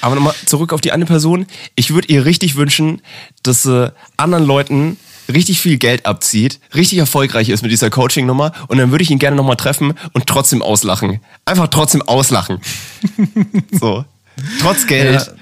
Aber 0.00 0.14
nochmal 0.14 0.34
zurück 0.46 0.72
auf 0.72 0.80
die 0.80 0.92
eine 0.92 1.06
Person. 1.06 1.46
Ich 1.74 1.92
würde 1.92 2.08
ihr 2.08 2.24
richtig 2.24 2.56
wünschen, 2.56 3.02
dass 3.42 3.62
sie 3.64 3.92
anderen 4.16 4.44
Leuten 4.46 4.96
richtig 5.32 5.60
viel 5.60 5.76
Geld 5.76 6.06
abzieht, 6.06 6.58
richtig 6.74 6.98
erfolgreich 6.98 7.48
ist 7.50 7.62
mit 7.62 7.70
dieser 7.70 7.90
Coaching-Nummer 7.90 8.52
und 8.68 8.78
dann 8.78 8.90
würde 8.90 9.02
ich 9.04 9.10
ihn 9.10 9.18
gerne 9.18 9.36
nochmal 9.36 9.56
treffen 9.56 9.92
und 10.14 10.26
trotzdem 10.26 10.62
auslachen. 10.62 11.20
Einfach 11.44 11.68
trotzdem 11.68 12.00
auslachen. 12.02 12.60
so. 13.72 14.04
Trotz 14.60 14.86
Geld 14.86 15.20
Ja. 15.20 15.32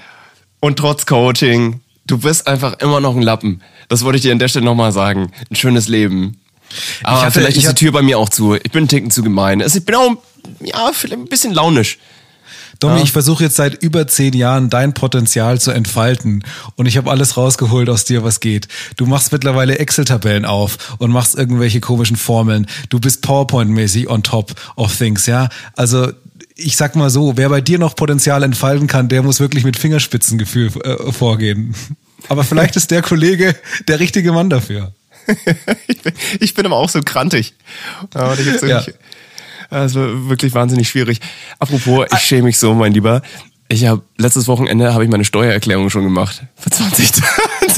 und 0.59 0.77
trotz 0.77 1.05
Coaching. 1.05 1.79
Du 2.05 2.17
bist 2.17 2.47
einfach 2.47 2.79
immer 2.79 2.99
noch 2.99 3.15
ein 3.15 3.21
Lappen. 3.21 3.61
Das 3.89 4.03
wollte 4.03 4.17
ich 4.17 4.23
dir 4.23 4.31
an 4.31 4.39
der 4.39 4.47
Stelle 4.47 4.65
nochmal 4.65 4.91
sagen. 4.91 5.31
Ein 5.49 5.55
schönes 5.55 5.87
Leben. 5.87 6.39
Aber 7.03 7.21
hatte- 7.21 7.31
vielleicht 7.31 7.57
ich 7.57 7.63
ist 7.65 7.71
die 7.71 7.85
Tür 7.85 7.91
bei 7.91 8.01
mir 8.01 8.17
auch 8.19 8.29
zu. 8.29 8.55
Ich 8.55 8.71
bin 8.71 8.85
ein 8.85 8.87
Ticken 8.89 9.11
zu 9.11 9.23
gemein. 9.23 9.61
Also 9.61 9.77
ich 9.79 9.85
bin 9.85 9.95
auch 9.95 10.17
ja, 10.61 10.91
vielleicht 10.93 11.13
ein 11.21 11.27
bisschen 11.29 11.53
launisch. 11.53 11.97
Domi, 12.79 12.97
Ja. 12.97 13.03
ich 13.03 13.11
versuche 13.11 13.43
jetzt 13.43 13.55
seit 13.55 13.81
über 13.81 14.07
zehn 14.07 14.33
Jahren 14.33 14.69
dein 14.69 14.93
Potenzial 14.93 15.59
zu 15.59 15.71
entfalten 15.71 16.43
und 16.75 16.85
ich 16.85 16.97
habe 16.97 17.09
alles 17.09 17.37
rausgeholt 17.37 17.89
aus 17.89 18.05
dir, 18.05 18.23
was 18.23 18.39
geht. 18.39 18.67
Du 18.95 19.05
machst 19.05 19.31
mittlerweile 19.31 19.79
Excel-Tabellen 19.79 20.45
auf 20.45 20.95
und 20.99 21.11
machst 21.11 21.35
irgendwelche 21.35 21.79
komischen 21.79 22.17
Formeln. 22.17 22.67
Du 22.89 22.99
bist 22.99 23.23
PowerPoint-mäßig 23.25 24.07
on 24.09 24.23
top 24.23 24.53
of 24.75 24.95
things, 24.95 25.25
ja. 25.25 25.49
Also 25.75 26.11
ich 26.55 26.75
sag 26.75 26.95
mal 26.95 27.09
so, 27.09 27.37
wer 27.37 27.49
bei 27.49 27.61
dir 27.61 27.77
noch 27.79 27.95
Potenzial 27.95 28.41
entfalten 28.43 28.87
kann, 28.87 29.09
der 29.09 29.21
muss 29.23 29.39
wirklich 29.39 29.63
mit 29.63 29.77
Fingerspitzengefühl 29.77 30.71
äh, 30.83 31.11
vorgehen. 31.11 31.75
Aber 32.29 32.43
vielleicht 32.43 32.75
ist 32.75 32.89
der 32.91 33.01
Kollege 33.03 33.55
der 33.87 33.99
richtige 33.99 34.31
Mann 34.31 34.49
dafür. 34.49 34.91
ich, 35.87 36.01
bin, 36.01 36.13
ich 36.39 36.53
bin 36.53 36.65
aber 36.65 36.77
auch 36.77 36.89
so 36.89 37.01
krantig. 37.01 37.53
Da 38.09 38.33
gibt's 38.35 38.61
Ja. 38.63 38.83
Also 39.69 40.29
wirklich 40.29 40.53
wahnsinnig 40.53 40.89
schwierig. 40.89 41.19
Apropos, 41.59 42.07
ich 42.13 42.19
schäme 42.19 42.43
mich 42.43 42.57
so, 42.57 42.73
mein 42.73 42.93
Lieber. 42.93 43.21
Ich 43.69 43.85
habe 43.85 44.01
letztes 44.17 44.47
Wochenende 44.47 44.93
habe 44.93 45.03
ich 45.03 45.09
meine 45.09 45.25
Steuererklärung 45.25 45.89
schon 45.89 46.03
gemacht. 46.03 46.43
Für 46.55 46.69
20 46.69 47.11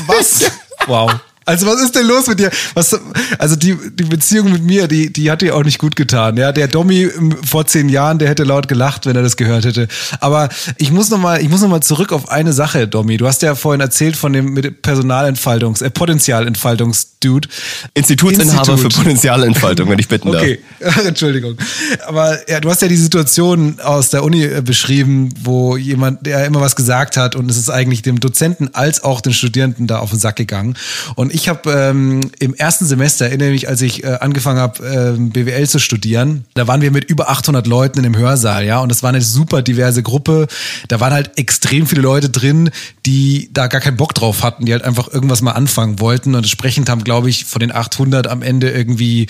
Was? 0.08 0.52
Wow. 0.88 1.12
Also 1.50 1.66
was 1.66 1.82
ist 1.82 1.96
denn 1.96 2.06
los 2.06 2.28
mit 2.28 2.40
dir? 2.40 2.52
Was, 2.76 2.96
also 3.40 3.56
die, 3.56 3.76
die 3.94 4.04
Beziehung 4.04 4.52
mit 4.52 4.64
mir, 4.64 4.88
die, 4.88 5.12
die 5.12 5.32
hat 5.32 5.42
dir 5.42 5.56
auch 5.56 5.64
nicht 5.64 5.80
gut 5.80 5.96
getan. 5.96 6.38
Ja, 6.38 6.52
der 6.52 6.68
Domi 6.68 7.06
ähm, 7.06 7.36
vor 7.44 7.66
zehn 7.66 7.90
Jahren, 7.90 8.20
der 8.20 8.30
hätte 8.30 8.44
laut 8.44 8.68
gelacht, 8.68 9.08
wenn 9.08 9.16
er 9.16 9.24
das 9.24 9.36
gehört 9.36 9.66
hätte. 9.66 9.88
Aber 10.20 10.50
ich 10.78 10.92
muss 10.92 11.10
noch 11.10 11.18
mal, 11.18 11.42
ich 11.42 11.50
muss 11.50 11.62
noch 11.62 11.68
mal 11.70 11.82
zurück 11.82 12.12
auf 12.12 12.30
eine 12.30 12.54
Sache, 12.54 12.88
Domi. 12.88 13.18
Du 13.18 13.26
hast 13.26 13.42
ja 13.42 13.56
vorhin 13.56 13.82
erzählt 13.82 14.16
von 14.16 14.32
dem 14.32 14.54
mit 14.54 14.84
Personalentfaltungs, 14.84 15.82
äh, 15.82 15.90
Potenzialentfaltungs-Dude. 15.90 17.50
Institutsinhaber 17.96 18.74
Institut. 18.74 18.94
für 18.94 19.00
Potenzialentfaltung, 19.00 19.90
wenn 19.90 19.98
ich 19.98 20.08
bitten 20.08 20.32
darf. 20.32 20.44
Okay, 20.44 20.60
Entschuldigung. 21.08 21.58
Aber 22.06 22.48
ja, 22.48 22.60
du 22.60 22.70
hast 22.70 22.84
ja 22.84 22.88
die 22.88 22.96
Situation 22.96 23.80
aus 23.80 24.12
der 24.12 24.24
Uni 24.24 24.44
äh, 24.44 24.62
beschrieben, 24.62 25.30
wo 25.42 25.78
jemand, 25.78 26.28
der 26.28 26.46
immer 26.46 26.62
was 26.62 26.76
gesagt 26.76 27.18
hat 27.18 27.36
und 27.36 27.50
es 27.50 27.58
ist 27.58 27.72
eigentlich 27.72 28.04
dem 28.04 28.20
Dozenten 28.20 28.76
als 28.76 29.04
auch 29.04 29.20
den 29.20 29.34
Studierenden 29.34 29.88
da 29.88 29.98
auf 29.98 30.12
den 30.12 30.20
Sack 30.20 30.36
gegangen. 30.36 30.76
Und 31.16 31.34
ich 31.39 31.39
habe 31.48 31.72
ähm, 31.72 32.20
im 32.40 32.54
ersten 32.54 32.86
Semester, 32.86 33.28
erinnere 33.28 33.52
mich, 33.52 33.70
als 33.70 33.82
ich 33.82 34.04
äh, 34.04 34.18
angefangen 34.20 34.60
habe, 34.60 34.86
ähm, 34.86 35.30
BWL 35.30 35.68
zu 35.68 35.80
studieren, 35.80 36.44
da 36.56 36.68
waren 36.68 36.82
wir 36.82 36.92
mit 36.92 37.06
über 37.06 37.30
800 37.30 37.66
Leuten 37.68 38.00
in 38.00 38.04
dem 38.04 38.18
Hörsaal, 38.18 38.66
ja, 38.66 38.80
und 38.80 38.90
das 38.90 39.04
war 39.04 39.10
eine 39.10 39.22
super 39.22 39.62
diverse 39.62 40.04
Gruppe. 40.04 40.48
Da 40.90 41.00
waren 41.00 41.14
halt 41.14 41.38
extrem 41.38 41.88
viele 41.88 42.02
Leute 42.02 42.30
drin, 42.30 42.72
die 43.06 43.50
da 43.54 43.68
gar 43.68 43.80
keinen 43.80 43.98
Bock 43.98 44.14
drauf 44.14 44.44
hatten, 44.44 44.66
die 44.66 44.74
halt 44.74 44.84
einfach 44.84 45.08
irgendwas 45.08 45.42
mal 45.42 45.54
anfangen 45.54 46.00
wollten 46.00 46.36
und 46.36 46.44
entsprechend 46.44 46.90
haben, 46.90 47.04
glaube 47.04 47.30
ich, 47.30 47.46
von 47.46 47.60
den 47.60 47.74
800 47.74 48.28
am 48.28 48.42
Ende 48.42 48.70
irgendwie 48.70 49.28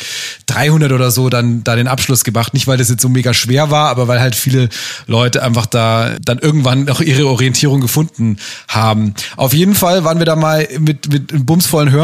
300 0.47 0.91
oder 0.91 1.11
so 1.11 1.29
dann 1.29 1.63
da 1.63 1.75
den 1.75 1.87
Abschluss 1.87 2.23
gemacht. 2.23 2.53
Nicht, 2.53 2.67
weil 2.67 2.77
das 2.77 2.89
jetzt 2.89 3.01
so 3.01 3.09
mega 3.09 3.33
schwer 3.33 3.69
war, 3.69 3.89
aber 3.89 4.07
weil 4.07 4.19
halt 4.19 4.35
viele 4.35 4.69
Leute 5.05 5.43
einfach 5.43 5.67
da 5.67 6.15
dann 6.23 6.39
irgendwann 6.39 6.85
noch 6.85 7.01
ihre 7.01 7.27
Orientierung 7.27 7.81
gefunden 7.81 8.37
haben. 8.67 9.13
Auf 9.35 9.53
jeden 9.53 9.75
Fall 9.75 10.03
waren 10.03 10.17
wir 10.17 10.25
da 10.25 10.35
mal 10.35 10.67
mit, 10.79 11.11
mit 11.11 11.45
bumsvollen 11.45 11.91
Hörsaal 11.91 11.98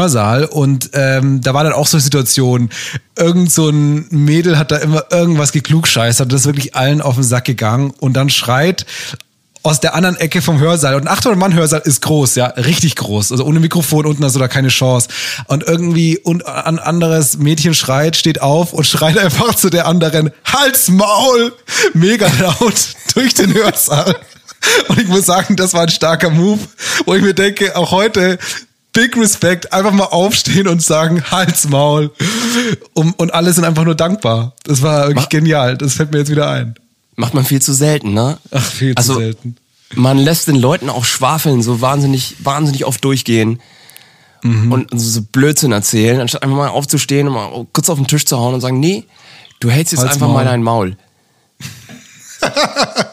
und 0.50 0.90
ähm, 0.92 1.40
da 1.40 1.54
war 1.54 1.64
dann 1.64 1.72
auch 1.72 1.86
so 1.86 1.96
eine 1.96 2.02
Situation, 2.02 2.70
irgend 3.16 3.50
so 3.50 3.68
ein 3.68 4.06
Mädel 4.10 4.58
hat 4.58 4.70
da 4.70 4.76
immer 4.76 5.04
irgendwas 5.10 5.52
geklugscheißert, 5.52 6.32
das 6.32 6.42
ist 6.42 6.46
wirklich 6.46 6.74
allen 6.74 7.00
auf 7.00 7.14
den 7.14 7.24
Sack 7.24 7.44
gegangen 7.44 7.92
und 7.98 8.14
dann 8.14 8.30
schreit 8.30 8.86
aus 9.66 9.80
der 9.80 9.96
anderen 9.96 10.16
Ecke 10.16 10.42
vom 10.42 10.60
Hörsaal. 10.60 10.94
Und 10.94 11.08
ein 11.08 11.16
800-Mann-Hörsaal 11.16 11.82
ist 11.84 12.00
groß, 12.02 12.36
ja, 12.36 12.46
richtig 12.46 12.94
groß. 12.94 13.32
Also 13.32 13.44
ohne 13.44 13.58
Mikrofon 13.58 14.06
unten 14.06 14.24
hast 14.24 14.36
du 14.36 14.38
da 14.38 14.46
keine 14.46 14.68
Chance. 14.68 15.08
Und 15.48 15.64
irgendwie 15.64 16.18
und 16.18 16.46
ein 16.46 16.78
anderes 16.78 17.38
Mädchen 17.38 17.74
schreit, 17.74 18.16
steht 18.16 18.40
auf 18.40 18.72
und 18.72 18.86
schreit 18.86 19.18
einfach 19.18 19.56
zu 19.56 19.68
der 19.68 19.86
anderen, 19.86 20.30
Hals, 20.44 20.88
Maul! 20.88 21.52
Mega 21.94 22.28
laut 22.38 22.94
durch 23.14 23.34
den 23.34 23.52
Hörsaal. 23.54 24.14
Und 24.88 25.00
ich 25.00 25.08
muss 25.08 25.26
sagen, 25.26 25.56
das 25.56 25.74
war 25.74 25.82
ein 25.82 25.88
starker 25.88 26.30
Move, 26.30 26.60
wo 27.04 27.14
ich 27.14 27.22
mir 27.22 27.34
denke, 27.34 27.76
auch 27.76 27.90
heute, 27.90 28.38
Big 28.96 29.14
Respect, 29.18 29.74
einfach 29.74 29.92
mal 29.92 30.04
aufstehen 30.04 30.68
und 30.68 30.82
sagen, 30.82 31.22
Hals, 31.30 31.68
Maul. 31.68 32.10
Um, 32.94 33.12
und 33.18 33.34
alle 33.34 33.52
sind 33.52 33.64
einfach 33.64 33.84
nur 33.84 33.94
dankbar. 33.94 34.54
Das 34.64 34.80
war 34.80 35.08
wirklich 35.08 35.24
Ma- 35.24 35.28
genial. 35.28 35.76
Das 35.76 35.92
fällt 35.92 36.12
mir 36.12 36.18
jetzt 36.18 36.30
wieder 36.30 36.48
ein. 36.50 36.76
Macht 37.14 37.34
man 37.34 37.44
viel 37.44 37.60
zu 37.60 37.74
selten, 37.74 38.14
ne? 38.14 38.38
Ach, 38.50 38.64
viel 38.64 38.94
zu 38.94 38.96
also, 38.96 39.18
selten. 39.18 39.56
Man 39.94 40.16
lässt 40.16 40.48
den 40.48 40.56
Leuten 40.56 40.88
auch 40.88 41.04
schwafeln, 41.04 41.62
so 41.62 41.82
wahnsinnig, 41.82 42.36
wahnsinnig 42.38 42.86
oft 42.86 43.04
durchgehen. 43.04 43.60
Mhm. 44.42 44.72
Und 44.72 44.88
so 44.98 45.20
Blödsinn 45.20 45.72
erzählen, 45.72 46.18
anstatt 46.20 46.42
einfach 46.42 46.56
mal 46.56 46.68
aufzustehen 46.68 47.28
und 47.28 47.34
mal 47.34 47.66
kurz 47.72 47.90
auf 47.90 47.98
den 47.98 48.06
Tisch 48.06 48.24
zu 48.24 48.38
hauen 48.38 48.54
und 48.54 48.62
sagen, 48.62 48.80
nee, 48.80 49.04
du 49.60 49.70
hältst 49.70 49.92
jetzt 49.92 50.00
Halt's 50.00 50.14
einfach 50.14 50.28
Maul. 50.28 50.36
mal 50.36 50.44
dein 50.46 50.62
Maul. 50.62 50.96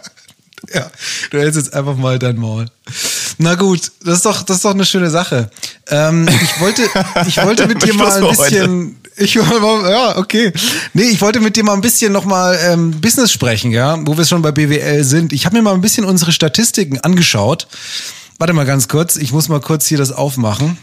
Ja, 0.74 0.90
du 1.30 1.40
hältst 1.40 1.58
jetzt 1.58 1.74
einfach 1.74 1.96
mal 1.96 2.18
dein 2.18 2.38
Maul. 2.38 2.66
Na 3.38 3.54
gut, 3.56 3.92
das 4.04 4.18
ist 4.18 4.26
doch, 4.26 4.42
das 4.42 4.58
ist 4.58 4.66
doch 4.66 4.72
eine 4.72 4.86
schöne 4.86 5.10
Sache. 5.10 5.52
Ähm, 5.90 6.28
ich 6.42 6.60
wollte, 6.60 6.84
ich 7.28 7.38
wollte 7.44 7.68
mit 7.68 7.84
dir 7.86 7.94
mal 7.94 8.12
ein 8.12 8.30
bisschen, 8.30 8.96
ich 9.18 9.36
ja, 9.36 10.18
okay. 10.18 10.52
Nee, 10.94 11.04
ich 11.04 11.22
wollte 11.22 11.40
mit 11.40 11.56
dir 11.56 11.64
mal 11.64 11.74
ein 11.74 11.82
bisschen 11.82 12.12
nochmal 12.14 12.58
ähm, 12.64 13.00
Business 13.02 13.32
sprechen, 13.32 13.72
ja, 13.72 13.98
wo 14.06 14.18
wir 14.18 14.26
schon 14.26 14.42
bei 14.42 14.52
BWL 14.52 15.04
sind. 15.04 15.34
Ich 15.34 15.46
habe 15.46 15.58
mir 15.58 15.62
mal 15.62 15.74
ein 15.74 15.82
bisschen 15.82 16.06
unsere 16.06 16.32
Statistiken 16.32 17.00
angeschaut. 17.00 17.68
Warte 18.40 18.54
mal 18.54 18.66
ganz 18.66 18.88
kurz, 18.88 19.16
ich 19.16 19.32
muss 19.32 19.50
mal 19.50 19.62
kurz 19.62 19.86
hier 19.86 19.98
das 19.98 20.12
aufmachen 20.12 20.78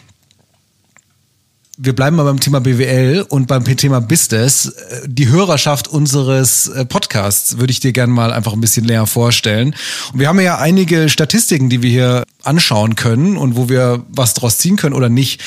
wir 1.83 1.95
bleiben 1.95 2.17
mal 2.17 2.25
beim 2.25 2.41
Thema 2.41 2.61
BWL 2.61 3.25
und 3.31 3.47
beim 3.47 3.65
Thema 3.65 4.01
Business. 4.01 4.67
Äh, 4.67 5.09
Die 5.09 5.29
Hörerschaft 5.29 5.89
unseres 5.89 6.69
äh, 6.69 6.85
Podcasts 6.85 7.57
würde 7.59 7.71
ich 7.71 7.81
dir 7.81 7.93
gerne 7.93 8.13
mal 8.13 8.33
einfach 8.33 8.53
ein 8.53 8.61
bisschen 8.61 8.85
näher 8.85 9.07
vorstellen. 9.07 9.75
Und 10.13 10.21
wir 10.21 10.29
haben 10.29 10.39
ja 10.41 10.59
einige 10.59 11.09
Statistiken, 11.09 11.71
die 11.71 11.83
wir 11.83 11.91
hier 11.91 12.25
anschauen 12.43 12.97
können 12.97 13.39
und 13.39 13.57
wo 13.57 13.71
wir 13.71 14.05
was 14.11 14.35
draus 14.35 14.59
ziehen 14.59 14.77
können 14.77 14.95
oder 14.95 15.09
nicht. 15.09 15.41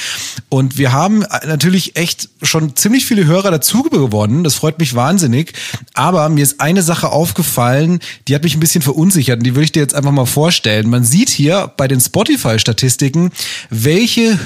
Und 0.49 0.79
wir 0.79 0.91
haben 0.91 1.21
äh, 1.21 1.45
natürlich 1.45 1.97
echt 1.97 2.29
schon 2.41 2.75
ziemlich 2.75 3.05
viele 3.05 3.25
Hörer 3.25 3.51
dazu 3.51 3.83
gewonnen. 3.83 4.43
Das 4.43 4.55
freut 4.55 4.79
mich 4.79 4.95
wahnsinnig. 4.95 5.53
Aber 5.93 6.27
mir 6.29 6.41
ist 6.43 6.59
eine 6.59 6.81
Sache 6.81 7.09
aufgefallen, 7.09 7.99
die 8.27 8.33
hat 8.33 8.43
mich 8.43 8.55
ein 8.55 8.59
bisschen 8.59 8.81
verunsichert 8.81 9.37
und 9.37 9.43
die 9.43 9.53
würde 9.53 9.65
ich 9.65 9.71
dir 9.71 9.81
jetzt 9.81 9.93
einfach 9.93 10.11
mal 10.11 10.25
vorstellen. 10.25 10.89
Man 10.89 11.03
sieht 11.03 11.29
hier 11.29 11.71
bei 11.77 11.87
den 11.87 12.01
Spotify-Statistiken, 12.01 13.31
welche 13.69 14.39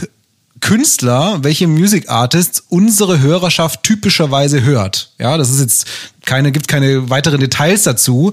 Künstler, 0.62 1.40
welche 1.44 1.68
Music 1.68 2.10
Artists 2.10 2.64
unsere 2.70 3.20
Hörerschaft 3.20 3.84
typischerweise 3.84 4.64
hört. 4.64 5.12
Ja, 5.20 5.38
das 5.38 5.50
ist 5.50 5.60
jetzt 5.60 5.88
keine, 6.26 6.52
gibt 6.52 6.68
keine 6.68 7.10
weiteren 7.10 7.40
Details 7.40 7.84
dazu. 7.84 8.32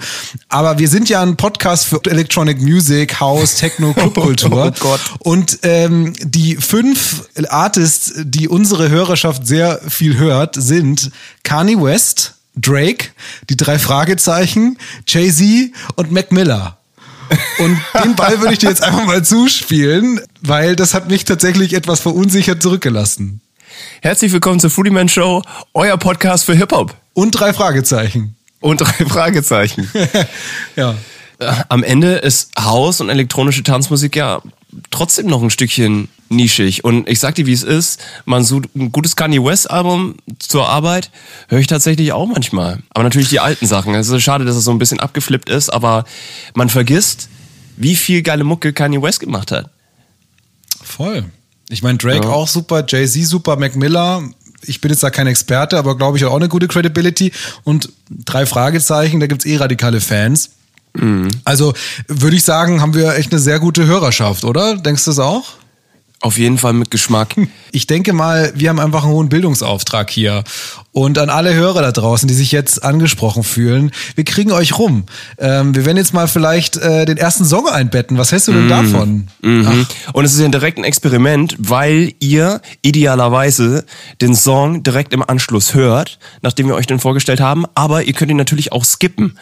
Aber 0.49 0.79
wir 0.79 0.89
sind 0.89 1.09
ja 1.09 1.23
ein 1.23 1.37
Podcast 1.37 1.87
für 1.87 2.01
Electronic 2.05 2.61
Music, 2.61 3.21
House, 3.21 3.57
Techno, 3.57 3.93
Clubkultur. 3.95 4.73
Oh 4.75 4.81
Gott. 4.81 5.01
Und 5.21 5.59
ähm, 5.63 6.13
die 6.21 6.57
fünf 6.57 7.29
Artists, 7.49 8.13
die 8.17 8.49
unsere 8.49 8.91
Hörerschaft 8.91 9.47
sehr 9.47 9.81
viel 9.89 10.17
hört, 10.17 10.57
sind 10.57 11.11
Kanye 11.43 11.81
West, 11.81 12.35
Drake, 12.57 13.09
die 13.51 13.57
drei 13.57 13.79
Fragezeichen, 13.79 14.79
Jay-Z 15.07 15.73
und 15.97 16.13
Mac 16.13 16.33
Miller. 16.33 16.79
Und 17.59 17.81
den 18.05 18.16
Ball 18.16 18.40
würde 18.40 18.53
ich 18.53 18.59
dir 18.59 18.68
jetzt 18.68 18.83
einfach 18.83 19.05
mal 19.05 19.25
zuspielen, 19.25 20.20
weil 20.42 20.77
das 20.77 20.94
hat 20.94 21.09
mich 21.09 21.25
tatsächlich 21.25 21.75
etwas 21.75 22.01
verunsichert 22.01 22.62
zurückgelassen. 22.62 23.40
Herzlich 24.03 24.33
willkommen 24.33 24.61
zur 24.61 24.70
Foodie 24.70 24.90
Man 24.90 25.09
Show, 25.09 25.42
euer 25.73 25.97
Podcast 25.97 26.44
für 26.44 26.55
Hip-Hop. 26.55 26.94
Und 27.14 27.33
drei 27.33 27.53
Fragezeichen. 27.53 28.37
Und 28.61 28.79
drei 28.79 29.05
Fragezeichen. 29.07 29.90
Ja. 30.77 30.94
Äh, 31.38 31.53
Am 31.68 31.83
Ende 31.83 32.14
ist 32.16 32.51
House 32.59 33.01
und 33.01 33.09
elektronische 33.11 33.62
Tanzmusik 33.62 34.16
ja 34.16 34.40
trotzdem 34.91 35.27
noch 35.27 35.43
ein 35.43 35.51
Stückchen 35.51 36.09
nischig. 36.29 36.85
Und 36.85 37.09
ich 37.09 37.21
sag 37.21 37.35
dir, 37.35 37.47
wie 37.47 37.53
es 37.53 37.63
ist, 37.63 38.01
man 38.25 38.45
sucht 38.45 38.75
ein 38.75 38.93
gutes 38.93 39.17
Kanye 39.17 39.43
West 39.45 39.71
Album 39.71 40.17
zur 40.39 40.69
Arbeit, 40.69 41.11
höre 41.49 41.61
ich 41.61 41.67
tatsächlich 41.67 42.13
auch 42.13 42.27
manchmal. 42.27 42.81
Aber 42.91 43.05
natürlich 43.05 43.29
die 43.29 43.41
alten 43.41 43.67
Sachen. 43.67 43.95
Es 43.95 44.09
ist 44.09 44.23
schade, 44.23 44.45
dass 44.45 44.57
es 44.57 44.65
so 44.65 44.71
ein 44.71 44.79
bisschen 44.79 45.01
abgeflippt 45.01 45.49
ist, 45.49 45.71
aber 45.71 46.05
man 46.55 46.69
vergisst, 46.69 47.29
wie 47.77 47.97
viel 47.97 48.23
geile 48.23 48.45
Mucke 48.45 48.73
Kanye 48.73 49.01
West 49.03 49.21
gemacht 49.21 49.53
hat. 49.53 49.71
Voll. 50.83 51.25
Ich 51.69 51.83
meine, 51.83 51.99
Drake 51.99 52.27
Ja. 52.27 52.33
auch 52.33 52.49
super, 52.49 52.85
Jay-Z 52.87 53.27
super, 53.27 53.57
Mac 53.57 53.75
Miller. 53.77 54.23
Ich 54.67 54.81
bin 54.81 54.91
jetzt 54.91 55.03
da 55.03 55.11
kein 55.11 55.27
Experte, 55.27 55.77
aber 55.77 55.97
glaube 55.97 56.17
ich 56.19 56.25
auch 56.25 56.37
eine 56.37 56.49
gute 56.49 56.69
Credibility. 56.69 57.33
Und 57.65 57.91
drei 58.11 58.47
Fragezeichen, 58.47 59.21
da 59.21 59.27
gibt's 59.27 59.45
eh 59.45 59.57
radikale 59.57 60.01
Fans. 60.01 60.51
Also 61.44 61.74
würde 62.09 62.37
ich 62.37 62.44
sagen, 62.44 62.80
haben 62.80 62.94
wir 62.94 63.16
echt 63.16 63.33
eine 63.33 63.40
sehr 63.40 63.59
gute 63.59 63.87
Hörerschaft, 63.87 64.44
oder? 64.44 64.76
Denkst 64.76 65.04
du 65.04 65.11
es 65.11 65.18
auch? 65.18 65.54
Auf 66.24 66.38
jeden 66.38 66.57
Fall 66.57 66.72
mit 66.72 66.90
Geschmack. 66.90 67.37
Ich 67.74 67.88
denke 67.88 68.12
mal, 68.12 68.52
wir 68.54 68.68
haben 68.68 68.78
einfach 68.78 69.02
einen 69.02 69.12
hohen 69.12 69.28
Bildungsauftrag 69.28 70.09
hier. 70.09 70.44
Und 70.92 71.18
an 71.18 71.28
alle 71.28 71.54
Hörer 71.54 71.83
da 71.83 71.90
draußen, 71.90 72.28
die 72.28 72.35
sich 72.35 72.52
jetzt 72.52 72.85
angesprochen 72.85 73.42
fühlen, 73.42 73.90
wir 74.14 74.22
kriegen 74.22 74.52
euch 74.52 74.78
rum. 74.78 75.07
Ähm, 75.38 75.74
wir 75.74 75.85
werden 75.85 75.96
jetzt 75.96 76.14
mal 76.14 76.28
vielleicht 76.28 76.76
äh, 76.76 77.04
den 77.04 77.16
ersten 77.16 77.44
Song 77.44 77.66
einbetten. 77.66 78.16
Was 78.16 78.30
hältst 78.30 78.46
du 78.46 78.52
denn 78.52 78.68
davon? 78.68 79.26
Mhm. 79.42 79.87
Und 80.12 80.24
es 80.24 80.35
ist 80.35 80.40
ja 80.40 80.46
direkt 80.46 80.78
ein 80.78 80.85
Experiment, 80.85 81.57
weil 81.59 82.12
ihr 82.20 82.61
idealerweise 82.83 83.85
den 84.20 84.37
Song 84.37 84.85
direkt 84.85 85.12
im 85.12 85.28
Anschluss 85.28 85.74
hört, 85.74 86.20
nachdem 86.42 86.68
wir 86.68 86.76
euch 86.76 86.87
den 86.87 87.00
vorgestellt 87.00 87.40
haben. 87.40 87.64
Aber 87.74 88.04
ihr 88.04 88.12
könnt 88.12 88.30
ihn 88.30 88.37
natürlich 88.37 88.70
auch 88.70 88.85
skippen. 88.85 89.37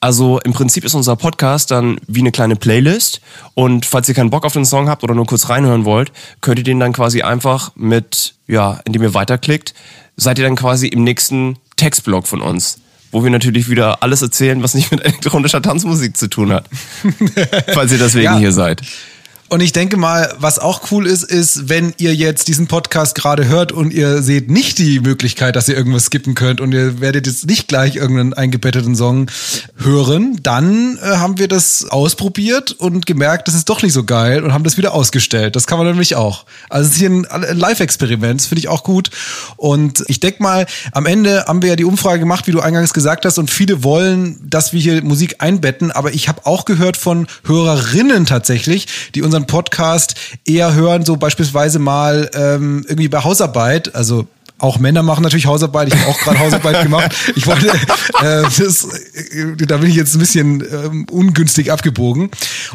Also 0.00 0.38
im 0.40 0.52
Prinzip 0.52 0.84
ist 0.84 0.94
unser 0.94 1.16
Podcast 1.16 1.70
dann 1.72 1.98
wie 2.06 2.20
eine 2.20 2.30
kleine 2.30 2.54
Playlist. 2.56 3.20
Und 3.54 3.84
falls 3.84 4.08
ihr 4.08 4.14
keinen 4.14 4.30
Bock 4.30 4.44
auf 4.44 4.52
den 4.52 4.64
Song 4.64 4.88
habt 4.88 5.02
oder 5.02 5.14
nur 5.14 5.26
kurz 5.26 5.48
reinhören 5.48 5.84
wollt, 5.84 6.12
könnt 6.40 6.58
ihr 6.58 6.64
den 6.64 6.78
dann 6.78 6.92
quasi 6.92 7.22
einfach 7.22 7.72
mit, 7.74 8.34
ja, 8.46 8.80
indem 8.84 9.02
ihr 9.02 9.14
weiterklickt, 9.14 9.74
seid 10.16 10.38
ihr 10.38 10.44
dann 10.44 10.56
quasi 10.56 10.86
im 10.86 11.02
nächsten 11.02 11.56
Textblock 11.76 12.26
von 12.28 12.40
uns. 12.42 12.78
Wo 13.10 13.24
wir 13.24 13.30
natürlich 13.30 13.68
wieder 13.70 14.02
alles 14.02 14.22
erzählen, 14.22 14.62
was 14.62 14.74
nicht 14.74 14.90
mit 14.92 15.00
elektronischer 15.04 15.62
Tanzmusik 15.62 16.16
zu 16.16 16.28
tun 16.28 16.52
hat. 16.52 16.66
falls 17.72 17.90
ihr 17.90 17.98
deswegen 17.98 18.24
Ja. 18.24 18.38
hier 18.38 18.52
seid. 18.52 18.82
Und 19.50 19.62
ich 19.62 19.72
denke 19.72 19.96
mal, 19.96 20.34
was 20.38 20.58
auch 20.58 20.90
cool 20.90 21.06
ist, 21.06 21.22
ist, 21.22 21.70
wenn 21.70 21.94
ihr 21.96 22.14
jetzt 22.14 22.48
diesen 22.48 22.66
Podcast 22.66 23.14
gerade 23.14 23.46
hört 23.46 23.72
und 23.72 23.94
ihr 23.94 24.22
seht 24.22 24.50
nicht 24.50 24.78
die 24.78 25.00
Möglichkeit, 25.00 25.56
dass 25.56 25.68
ihr 25.68 25.76
irgendwas 25.76 26.04
skippen 26.04 26.34
könnt 26.34 26.60
und 26.60 26.72
ihr 26.72 27.00
werdet 27.00 27.26
jetzt 27.26 27.46
nicht 27.46 27.66
gleich 27.66 27.96
irgendeinen 27.96 28.34
eingebetteten 28.34 28.94
Song 28.94 29.30
hören, 29.76 30.38
dann 30.42 30.98
äh, 30.98 31.16
haben 31.16 31.38
wir 31.38 31.48
das 31.48 31.86
ausprobiert 31.88 32.72
und 32.72 33.06
gemerkt, 33.06 33.48
das 33.48 33.54
ist 33.54 33.70
doch 33.70 33.82
nicht 33.82 33.94
so 33.94 34.04
geil 34.04 34.44
und 34.44 34.52
haben 34.52 34.64
das 34.64 34.76
wieder 34.76 34.92
ausgestellt. 34.92 35.56
Das 35.56 35.66
kann 35.66 35.78
man 35.78 35.86
nämlich 35.86 36.14
auch. 36.14 36.44
Also 36.68 36.86
es 36.86 36.96
ist 36.96 36.98
hier 36.98 37.08
ein, 37.08 37.26
Live-Experiment, 37.58 38.40
das 38.40 38.48
finde 38.48 38.60
ich 38.60 38.68
auch 38.68 38.84
gut. 38.84 39.10
Und 39.56 40.04
ich 40.08 40.20
denke 40.20 40.42
mal, 40.42 40.66
am 40.92 41.06
Ende 41.06 41.46
haben 41.48 41.62
wir 41.62 41.70
ja 41.70 41.76
die 41.76 41.86
Umfrage 41.86 42.20
gemacht, 42.20 42.46
wie 42.48 42.52
du 42.52 42.60
eingangs 42.60 42.92
gesagt 42.92 43.24
hast, 43.24 43.38
und 43.38 43.50
viele 43.50 43.82
wollen, 43.82 44.38
dass 44.46 44.74
wir 44.74 44.80
hier 44.80 45.02
Musik 45.02 45.36
einbetten, 45.38 45.90
aber 45.90 46.12
ich 46.12 46.28
habe 46.28 46.44
auch 46.44 46.66
gehört 46.66 46.98
von 46.98 47.26
Hörerinnen 47.44 48.26
tatsächlich, 48.26 48.88
die 49.14 49.22
unseren 49.22 49.37
Podcast 49.46 50.14
eher 50.44 50.74
hören, 50.74 51.04
so 51.04 51.16
beispielsweise 51.16 51.78
mal 51.78 52.30
ähm, 52.34 52.84
irgendwie 52.88 53.08
bei 53.08 53.22
Hausarbeit, 53.22 53.94
also 53.94 54.26
auch 54.58 54.78
Männer 54.78 55.02
machen 55.02 55.22
natürlich 55.22 55.46
Hausarbeit. 55.46 55.88
Ich 55.88 55.94
habe 55.94 56.10
auch 56.10 56.18
gerade 56.18 56.38
Hausarbeit 56.40 56.82
gemacht. 56.82 57.14
Ich 57.36 57.46
wollte, 57.46 57.68
äh, 57.68 58.42
das, 58.42 58.88
äh, 59.14 59.56
da 59.56 59.76
bin 59.76 59.88
ich 59.88 59.96
jetzt 59.96 60.14
ein 60.14 60.18
bisschen 60.18 60.60
ähm, 60.60 61.06
ungünstig 61.10 61.70
abgebogen. 61.70 62.30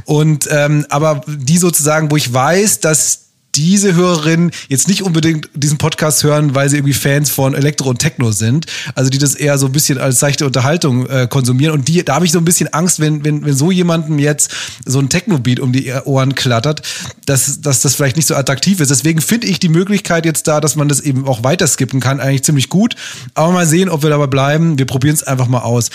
Und 0.05 0.47
ähm, 0.49 0.85
aber 0.89 1.21
die 1.27 1.57
sozusagen, 1.57 2.09
wo 2.09 2.15
ich 2.15 2.33
weiß, 2.33 2.79
dass 2.79 3.22
diese 3.55 3.93
Hörerinnen 3.95 4.51
jetzt 4.67 4.87
nicht 4.87 5.03
unbedingt 5.03 5.49
diesen 5.53 5.77
Podcast 5.77 6.23
hören, 6.23 6.55
weil 6.55 6.69
sie 6.69 6.77
irgendwie 6.77 6.93
Fans 6.93 7.29
von 7.29 7.53
Elektro 7.53 7.89
und 7.89 7.99
Techno 7.99 8.31
sind, 8.31 8.65
also 8.95 9.09
die 9.09 9.17
das 9.17 9.35
eher 9.35 9.57
so 9.57 9.67
ein 9.67 9.71
bisschen 9.71 9.97
als 9.97 10.19
seichte 10.19 10.45
Unterhaltung 10.45 11.05
äh, 11.07 11.27
konsumieren 11.29 11.73
und 11.73 11.87
die, 11.87 12.03
da 12.03 12.15
habe 12.15 12.25
ich 12.25 12.31
so 12.31 12.39
ein 12.39 12.45
bisschen 12.45 12.73
Angst, 12.73 12.99
wenn, 12.99 13.23
wenn, 13.23 13.45
wenn 13.45 13.53
so 13.53 13.71
jemandem 13.71 14.19
jetzt 14.19 14.51
so 14.85 14.99
ein 14.99 15.09
Techno-Beat 15.09 15.59
um 15.59 15.71
die 15.71 15.91
Ohren 16.05 16.35
klattert, 16.35 16.81
dass, 17.25 17.61
dass 17.61 17.81
das 17.81 17.95
vielleicht 17.95 18.15
nicht 18.15 18.27
so 18.27 18.35
attraktiv 18.35 18.79
ist. 18.79 18.89
Deswegen 18.89 19.21
finde 19.21 19.47
ich 19.47 19.59
die 19.59 19.69
Möglichkeit 19.69 20.25
jetzt 20.25 20.47
da, 20.47 20.59
dass 20.59 20.75
man 20.75 20.87
das 20.87 20.99
eben 20.99 21.27
auch 21.27 21.43
weiter 21.43 21.67
skippen 21.67 21.99
kann, 21.99 22.19
eigentlich 22.19 22.43
ziemlich 22.43 22.69
gut. 22.69 22.95
Aber 23.33 23.51
mal 23.51 23.65
sehen, 23.65 23.89
ob 23.89 24.03
wir 24.03 24.09
dabei 24.09 24.27
bleiben. 24.27 24.77
Wir 24.77 24.85
probieren 24.85 25.15
es 25.15 25.23
einfach 25.23 25.47
mal 25.47 25.61
aus 25.61 25.89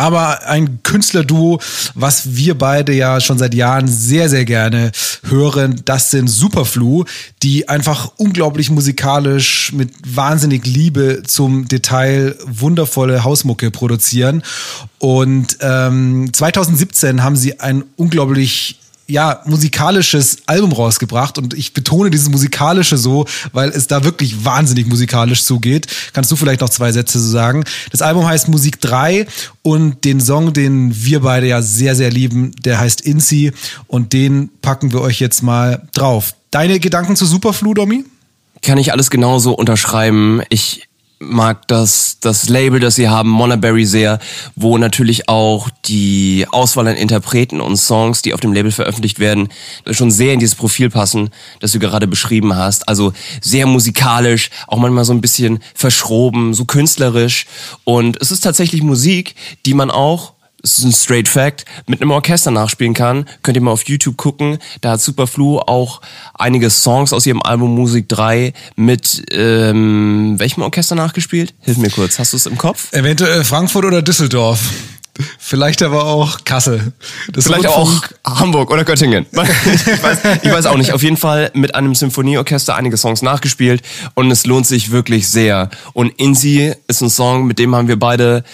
aber 0.00 0.46
ein 0.46 0.82
Künstlerduo, 0.82 1.60
was 1.94 2.34
wir 2.34 2.56
beide 2.56 2.94
ja 2.94 3.20
schon 3.20 3.36
seit 3.36 3.52
Jahren 3.52 3.86
sehr, 3.86 4.30
sehr 4.30 4.46
gerne 4.46 4.92
hören, 5.24 5.82
das 5.84 6.10
sind 6.10 6.28
Superflu, 6.28 7.04
die 7.42 7.68
einfach 7.68 8.12
unglaublich 8.16 8.70
musikalisch 8.70 9.74
mit 9.74 9.90
wahnsinnig 10.06 10.64
Liebe 10.66 11.22
zum 11.26 11.68
Detail 11.68 12.34
wundervolle 12.46 13.24
Hausmucke 13.24 13.70
produzieren. 13.70 14.42
Und 14.98 15.58
ähm, 15.60 16.30
2017 16.32 17.22
haben 17.22 17.36
sie 17.36 17.60
ein 17.60 17.84
unglaublich 17.96 18.78
ja, 19.10 19.42
musikalisches 19.44 20.38
Album 20.46 20.72
rausgebracht 20.72 21.38
und 21.38 21.54
ich 21.54 21.74
betone 21.74 22.10
dieses 22.10 22.28
musikalische 22.28 22.96
so, 22.96 23.26
weil 23.52 23.70
es 23.70 23.86
da 23.86 24.04
wirklich 24.04 24.44
wahnsinnig 24.44 24.86
musikalisch 24.86 25.44
zugeht. 25.44 25.86
Kannst 26.12 26.30
du 26.30 26.36
vielleicht 26.36 26.60
noch 26.60 26.70
zwei 26.70 26.92
Sätze 26.92 27.20
so 27.20 27.30
sagen? 27.30 27.64
Das 27.90 28.02
Album 28.02 28.26
heißt 28.26 28.48
Musik 28.48 28.80
3 28.80 29.26
und 29.62 30.04
den 30.04 30.20
Song, 30.20 30.52
den 30.52 30.92
wir 30.94 31.20
beide 31.20 31.46
ja 31.46 31.62
sehr, 31.62 31.94
sehr 31.94 32.10
lieben, 32.10 32.52
der 32.64 32.80
heißt 32.80 33.00
Insi 33.00 33.52
und 33.86 34.12
den 34.12 34.50
packen 34.62 34.92
wir 34.92 35.00
euch 35.00 35.20
jetzt 35.20 35.42
mal 35.42 35.86
drauf. 35.92 36.34
Deine 36.50 36.80
Gedanken 36.80 37.16
zu 37.16 37.26
Superflu, 37.26 37.74
Domi? 37.74 38.04
Kann 38.62 38.78
ich 38.78 38.92
alles 38.92 39.10
genauso 39.10 39.52
unterschreiben. 39.52 40.42
Ich 40.50 40.89
mag 41.20 41.68
das, 41.68 42.18
das 42.20 42.48
Label, 42.48 42.80
das 42.80 42.94
sie 42.94 43.08
haben, 43.08 43.28
Monaberry 43.28 43.84
sehr, 43.84 44.18
wo 44.56 44.78
natürlich 44.78 45.28
auch 45.28 45.68
die 45.84 46.46
Auswahl 46.50 46.88
an 46.88 46.96
Interpreten 46.96 47.60
und 47.60 47.76
Songs, 47.76 48.22
die 48.22 48.32
auf 48.32 48.40
dem 48.40 48.54
Label 48.54 48.72
veröffentlicht 48.72 49.18
werden, 49.18 49.48
schon 49.90 50.10
sehr 50.10 50.32
in 50.32 50.40
dieses 50.40 50.54
Profil 50.54 50.88
passen, 50.88 51.28
das 51.60 51.72
du 51.72 51.78
gerade 51.78 52.06
beschrieben 52.06 52.56
hast. 52.56 52.88
Also 52.88 53.12
sehr 53.42 53.66
musikalisch, 53.66 54.50
auch 54.66 54.78
manchmal 54.78 55.04
so 55.04 55.12
ein 55.12 55.20
bisschen 55.20 55.60
verschroben, 55.74 56.54
so 56.54 56.64
künstlerisch. 56.64 57.46
Und 57.84 58.20
es 58.20 58.32
ist 58.32 58.40
tatsächlich 58.40 58.82
Musik, 58.82 59.34
die 59.66 59.74
man 59.74 59.90
auch 59.90 60.32
das 60.62 60.78
ist 60.78 60.84
ein 60.84 60.92
straight 60.92 61.28
fact, 61.28 61.64
mit 61.86 62.00
einem 62.00 62.10
Orchester 62.10 62.50
nachspielen 62.50 62.94
kann. 62.94 63.26
Könnt 63.42 63.56
ihr 63.56 63.62
mal 63.62 63.70
auf 63.70 63.84
YouTube 63.84 64.16
gucken. 64.16 64.58
Da 64.80 64.92
hat 64.92 65.00
Superflu 65.00 65.58
auch 65.58 66.00
einige 66.34 66.70
Songs 66.70 67.12
aus 67.12 67.26
ihrem 67.26 67.42
Album 67.42 67.74
Musik 67.74 68.08
3 68.08 68.52
mit 68.76 69.24
ähm, 69.32 70.34
welchem 70.38 70.62
Orchester 70.62 70.94
nachgespielt? 70.94 71.54
Hilf 71.60 71.78
mir 71.78 71.90
kurz, 71.90 72.18
hast 72.18 72.32
du 72.32 72.36
es 72.36 72.46
im 72.46 72.58
Kopf? 72.58 72.92
Eventuell 72.92 73.44
Frankfurt 73.44 73.84
oder 73.84 74.02
Düsseldorf. 74.02 74.60
Vielleicht 75.38 75.82
aber 75.82 76.06
auch 76.06 76.44
Kassel. 76.44 76.92
Das 77.32 77.44
Vielleicht 77.44 77.66
auch 77.66 78.02
Hamburg 78.24 78.70
oder 78.70 78.84
Göttingen. 78.84 79.26
Ich 79.90 80.02
weiß, 80.02 80.18
ich 80.42 80.50
weiß 80.50 80.66
auch 80.66 80.76
nicht. 80.76 80.92
Auf 80.92 81.02
jeden 81.02 81.16
Fall 81.16 81.50
mit 81.54 81.74
einem 81.74 81.94
Symphonieorchester 81.94 82.74
einige 82.74 82.96
Songs 82.96 83.22
nachgespielt 83.22 83.82
und 84.14 84.30
es 84.30 84.46
lohnt 84.46 84.66
sich 84.66 84.90
wirklich 84.90 85.28
sehr. 85.28 85.70
Und 85.92 86.10
Insi 86.18 86.72
ist 86.86 87.02
ein 87.02 87.10
Song, 87.10 87.46
mit 87.46 87.58
dem 87.58 87.74
haben 87.74 87.88
wir 87.88 87.98
beide 87.98 88.44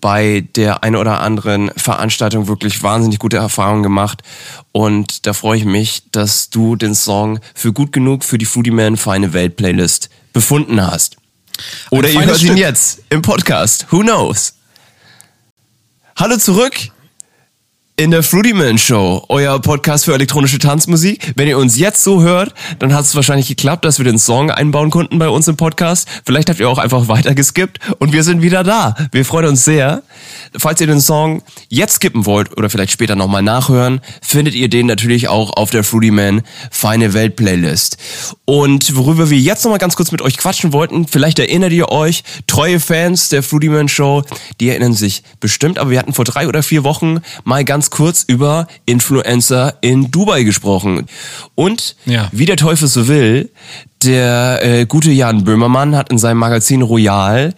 bei 0.00 0.44
der 0.56 0.82
ein 0.82 0.96
oder 0.96 1.20
anderen 1.20 1.70
Veranstaltung 1.76 2.48
wirklich 2.48 2.82
wahnsinnig 2.82 3.18
gute 3.18 3.36
Erfahrungen 3.36 3.82
gemacht. 3.82 4.22
Und 4.72 5.26
da 5.26 5.32
freue 5.32 5.58
ich 5.58 5.64
mich, 5.64 6.02
dass 6.12 6.50
du 6.50 6.76
den 6.76 6.94
Song 6.94 7.40
für 7.54 7.72
gut 7.72 7.92
genug 7.92 8.24
für 8.24 8.38
die 8.38 8.46
Foodie 8.46 8.70
Man 8.70 8.96
Feine 8.96 9.32
Welt 9.32 9.56
Playlist 9.56 10.08
befunden 10.32 10.84
hast. 10.84 11.16
Oder 11.90 12.08
ihr 12.08 12.24
hört 12.24 12.40
ihn 12.42 12.48
Stück. 12.48 12.58
jetzt 12.58 13.00
im 13.10 13.22
Podcast. 13.22 13.86
Who 13.90 14.00
knows? 14.00 14.57
Hallo 16.18 16.36
zurück 16.36 16.88
in 17.98 18.12
der 18.12 18.22
Fruity 18.22 18.52
Man 18.52 18.78
Show, 18.78 19.24
euer 19.28 19.60
Podcast 19.60 20.04
für 20.04 20.14
elektronische 20.14 20.60
Tanzmusik. 20.60 21.32
Wenn 21.34 21.48
ihr 21.48 21.58
uns 21.58 21.76
jetzt 21.76 22.04
so 22.04 22.22
hört, 22.22 22.54
dann 22.78 22.94
hat 22.94 23.04
es 23.04 23.16
wahrscheinlich 23.16 23.48
geklappt, 23.48 23.84
dass 23.84 23.98
wir 23.98 24.04
den 24.04 24.20
Song 24.20 24.52
einbauen 24.52 24.90
konnten 24.90 25.18
bei 25.18 25.28
uns 25.28 25.48
im 25.48 25.56
Podcast. 25.56 26.06
Vielleicht 26.24 26.48
habt 26.48 26.60
ihr 26.60 26.68
auch 26.68 26.78
einfach 26.78 27.08
weiter 27.08 27.34
geskippt 27.34 27.80
und 27.98 28.12
wir 28.12 28.22
sind 28.22 28.40
wieder 28.40 28.62
da. 28.62 28.94
Wir 29.10 29.24
freuen 29.24 29.46
uns 29.46 29.64
sehr. 29.64 30.04
Falls 30.56 30.80
ihr 30.80 30.86
den 30.86 31.00
Song 31.00 31.42
jetzt 31.68 31.94
skippen 31.94 32.24
wollt 32.24 32.56
oder 32.56 32.70
vielleicht 32.70 32.92
später 32.92 33.16
nochmal 33.16 33.42
nachhören, 33.42 34.00
findet 34.22 34.54
ihr 34.54 34.68
den 34.68 34.86
natürlich 34.86 35.26
auch 35.26 35.56
auf 35.56 35.70
der 35.70 35.82
Fruity 35.82 36.12
Man 36.12 36.42
Feine 36.70 37.14
Welt 37.14 37.34
Playlist. 37.34 37.96
Und 38.44 38.94
worüber 38.94 39.28
wir 39.28 39.38
jetzt 39.38 39.64
nochmal 39.64 39.80
ganz 39.80 39.96
kurz 39.96 40.12
mit 40.12 40.22
euch 40.22 40.36
quatschen 40.36 40.72
wollten, 40.72 41.08
vielleicht 41.08 41.40
erinnert 41.40 41.72
ihr 41.72 41.90
euch, 41.90 42.22
treue 42.46 42.78
Fans 42.78 43.28
der 43.28 43.42
Fruity 43.42 43.68
Man 43.68 43.88
Show, 43.88 44.22
die 44.60 44.68
erinnern 44.68 44.94
sich 44.94 45.24
bestimmt, 45.40 45.80
aber 45.80 45.90
wir 45.90 45.98
hatten 45.98 46.14
vor 46.14 46.24
drei 46.24 46.46
oder 46.46 46.62
vier 46.62 46.84
Wochen 46.84 47.18
mal 47.42 47.64
ganz 47.64 47.87
kurz 47.90 48.24
über 48.26 48.66
Influencer 48.86 49.74
in 49.80 50.10
Dubai 50.10 50.42
gesprochen. 50.42 51.06
Und 51.54 51.96
Ja. 52.04 52.28
wie 52.32 52.46
der 52.46 52.56
Teufel 52.56 52.88
so 52.88 53.08
will, 53.08 53.50
der 54.02 54.60
äh, 54.64 54.86
gute 54.86 55.10
Jan 55.10 55.44
Böhmermann 55.44 55.96
hat 55.96 56.10
in 56.10 56.18
seinem 56.18 56.38
Magazin 56.38 56.82
Royal 56.82 57.54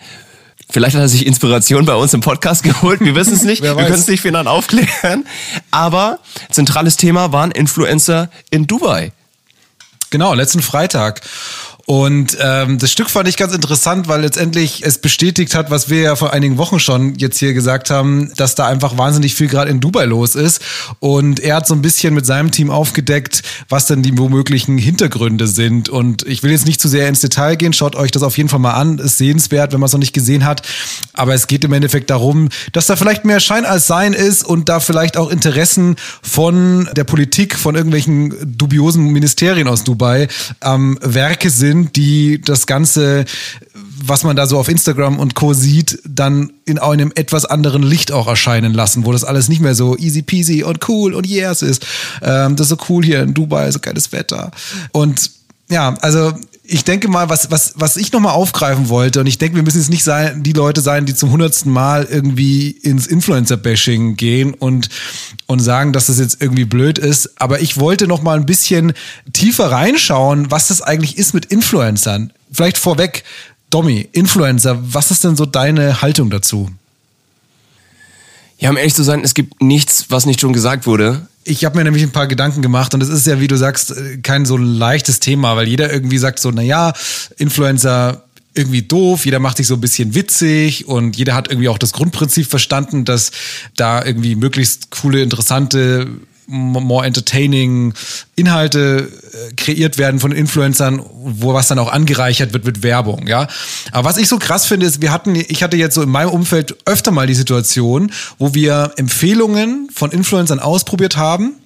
Vielleicht 0.73 0.95
hat 0.95 1.03
er 1.03 1.09
sich 1.09 1.27
Inspiration 1.27 1.85
bei 1.85 1.95
uns 1.95 2.14
im 2.14 2.21
Podcast 2.21 2.62
geholt, 2.62 3.01
wir 3.01 3.14
wissen 3.16 3.35
es 3.35 3.43
nicht, 3.43 3.62
wir 3.62 3.75
können 3.75 3.93
es 3.93 4.07
nicht 4.07 4.21
final 4.21 4.47
aufklären. 4.47 5.27
Aber 5.73 6.21
zentrales 6.51 6.97
Thema 6.97 7.33
waren 7.33 7.51
Influencer 7.51 8.31
in 8.51 8.69
Dubai. 8.69 9.12
Genau, 10.11 10.35
letzten 10.35 10.62
Freitag. 10.62 11.23
Und 11.90 12.38
ähm, 12.40 12.79
das 12.79 12.92
Stück 12.92 13.11
fand 13.11 13.26
ich 13.26 13.37
ganz 13.37 13.53
interessant, 13.53 14.07
weil 14.07 14.20
letztendlich 14.20 14.85
es 14.87 14.98
bestätigt 14.98 15.57
hat, 15.57 15.72
was 15.72 15.90
wir 15.90 16.00
ja 16.03 16.14
vor 16.14 16.33
einigen 16.33 16.57
Wochen 16.57 16.79
schon 16.79 17.16
jetzt 17.16 17.40
hier 17.40 17.53
gesagt 17.53 17.90
haben, 17.90 18.31
dass 18.37 18.55
da 18.55 18.68
einfach 18.68 18.96
wahnsinnig 18.96 19.35
viel 19.35 19.48
gerade 19.48 19.72
in 19.72 19.81
Dubai 19.81 20.05
los 20.05 20.37
ist. 20.37 20.62
Und 21.00 21.40
er 21.40 21.57
hat 21.57 21.66
so 21.66 21.74
ein 21.74 21.83
bisschen 21.83 22.14
mit 22.14 22.24
seinem 22.24 22.53
Team 22.53 22.70
aufgedeckt, 22.70 23.42
was 23.68 23.87
denn 23.87 24.05
die 24.05 24.16
womöglichen 24.16 24.79
Hintergründe 24.79 25.48
sind. 25.48 25.88
Und 25.88 26.24
ich 26.29 26.44
will 26.44 26.53
jetzt 26.53 26.64
nicht 26.64 26.81
zu 26.81 26.87
sehr 26.87 27.09
ins 27.09 27.22
Detail 27.22 27.57
gehen, 27.57 27.72
schaut 27.72 27.96
euch 27.96 28.12
das 28.12 28.22
auf 28.22 28.37
jeden 28.37 28.48
Fall 28.48 28.61
mal 28.61 28.74
an, 28.74 29.01
ist 29.01 29.18
sehenswert, 29.18 29.72
wenn 29.72 29.80
man 29.80 29.86
es 29.86 29.93
noch 29.93 29.99
nicht 29.99 30.12
gesehen 30.12 30.45
hat. 30.45 30.62
Aber 31.12 31.34
es 31.34 31.49
geht 31.49 31.64
im 31.64 31.72
Endeffekt 31.72 32.11
darum, 32.11 32.51
dass 32.72 32.86
da 32.86 32.95
vielleicht 32.95 33.24
mehr 33.24 33.41
Schein 33.41 33.64
als 33.64 33.88
Sein 33.88 34.12
ist 34.12 34.45
und 34.45 34.68
da 34.68 34.78
vielleicht 34.78 35.16
auch 35.16 35.28
Interessen 35.28 35.97
von 36.22 36.88
der 36.95 37.03
Politik, 37.03 37.57
von 37.57 37.74
irgendwelchen 37.74 38.57
dubiosen 38.57 39.07
Ministerien 39.07 39.66
aus 39.66 39.82
Dubai 39.82 40.28
ähm, 40.62 40.97
Werke 41.03 41.51
sind, 41.51 41.80
die 41.89 42.41
das 42.41 42.66
Ganze 42.66 43.24
was 44.03 44.24
man 44.24 44.37
da 44.37 44.47
so 44.47 44.59
auf 44.59 44.68
Instagram 44.68 45.18
und 45.18 45.35
Co. 45.35 45.53
sieht, 45.53 46.01
dann 46.09 46.53
in 46.64 46.78
einem 46.78 47.12
etwas 47.14 47.45
anderen 47.45 47.83
Licht 47.83 48.12
auch 48.12 48.26
erscheinen 48.26 48.72
lassen, 48.72 49.05
wo 49.05 49.12
das 49.12 49.24
alles 49.24 49.49
nicht 49.49 49.61
mehr 49.61 49.74
so 49.74 49.97
easy 49.97 50.22
peasy 50.22 50.62
und 50.62 50.89
cool 50.89 51.14
und 51.14 51.26
yes 51.26 51.62
ist. 51.62 51.87
Ähm, 52.22 52.57
das 52.57 52.70
ist 52.70 52.78
so 52.78 52.85
cool 52.89 53.05
hier 53.05 53.22
in 53.22 53.35
Dubai, 53.35 53.70
so 53.70 53.78
geiles 53.78 54.12
Wetter. 54.12 54.51
Und 54.93 55.31
ja, 55.68 55.95
also 56.01 56.33
ich 56.73 56.85
denke 56.85 57.09
mal, 57.09 57.29
was, 57.29 57.51
was, 57.51 57.73
was 57.77 57.97
ich 57.97 58.12
nochmal 58.12 58.33
aufgreifen 58.33 58.89
wollte, 58.89 59.21
und 59.21 59.27
ich 59.27 59.39
denke, 59.39 59.57
wir 59.57 59.64
müssen 59.64 59.79
jetzt 59.79 59.91
nicht 59.91 60.05
sein, 60.05 60.45
die 60.45 60.53
Leute 60.53 60.81
sein, 60.81 61.05
die 61.05 61.14
zum 61.16 61.33
hundertsten 61.33 61.73
Mal 61.73 62.07
irgendwie 62.09 62.71
ins 62.71 63.09
Influencer-Bashing 63.09 64.14
gehen 64.14 64.55
und, 64.55 64.89
und 65.47 65.59
sagen, 65.59 65.93
dass 65.93 66.07
das 66.07 66.21
jetzt 66.21 66.41
irgendwie 66.41 66.64
blöd 66.64 66.99
ist. 66.99 67.41
Aber 67.41 67.61
ich 67.61 67.81
wollte 67.81 68.07
nochmal 68.07 68.39
ein 68.39 68.47
bisschen 68.47 68.93
tiefer 69.33 69.73
reinschauen, 69.73 70.53
was 70.53 70.68
das 70.68 70.81
eigentlich 70.81 71.18
ist 71.18 71.35
mit 71.35 71.47
Influencern. 71.47 72.33
Vielleicht 72.53 72.79
vorweg, 72.79 73.25
Domi, 73.71 74.09
Influencer, 74.12 74.79
was 74.81 75.11
ist 75.11 75.25
denn 75.25 75.37
so 75.37 75.47
deine 75.47 76.03
Haltung 76.03 76.31
dazu? 76.31 76.71
Ja, 78.59 78.71
um 78.71 78.77
ehrlich 78.77 78.95
zu 78.95 79.03
sein, 79.03 79.23
es 79.25 79.35
gibt 79.35 79.61
nichts, 79.61 80.07
was 80.11 80.25
nicht 80.25 80.41
schon 80.41 80.53
gesagt 80.53 80.87
wurde. 80.87 81.27
Ich 81.45 81.64
habe 81.64 81.78
mir 81.78 81.84
nämlich 81.84 82.03
ein 82.03 82.12
paar 82.12 82.26
Gedanken 82.26 82.61
gemacht 82.61 82.93
und 82.95 83.03
es 83.03 83.09
ist 83.09 83.26
ja, 83.26 83.41
wie 83.41 83.49
du 83.49 83.57
sagst, 83.57 83.95
kein 84.22 84.45
so 84.45 84.57
leichtes 84.57 85.20
Thema, 85.20 85.57
weil 85.57 85.68
jeder 85.68 85.93
irgendwie 85.93 86.18
sagt 86.18 86.38
so, 86.38 86.51
na 86.51 86.62
ja, 86.62 86.93
Influencer 87.38 88.24
irgendwie 88.55 88.82
doof, 88.82 89.24
jeder 89.24 89.38
macht 89.38 89.57
sich 89.57 89.66
so 89.66 89.74
ein 89.74 89.80
bisschen 89.80 90.14
witzig 90.14 90.88
und 90.88 91.16
jeder 91.16 91.34
hat 91.34 91.49
irgendwie 91.49 91.68
auch 91.68 91.78
das 91.78 91.93
Grundprinzip 91.93 92.47
verstanden, 92.47 93.05
dass 93.05 93.30
da 93.76 94.05
irgendwie 94.05 94.34
möglichst 94.34 94.91
coole, 94.91 95.22
interessante 95.22 96.09
more 96.51 97.07
entertaining 97.07 97.94
Inhalte 98.34 99.09
äh, 99.09 99.55
kreiert 99.55 99.98
werden 99.98 100.20
von 100.20 100.32
Influencern, 100.32 101.03
wo 101.12 101.55
was 101.55 101.68
dann 101.68 101.78
auch 101.78 101.92
angereichert 101.92 102.53
wird 102.53 102.64
mit 102.64 102.82
Werbung, 102.82 103.26
ja. 103.26 103.46
Aber 103.92 104.09
was 104.09 104.16
ich 104.16 104.28
so 104.28 104.38
krass 104.38 104.66
finde, 104.66 104.86
ist, 104.86 105.01
wir 105.01 105.12
hatten, 105.12 105.34
ich 105.36 105.62
hatte 105.62 105.76
jetzt 105.76 105.94
so 105.94 106.03
in 106.03 106.09
meinem 106.09 106.30
Umfeld 106.30 106.76
öfter 106.86 107.12
mal 107.12 107.26
die 107.26 107.34
Situation, 107.34 108.12
wo 108.38 108.55
wir 108.55 108.92
Empfehlungen 108.96 109.88
von 109.92 110.11
Influencern 110.11 110.59
ausprobiert 110.59 111.16
haben 111.16 111.60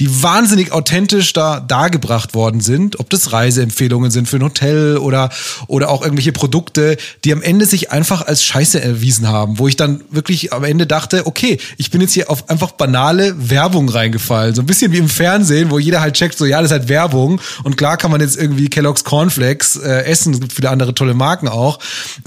die 0.00 0.22
wahnsinnig 0.22 0.72
authentisch 0.72 1.32
da 1.32 1.60
dargebracht 1.60 2.34
worden 2.34 2.60
sind, 2.60 3.00
ob 3.00 3.08
das 3.10 3.32
Reiseempfehlungen 3.32 4.10
sind 4.10 4.28
für 4.28 4.36
ein 4.36 4.42
Hotel 4.42 4.98
oder, 4.98 5.30
oder 5.68 5.88
auch 5.88 6.02
irgendwelche 6.02 6.32
Produkte, 6.32 6.96
die 7.24 7.32
am 7.32 7.42
Ende 7.42 7.64
sich 7.66 7.90
einfach 7.92 8.26
als 8.26 8.44
Scheiße 8.44 8.80
erwiesen 8.80 9.28
haben, 9.28 9.58
wo 9.58 9.68
ich 9.68 9.76
dann 9.76 10.02
wirklich 10.10 10.52
am 10.52 10.64
Ende 10.64 10.86
dachte, 10.86 11.26
okay, 11.26 11.58
ich 11.78 11.90
bin 11.90 12.00
jetzt 12.00 12.12
hier 12.12 12.30
auf 12.30 12.50
einfach 12.50 12.72
banale 12.72 13.34
Werbung 13.50 13.88
reingefallen. 13.88 14.54
So 14.54 14.62
ein 14.62 14.66
bisschen 14.66 14.92
wie 14.92 14.98
im 14.98 15.08
Fernsehen, 15.08 15.70
wo 15.70 15.78
jeder 15.78 16.00
halt 16.00 16.14
checkt, 16.14 16.36
so 16.36 16.44
ja, 16.44 16.60
das 16.60 16.70
ist 16.70 16.78
halt 16.78 16.88
Werbung. 16.88 17.40
Und 17.64 17.76
klar 17.76 17.96
kann 17.96 18.10
man 18.10 18.20
jetzt 18.20 18.36
irgendwie 18.36 18.68
Kellogg's 18.68 19.04
Cornflakes 19.04 19.76
äh, 19.76 20.04
essen, 20.04 20.34
es 20.34 20.40
gibt 20.40 20.52
viele 20.52 20.70
andere 20.70 20.94
tolle 20.94 21.14
Marken 21.14 21.48
auch, 21.48 21.78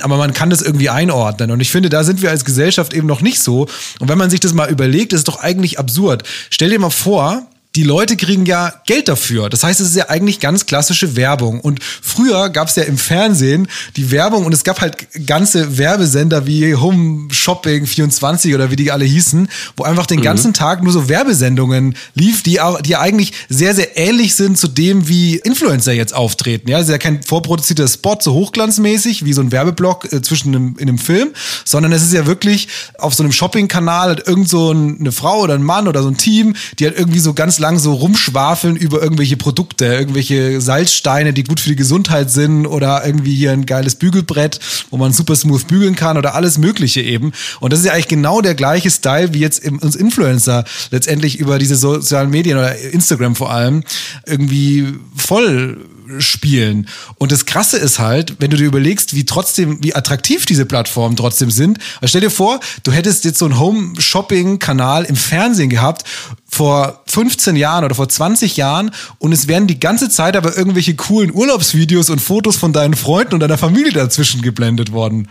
aber 0.02 0.18
man 0.18 0.34
kann 0.34 0.50
das 0.50 0.62
irgendwie 0.62 0.90
einordnen. 0.90 1.52
Und 1.52 1.60
ich 1.60 1.72
finde, 1.72 1.90
da 1.90 2.04
sind 2.04 2.22
wir 2.22 2.32
als 2.32 2.46
Gesellschaft 2.46 2.94
eben 2.94 3.08
noch 3.08 3.22
nicht 3.22 3.40
so. 3.40 3.68
Und 4.00 4.10
wenn 4.10 4.18
man 4.18 4.30
sich 4.30 4.40
das 4.40 4.54
mal 4.54 4.70
überlegt, 4.70 5.14
ist 5.14 5.20
es 5.20 5.24
doch 5.26 5.40
eigentlich 5.40 5.78
absurd. 5.78 6.24
Stell 6.50 6.70
dir 6.70 6.80
mal 6.80 6.90
vor, 6.90 7.48
die 7.76 7.84
Leute 7.84 8.18
kriegen 8.18 8.48
ja 8.48 8.74
Geld 8.88 9.08
dafür. 9.10 9.48
Das 9.48 9.64
heißt, 9.64 9.80
es 9.80 9.90
ist 9.90 9.96
ja 9.96 10.10
eigentlich 10.10 10.40
ganz 10.40 10.66
klassische 10.66 11.16
Werbung. 11.16 11.62
Und 11.62 11.84
früher 11.84 12.50
gab 12.50 12.68
es 12.68 12.76
ja 12.76 12.84
im 12.84 12.98
Fernsehen 12.98 13.68
die 13.96 14.10
Werbung 14.10 14.46
und 14.46 14.54
es 14.54 14.64
gab 14.64 14.82
halt 14.82 15.08
ganze 15.28 15.78
Werbesender 15.78 16.48
wie 16.48 16.74
Home 16.74 17.32
Shopping 17.32 17.86
24 17.86 18.56
oder 18.56 18.72
wie 18.72 18.76
die 18.76 18.92
alle 18.92 19.06
hießen, 19.06 19.50
wo 19.78 19.84
einfach 19.84 20.08
den 20.08 20.20
mhm. 20.20 20.24
ganzen 20.24 20.54
Tag 20.54 20.82
nur 20.82 20.92
so 20.92 21.10
Werbesendungen 21.10 21.96
lief, 22.16 22.42
die 22.42 22.60
auch, 22.60 22.82
die 22.82 22.96
eigentlich 22.96 23.34
sehr, 23.50 23.76
sehr 23.76 23.96
ähnlich 23.98 24.34
sind 24.34 24.58
zu 24.58 24.68
dem, 24.68 25.08
wie 25.08 25.36
Influencer 25.36 25.94
jetzt 25.94 26.16
auftreten. 26.16 26.70
Ja, 26.70 26.80
es 26.80 26.86
ist 26.86 26.92
ja 26.92 26.98
kein 26.98 27.22
vorproduzierter 27.22 27.88
Spot, 27.88 28.18
so 28.20 28.34
hochglanzmäßig, 28.34 29.26
wie 29.26 29.34
so 29.34 29.42
ein 29.42 29.52
Werbeblock 29.52 30.12
äh, 30.12 30.24
zwischen 30.24 30.56
einem, 30.56 30.76
in 30.80 30.90
einem 30.90 30.98
Film, 30.98 31.30
sondern 31.66 31.92
es 31.92 32.02
ist 32.02 32.14
ja 32.14 32.26
wirklich 32.26 32.68
auf 32.98 33.14
so 33.14 33.22
einem 33.22 33.32
Shopping-Kanal 33.32 34.10
hat 34.10 34.28
irgend 34.28 34.50
so 34.50 34.72
eine 34.72 35.12
Frau 35.12 35.42
oder 35.42 35.54
ein 35.54 35.64
Mann 35.64 35.88
oder 35.88 36.02
so 36.02 36.10
ein 36.10 36.18
Team, 36.18 36.56
die 36.80 36.86
halt 36.86 36.98
irgendwie 36.98 37.20
so 37.20 37.36
ganz 37.36 37.59
lang 37.60 37.80
so 37.80 37.94
rumschwafeln 37.94 38.76
über 38.76 39.02
irgendwelche 39.02 39.38
Produkte, 39.38 39.86
irgendwelche 39.86 40.62
Salzsteine, 40.62 41.34
die 41.34 41.44
gut 41.44 41.60
für 41.60 41.70
die 41.70 41.76
Gesundheit 41.76 42.32
sind 42.32 42.66
oder 42.66 43.06
irgendwie 43.06 43.36
hier 43.36 43.52
ein 43.52 43.66
geiles 43.66 43.96
Bügelbrett, 43.96 44.60
wo 44.90 44.98
man 44.98 45.14
super 45.14 45.36
smooth 45.36 45.68
bügeln 45.68 45.96
kann 45.96 46.18
oder 46.18 46.36
alles 46.36 46.58
Mögliche 46.58 47.02
eben. 47.02 47.32
Und 47.60 47.74
das 47.74 47.80
ist 47.80 47.86
ja 47.86 47.94
eigentlich 47.94 48.08
genau 48.08 48.42
der 48.42 48.56
gleiche 48.56 48.90
Style, 48.90 49.34
wie 49.34 49.40
jetzt 49.40 49.64
uns 49.68 49.96
Influencer 49.96 50.64
letztendlich 50.92 51.40
über 51.40 51.60
diese 51.60 51.76
sozialen 51.76 52.30
Medien 52.30 52.58
oder 52.58 52.78
Instagram 52.78 53.36
vor 53.36 53.52
allem 53.52 53.84
irgendwie 54.26 54.88
voll 55.16 55.78
spielen. 56.18 56.88
Und 57.18 57.32
das 57.32 57.46
Krasse 57.46 57.78
ist 57.78 58.00
halt, 58.00 58.36
wenn 58.40 58.50
du 58.50 58.58
dir 58.58 58.66
überlegst, 58.66 59.16
wie 59.16 59.26
trotzdem, 59.26 59.84
wie 59.84 59.96
attraktiv 59.96 60.46
diese 60.46 60.66
Plattformen 60.66 61.16
trotzdem 61.16 61.52
sind. 61.52 61.80
Also 62.02 62.10
stell 62.10 62.22
dir 62.22 62.32
vor, 62.32 62.60
du 62.84 62.92
hättest 62.92 63.26
jetzt 63.26 63.40
so 63.40 63.46
einen 63.46 63.60
Home-Shopping-Kanal 63.60 65.06
im 65.06 65.16
Fernsehen 65.16 65.70
gehabt 65.70 66.04
vor 66.48 67.04
15 67.08 67.56
Jahren 67.56 67.86
oder 67.86 67.96
vor 67.96 68.10
20 68.10 68.58
Jahren 68.58 68.92
und 69.20 69.32
es 69.32 69.48
wären 69.48 69.68
die 69.68 69.80
ganze 69.80 70.10
Zeit 70.10 70.36
aber 70.36 70.58
irgendwelche 70.58 70.96
coolen 70.96 71.34
Urlaubsvideos 71.34 72.10
und 72.10 72.20
Fotos 72.20 72.58
von 72.58 72.74
deinen 72.74 72.96
Freunden 72.96 73.36
und 73.36 73.40
deiner 73.42 73.58
Familie 73.58 73.94
dazwischen 73.94 74.42
geblendet 74.42 74.92
worden. 74.92 75.28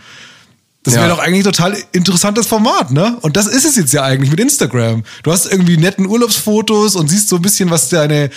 Das 0.83 0.93
wäre 0.93 1.09
ja. 1.09 1.15
doch 1.15 1.19
eigentlich 1.19 1.45
ein 1.45 1.51
total 1.51 1.77
interessantes 1.91 2.47
Format, 2.47 2.91
ne? 2.91 3.17
Und 3.19 3.35
das 3.35 3.47
ist 3.47 3.65
es 3.65 3.75
jetzt 3.75 3.91
ja 3.91 4.03
eigentlich 4.03 4.31
mit 4.31 4.39
Instagram. 4.39 5.03
Du 5.23 5.31
hast 5.31 5.45
irgendwie 5.45 5.75
netten 5.75 6.05
Urlaubsfotos 6.05 6.95
und 6.95 7.09
siehst 7.09 7.27
so 7.27 7.35
ein 7.35 7.41
bisschen, 7.41 7.69
was 7.69 7.89
deine, 7.89 8.29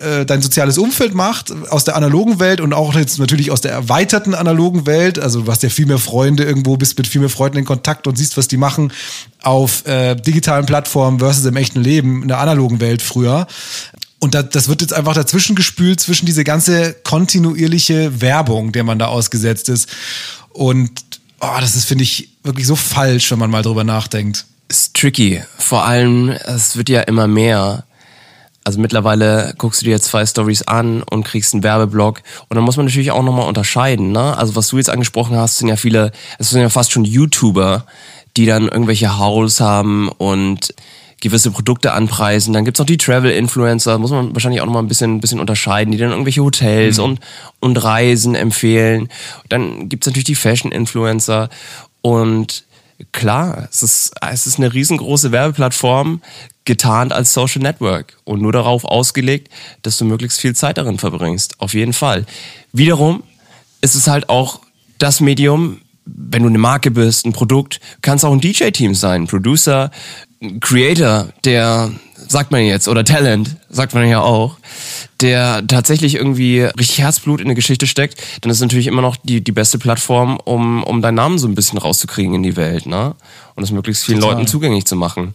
äh, 0.00 0.24
dein 0.24 0.40
soziales 0.40 0.78
Umfeld 0.78 1.14
macht 1.14 1.52
aus 1.68 1.84
der 1.84 1.96
analogen 1.96 2.38
Welt 2.40 2.62
und 2.62 2.72
auch 2.72 2.94
jetzt 2.94 3.18
natürlich 3.18 3.50
aus 3.50 3.60
der 3.60 3.72
erweiterten 3.72 4.34
analogen 4.34 4.86
Welt. 4.86 5.18
Also 5.18 5.42
du 5.42 5.52
hast 5.52 5.62
ja 5.62 5.68
viel 5.68 5.84
mehr 5.84 5.98
Freunde 5.98 6.44
irgendwo, 6.44 6.78
bist 6.78 6.96
mit 6.96 7.06
viel 7.06 7.20
mehr 7.20 7.28
Freunden 7.28 7.58
in 7.58 7.64
Kontakt 7.66 8.06
und 8.06 8.16
siehst, 8.16 8.38
was 8.38 8.48
die 8.48 8.56
machen 8.56 8.92
auf 9.42 9.86
äh, 9.86 10.14
digitalen 10.14 10.64
Plattformen 10.64 11.18
versus 11.18 11.44
im 11.44 11.56
echten 11.56 11.82
Leben, 11.82 12.22
in 12.22 12.28
der 12.28 12.38
analogen 12.38 12.80
Welt 12.80 13.02
früher. 13.02 13.46
Und 14.20 14.34
das, 14.34 14.48
das 14.50 14.68
wird 14.68 14.80
jetzt 14.80 14.94
einfach 14.94 15.14
dazwischen 15.14 15.54
gespült 15.54 16.00
zwischen 16.00 16.24
diese 16.24 16.44
ganze 16.44 16.94
kontinuierliche 17.04 18.22
Werbung, 18.22 18.72
der 18.72 18.84
man 18.84 18.98
da 18.98 19.06
ausgesetzt 19.06 19.68
ist. 19.68 19.88
Und 20.48 21.19
oh, 21.40 21.56
das 21.60 21.74
ist, 21.74 21.86
finde 21.86 22.04
ich, 22.04 22.30
wirklich 22.42 22.66
so 22.66 22.76
falsch, 22.76 23.30
wenn 23.30 23.38
man 23.38 23.50
mal 23.50 23.62
drüber 23.62 23.84
nachdenkt. 23.84 24.46
Ist 24.68 24.94
tricky. 24.94 25.42
Vor 25.58 25.84
allem, 25.84 26.28
es 26.28 26.76
wird 26.76 26.88
ja 26.88 27.00
immer 27.02 27.26
mehr. 27.26 27.84
Also 28.62 28.78
mittlerweile 28.78 29.54
guckst 29.58 29.80
du 29.80 29.86
dir 29.86 30.00
zwei 30.00 30.24
Stories 30.24 30.62
an 30.62 31.02
und 31.02 31.24
kriegst 31.24 31.54
einen 31.54 31.62
Werbeblock. 31.62 32.22
Und 32.48 32.54
dann 32.54 32.64
muss 32.64 32.76
man 32.76 32.86
natürlich 32.86 33.10
auch 33.10 33.22
nochmal 33.22 33.48
unterscheiden. 33.48 34.12
Ne? 34.12 34.36
Also 34.36 34.54
was 34.54 34.68
du 34.68 34.76
jetzt 34.76 34.90
angesprochen 34.90 35.36
hast, 35.36 35.56
sind 35.56 35.68
ja 35.68 35.76
viele, 35.76 36.12
es 36.38 36.50
sind 36.50 36.60
ja 36.60 36.68
fast 36.68 36.92
schon 36.92 37.04
YouTuber, 37.04 37.86
die 38.36 38.46
dann 38.46 38.68
irgendwelche 38.68 39.18
Hauls 39.18 39.60
haben 39.60 40.08
und 40.08 40.74
gewisse 41.20 41.50
Produkte 41.50 41.92
anpreisen. 41.92 42.52
Dann 42.52 42.64
gibt's 42.64 42.78
noch 42.78 42.86
die 42.86 42.96
Travel-Influencer, 42.96 43.98
muss 43.98 44.10
man 44.10 44.34
wahrscheinlich 44.34 44.60
auch 44.60 44.66
noch 44.66 44.72
mal 44.72 44.80
ein 44.80 44.88
bisschen, 44.88 45.16
ein 45.16 45.20
bisschen 45.20 45.40
unterscheiden, 45.40 45.92
die 45.92 45.98
dann 45.98 46.10
irgendwelche 46.10 46.42
Hotels 46.42 46.98
mhm. 46.98 47.04
und, 47.04 47.20
und 47.60 47.76
Reisen 47.76 48.34
empfehlen. 48.34 49.08
Dann 49.48 49.88
gibt's 49.88 50.06
natürlich 50.06 50.24
die 50.24 50.34
Fashion-Influencer 50.34 51.48
und 52.02 52.64
klar, 53.12 53.68
es 53.70 53.82
ist, 53.82 54.12
es 54.30 54.46
ist 54.46 54.58
eine 54.58 54.72
riesengroße 54.72 55.32
Werbeplattform, 55.32 56.22
getarnt 56.64 57.12
als 57.12 57.32
Social 57.32 57.62
Network 57.62 58.16
und 58.24 58.42
nur 58.42 58.52
darauf 58.52 58.84
ausgelegt, 58.84 59.48
dass 59.82 59.96
du 59.96 60.04
möglichst 60.04 60.40
viel 60.40 60.54
Zeit 60.54 60.78
darin 60.78 60.98
verbringst. 60.98 61.60
Auf 61.60 61.74
jeden 61.74 61.92
Fall. 61.92 62.26
Wiederum 62.72 63.22
ist 63.80 63.94
es 63.94 64.06
halt 64.06 64.28
auch 64.28 64.60
das 64.98 65.20
Medium, 65.20 65.80
wenn 66.04 66.42
du 66.42 66.48
eine 66.48 66.58
Marke 66.58 66.90
bist, 66.90 67.24
ein 67.24 67.32
Produkt, 67.32 67.80
kann 68.02 68.16
es 68.16 68.24
auch 68.24 68.32
ein 68.32 68.40
DJ-Team 68.40 68.94
sein, 68.94 69.26
Producer, 69.26 69.90
Creator, 70.60 71.28
der, 71.44 71.90
sagt 72.16 72.50
man 72.50 72.62
jetzt, 72.62 72.88
oder 72.88 73.04
Talent, 73.04 73.56
sagt 73.68 73.92
man 73.94 74.08
ja 74.08 74.22
auch, 74.22 74.56
der 75.20 75.66
tatsächlich 75.66 76.14
irgendwie 76.14 76.62
richtig 76.62 77.00
Herzblut 77.00 77.40
in 77.40 77.46
eine 77.46 77.54
Geschichte 77.54 77.86
steckt, 77.86 78.22
dann 78.40 78.50
ist 78.50 78.60
natürlich 78.60 78.86
immer 78.86 79.02
noch 79.02 79.16
die, 79.16 79.42
die 79.42 79.52
beste 79.52 79.78
Plattform, 79.78 80.38
um, 80.42 80.82
um 80.82 81.02
deinen 81.02 81.16
Namen 81.16 81.38
so 81.38 81.46
ein 81.46 81.54
bisschen 81.54 81.78
rauszukriegen 81.78 82.34
in 82.34 82.42
die 82.42 82.56
Welt, 82.56 82.86
ne? 82.86 83.14
Und 83.54 83.64
es 83.64 83.70
möglichst 83.70 84.06
vielen 84.06 84.20
Total. 84.20 84.36
Leuten 84.36 84.46
zugänglich 84.46 84.86
zu 84.86 84.96
machen. 84.96 85.34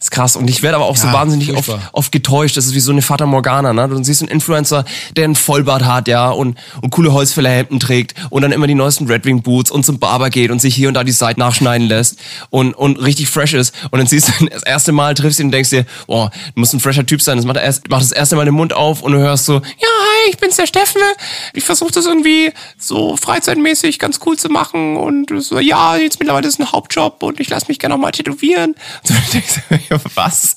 Das 0.00 0.06
ist 0.06 0.10
krass. 0.12 0.34
Und 0.34 0.48
ich 0.48 0.62
werde 0.62 0.76
aber 0.76 0.86
auch 0.86 0.96
so 0.96 1.08
Ja, 1.08 1.12
wahnsinnig 1.12 1.54
oft, 1.54 1.70
oft 1.92 2.10
getäuscht. 2.10 2.56
Das 2.56 2.64
ist 2.64 2.74
wie 2.74 2.80
so 2.80 2.90
eine 2.90 3.02
Fata 3.02 3.26
Morgana, 3.26 3.74
ne? 3.74 3.86
Du 3.86 4.02
siehst 4.02 4.22
einen 4.22 4.30
Influencer, 4.30 4.86
der 5.14 5.24
einen 5.24 5.34
Vollbart 5.34 5.84
hat, 5.84 6.08
ja, 6.08 6.30
und, 6.30 6.56
und 6.80 6.88
coole 6.88 7.12
Holzfällerhemden 7.12 7.78
trägt 7.80 8.14
und 8.30 8.40
dann 8.40 8.50
immer 8.50 8.66
die 8.66 8.74
neuesten 8.74 9.06
Red 9.08 9.26
Wing 9.26 9.42
Boots 9.42 9.70
und 9.70 9.84
zum 9.84 9.98
Barber 9.98 10.30
geht 10.30 10.50
und 10.50 10.58
sich 10.58 10.74
hier 10.74 10.88
und 10.88 10.94
da 10.94 11.04
die 11.04 11.12
Seiten 11.12 11.40
nachschneiden 11.40 11.86
lässt 11.86 12.18
und, 12.48 12.72
und 12.72 12.96
richtig 12.96 13.28
fresh 13.28 13.52
ist. 13.52 13.74
Und 13.90 13.98
dann 13.98 14.06
siehst 14.06 14.32
du 14.40 14.46
das 14.46 14.62
erste 14.62 14.92
Mal, 14.92 15.12
triffst 15.12 15.38
ihn 15.38 15.48
und 15.48 15.52
denkst 15.52 15.68
dir, 15.68 15.84
boah, 16.06 16.30
du 16.54 16.60
musst 16.60 16.72
ein 16.72 16.80
fresher 16.80 17.04
Typ 17.04 17.20
sein. 17.20 17.36
Das 17.36 17.44
macht 17.44 17.58
er 17.58 17.64
erst, 17.64 17.90
macht 17.90 18.00
das 18.00 18.12
erste 18.12 18.36
Mal 18.36 18.46
den 18.46 18.54
Mund 18.54 18.72
auf 18.72 19.02
und 19.02 19.12
du 19.12 19.18
hörst 19.18 19.44
so, 19.44 19.56
ja, 19.56 19.60
hi, 19.60 20.30
ich 20.30 20.38
bin's 20.38 20.56
der 20.56 20.66
Steffen. 20.66 21.02
Ich 21.52 21.64
versuche 21.64 21.92
das 21.92 22.06
irgendwie 22.06 22.52
so 22.78 23.18
freizeitmäßig 23.18 23.98
ganz 23.98 24.18
cool 24.24 24.38
zu 24.38 24.48
machen 24.48 24.96
und 24.96 25.30
so, 25.42 25.58
ja, 25.58 25.96
jetzt 25.96 26.20
mittlerweile 26.20 26.48
ist 26.48 26.54
es 26.54 26.60
ein 26.60 26.72
Hauptjob 26.72 27.22
und 27.22 27.38
ich 27.38 27.50
lasse 27.50 27.66
mich 27.68 27.78
gerne 27.78 27.96
auch 27.96 27.98
mal 27.98 28.12
tätowieren. 28.12 28.74
So, 29.02 29.14
dann 29.14 29.22
denkst 29.32 29.54
du, 29.68 29.89
ja, 29.90 30.00
was? 30.14 30.56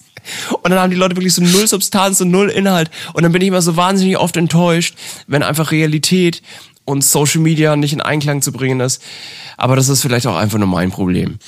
Und 0.61 0.69
dann 0.71 0.79
haben 0.79 0.89
die 0.91 0.95
Leute 0.95 1.15
wirklich 1.17 1.33
so 1.33 1.41
null 1.43 1.67
Substanz 1.67 2.21
und 2.21 2.31
null 2.31 2.49
Inhalt. 2.49 2.89
Und 3.13 3.23
dann 3.23 3.31
bin 3.33 3.41
ich 3.41 3.49
immer 3.49 3.61
so 3.61 3.75
wahnsinnig 3.75 4.17
oft 4.17 4.37
enttäuscht, 4.37 4.95
wenn 5.27 5.43
einfach 5.43 5.71
Realität 5.71 6.41
und 6.85 7.03
Social 7.03 7.41
Media 7.41 7.75
nicht 7.75 7.91
in 7.93 8.01
Einklang 8.01 8.41
zu 8.41 8.51
bringen 8.53 8.79
ist. 8.79 9.01
Aber 9.57 9.75
das 9.75 9.89
ist 9.89 10.01
vielleicht 10.01 10.25
auch 10.27 10.35
einfach 10.37 10.57
nur 10.59 10.67
mein 10.67 10.91
Problem. 10.91 11.39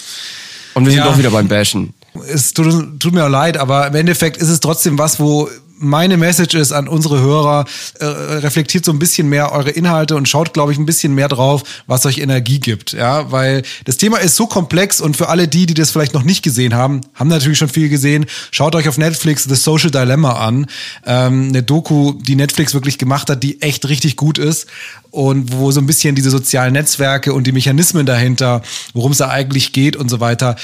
Und 0.73 0.85
wir 0.85 0.91
sind 0.91 0.99
Ja. 0.99 1.07
doch 1.09 1.17
wieder 1.17 1.31
beim 1.31 1.47
Bashen. 1.47 1.93
es 2.29 2.53
tut, 2.53 2.99
tut 2.99 3.13
mir 3.13 3.25
auch 3.25 3.29
leid, 3.29 3.57
aber 3.57 3.87
im 3.87 3.95
Endeffekt 3.95 4.37
ist 4.37 4.49
es 4.49 4.59
trotzdem 4.59 4.97
was, 4.97 5.19
wo 5.19 5.49
meine 5.85 6.17
Message 6.17 6.55
ist 6.55 6.71
an 6.71 6.87
unsere 6.87 7.21
Hörer, 7.21 7.65
äh, 7.99 8.05
reflektiert 8.05 8.85
so 8.85 8.91
ein 8.91 8.99
bisschen 8.99 9.29
mehr 9.29 9.51
eure 9.51 9.69
Inhalte 9.69 10.15
und 10.15 10.27
schaut, 10.27 10.53
glaube 10.53 10.71
ich, 10.71 10.77
ein 10.77 10.85
bisschen 10.85 11.15
mehr 11.15 11.27
drauf, 11.27 11.63
was 11.87 12.05
euch 12.05 12.17
Energie 12.17 12.59
gibt. 12.59 12.93
Ja, 12.93 13.31
weil 13.31 13.63
das 13.85 13.97
Thema 13.97 14.17
ist 14.17 14.35
so 14.35 14.47
komplex 14.47 15.01
und 15.01 15.15
für 15.17 15.29
alle 15.29 15.47
die, 15.47 15.65
die 15.65 15.73
das 15.73 15.91
vielleicht 15.91 16.13
noch 16.13 16.23
nicht 16.23 16.43
gesehen 16.43 16.73
haben, 16.73 17.01
haben 17.13 17.27
natürlich 17.27 17.57
schon 17.57 17.69
viel 17.69 17.89
gesehen. 17.89 18.25
Schaut 18.51 18.75
euch 18.75 18.89
auf 18.89 18.97
Netflix 18.97 19.43
The 19.43 19.55
Social 19.55 19.91
Dilemma 19.91 20.33
an. 20.33 20.67
Ähm, 21.05 21.49
eine 21.49 21.63
Doku, 21.63 22.13
die 22.13 22.35
Netflix 22.35 22.73
wirklich 22.73 22.97
gemacht 22.97 23.29
hat, 23.29 23.43
die 23.43 23.61
echt 23.61 23.87
richtig 23.87 24.15
gut 24.15 24.37
ist 24.37 24.67
und 25.11 25.53
wo 25.53 25.71
so 25.71 25.79
ein 25.79 25.87
bisschen 25.87 26.15
diese 26.15 26.29
sozialen 26.29 26.73
Netzwerke 26.73 27.33
und 27.33 27.47
die 27.47 27.51
Mechanismen 27.51 28.05
dahinter, 28.05 28.61
worum 28.93 29.11
es 29.11 29.19
da 29.19 29.29
eigentlich 29.29 29.71
geht 29.71 29.95
und 29.95 30.09
so 30.09 30.19
weiter, 30.19 30.55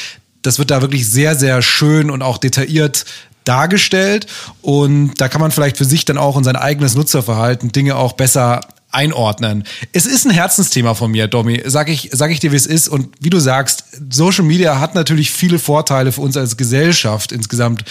das 0.41 0.59
wird 0.59 0.72
da 0.72 0.82
wirklich 0.82 1.07
sehr, 1.07 1.36
sehr 1.36 1.61
schön 1.61 2.09
und 2.09 2.22
auch 2.22 2.38
detailliert 2.38 3.05
dargestellt. 3.44 4.28
Und 4.62 5.20
da 5.20 5.28
kann 5.28 5.42
man 5.42 5.52
vielleicht 5.52 5.78
für 5.78 5.86
sich 5.86 6.06
dann 6.06 6.18
auch 6.18 6.38
in 6.38 6.44
sein 6.44 6.56
eigenes 6.56 6.96
Nutzerverhalten 6.96 7.72
Dinge 7.72 7.96
auch 7.96 8.14
besser 8.14 8.62
einordnen. 8.92 9.64
Es 9.94 10.06
ist 10.06 10.26
ein 10.26 10.32
Herzensthema 10.32 10.94
von 10.94 11.12
mir, 11.12 11.28
Domi. 11.28 11.62
Sag 11.66 11.89
ich, 11.89 12.10
sag 12.12 12.32
ich 12.32 12.39
dir, 12.39 12.52
wie 12.52 12.58
es 12.58 12.66
ist. 12.66 12.88
Und 12.88 13.10
wie 13.20 13.30
du 13.30 13.39
sagst, 13.39 13.84
Social 14.10 14.44
Media 14.44 14.80
hat 14.80 14.96
natürlich 14.96 15.32
viele 15.32 15.60
Vorteile 15.60 16.12
für 16.12 16.22
uns 16.22 16.38
als 16.38 16.58
Gesellschaft 16.58 17.32
insgesamt 17.32 17.84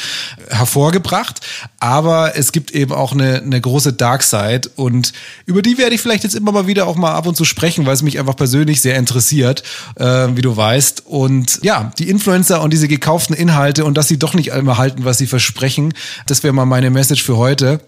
hervorgebracht. 0.48 1.40
Aber 1.78 2.36
es 2.36 2.52
gibt 2.52 2.70
eben 2.72 2.92
auch 2.92 3.12
eine, 3.12 3.42
eine 3.42 3.60
große 3.60 3.92
Dark 3.92 4.22
Side. 4.22 4.70
Und 4.76 5.12
über 5.46 5.62
die 5.62 5.78
werde 5.78 5.94
ich 5.94 6.00
vielleicht 6.00 6.24
jetzt 6.24 6.34
immer 6.34 6.52
mal 6.52 6.66
wieder 6.66 6.86
auch 6.86 6.96
mal 6.96 7.14
ab 7.14 7.26
und 7.26 7.36
zu 7.36 7.44
sprechen, 7.44 7.86
weil 7.86 7.94
es 7.94 8.02
mich 8.02 8.18
einfach 8.18 8.36
persönlich 8.36 8.80
sehr 8.80 8.96
interessiert, 8.96 9.62
äh, 9.96 10.28
wie 10.34 10.42
du 10.42 10.56
weißt. 10.56 11.06
Und 11.06 11.60
ja, 11.62 11.92
die 11.98 12.08
Influencer 12.08 12.62
und 12.62 12.72
diese 12.72 12.88
gekauften 12.88 13.34
Inhalte 13.34 13.84
und 13.84 13.96
dass 13.96 14.08
sie 14.08 14.18
doch 14.18 14.34
nicht 14.34 14.48
immer 14.48 14.78
halten, 14.78 15.04
was 15.04 15.18
sie 15.18 15.26
versprechen, 15.26 15.94
das 16.26 16.42
wäre 16.42 16.52
mal 16.52 16.66
meine 16.66 16.90
Message 16.90 17.22
für 17.22 17.36
heute. 17.36 17.80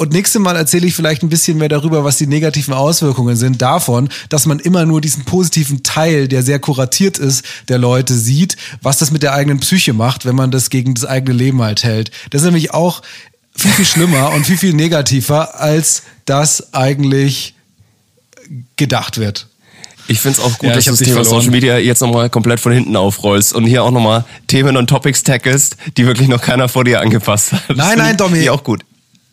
Und 0.00 0.14
nächstes 0.14 0.40
Mal 0.40 0.56
erzähle 0.56 0.86
ich 0.86 0.94
vielleicht 0.94 1.22
ein 1.22 1.28
bisschen 1.28 1.58
mehr 1.58 1.68
darüber, 1.68 2.04
was 2.04 2.16
die 2.16 2.26
negativen 2.26 2.72
Auswirkungen 2.72 3.36
sind 3.36 3.60
davon, 3.60 4.08
dass 4.30 4.46
man 4.46 4.58
immer 4.58 4.86
nur 4.86 5.02
diesen 5.02 5.26
positiven 5.26 5.82
Teil, 5.82 6.26
der 6.26 6.42
sehr 6.42 6.58
kuratiert 6.58 7.18
ist, 7.18 7.44
der 7.68 7.76
Leute 7.76 8.14
sieht, 8.14 8.56
was 8.80 8.96
das 8.96 9.10
mit 9.10 9.22
der 9.22 9.34
eigenen 9.34 9.60
Psyche 9.60 9.92
macht, 9.92 10.24
wenn 10.24 10.34
man 10.34 10.50
das 10.50 10.70
gegen 10.70 10.94
das 10.94 11.04
eigene 11.04 11.36
Leben 11.36 11.60
halt 11.60 11.84
hält. 11.84 12.12
Das 12.30 12.40
ist 12.40 12.46
nämlich 12.46 12.72
auch 12.72 13.02
viel, 13.54 13.72
viel 13.72 13.84
schlimmer 13.84 14.32
und 14.32 14.46
viel, 14.46 14.56
viel 14.56 14.72
negativer, 14.72 15.60
als 15.60 16.04
das 16.24 16.72
eigentlich 16.72 17.54
gedacht 18.76 19.18
wird. 19.18 19.48
Ich 20.08 20.18
find's 20.18 20.40
auch 20.40 20.56
gut, 20.58 20.70
Ja, 20.70 20.76
dass 20.76 20.86
du 20.86 20.92
das 20.92 21.00
Thema 21.00 21.16
verloren. 21.16 21.40
Social 21.42 21.50
Media 21.50 21.76
jetzt 21.76 22.00
nochmal 22.00 22.30
komplett 22.30 22.58
von 22.58 22.72
hinten 22.72 22.96
aufrollst 22.96 23.52
und 23.52 23.66
hier 23.66 23.84
auch 23.84 23.90
nochmal 23.90 24.24
Themen 24.46 24.78
und 24.78 24.88
Topics 24.88 25.24
tackelst, 25.24 25.76
die 25.98 26.06
wirklich 26.06 26.28
noch 26.28 26.40
keiner 26.40 26.70
vor 26.70 26.84
dir 26.84 27.02
angepasst 27.02 27.52
hat. 27.52 27.76
Nein, 27.76 27.98
nein, 27.98 28.16
find 28.18 28.36
ich 28.38 28.48
auch 28.48 28.64
gut. 28.64 28.80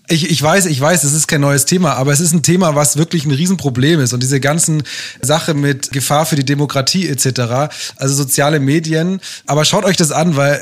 Ich, 0.09 0.29
ich 0.29 0.41
weiß, 0.41 0.67
ich 0.67 0.79
weiß, 0.79 1.03
es 1.03 1.13
ist 1.13 1.27
kein 1.27 1.41
neues 1.41 1.65
Thema, 1.65 1.95
aber 1.95 2.13
es 2.13 2.21
ist 2.21 2.33
ein 2.33 2.41
Thema, 2.41 2.75
was 2.75 2.95
wirklich 2.95 3.25
ein 3.25 3.31
Riesenproblem 3.31 3.99
ist. 3.99 4.13
Und 4.13 4.23
diese 4.23 4.39
ganzen 4.39 4.83
Sache 5.21 5.53
mit 5.53 5.91
Gefahr 5.91 6.25
für 6.25 6.37
die 6.37 6.45
Demokratie 6.45 7.09
etc., 7.09 7.69
also 7.97 8.13
soziale 8.13 8.61
Medien. 8.61 9.19
Aber 9.45 9.65
schaut 9.65 9.83
euch 9.83 9.97
das 9.97 10.11
an, 10.11 10.37
weil 10.37 10.61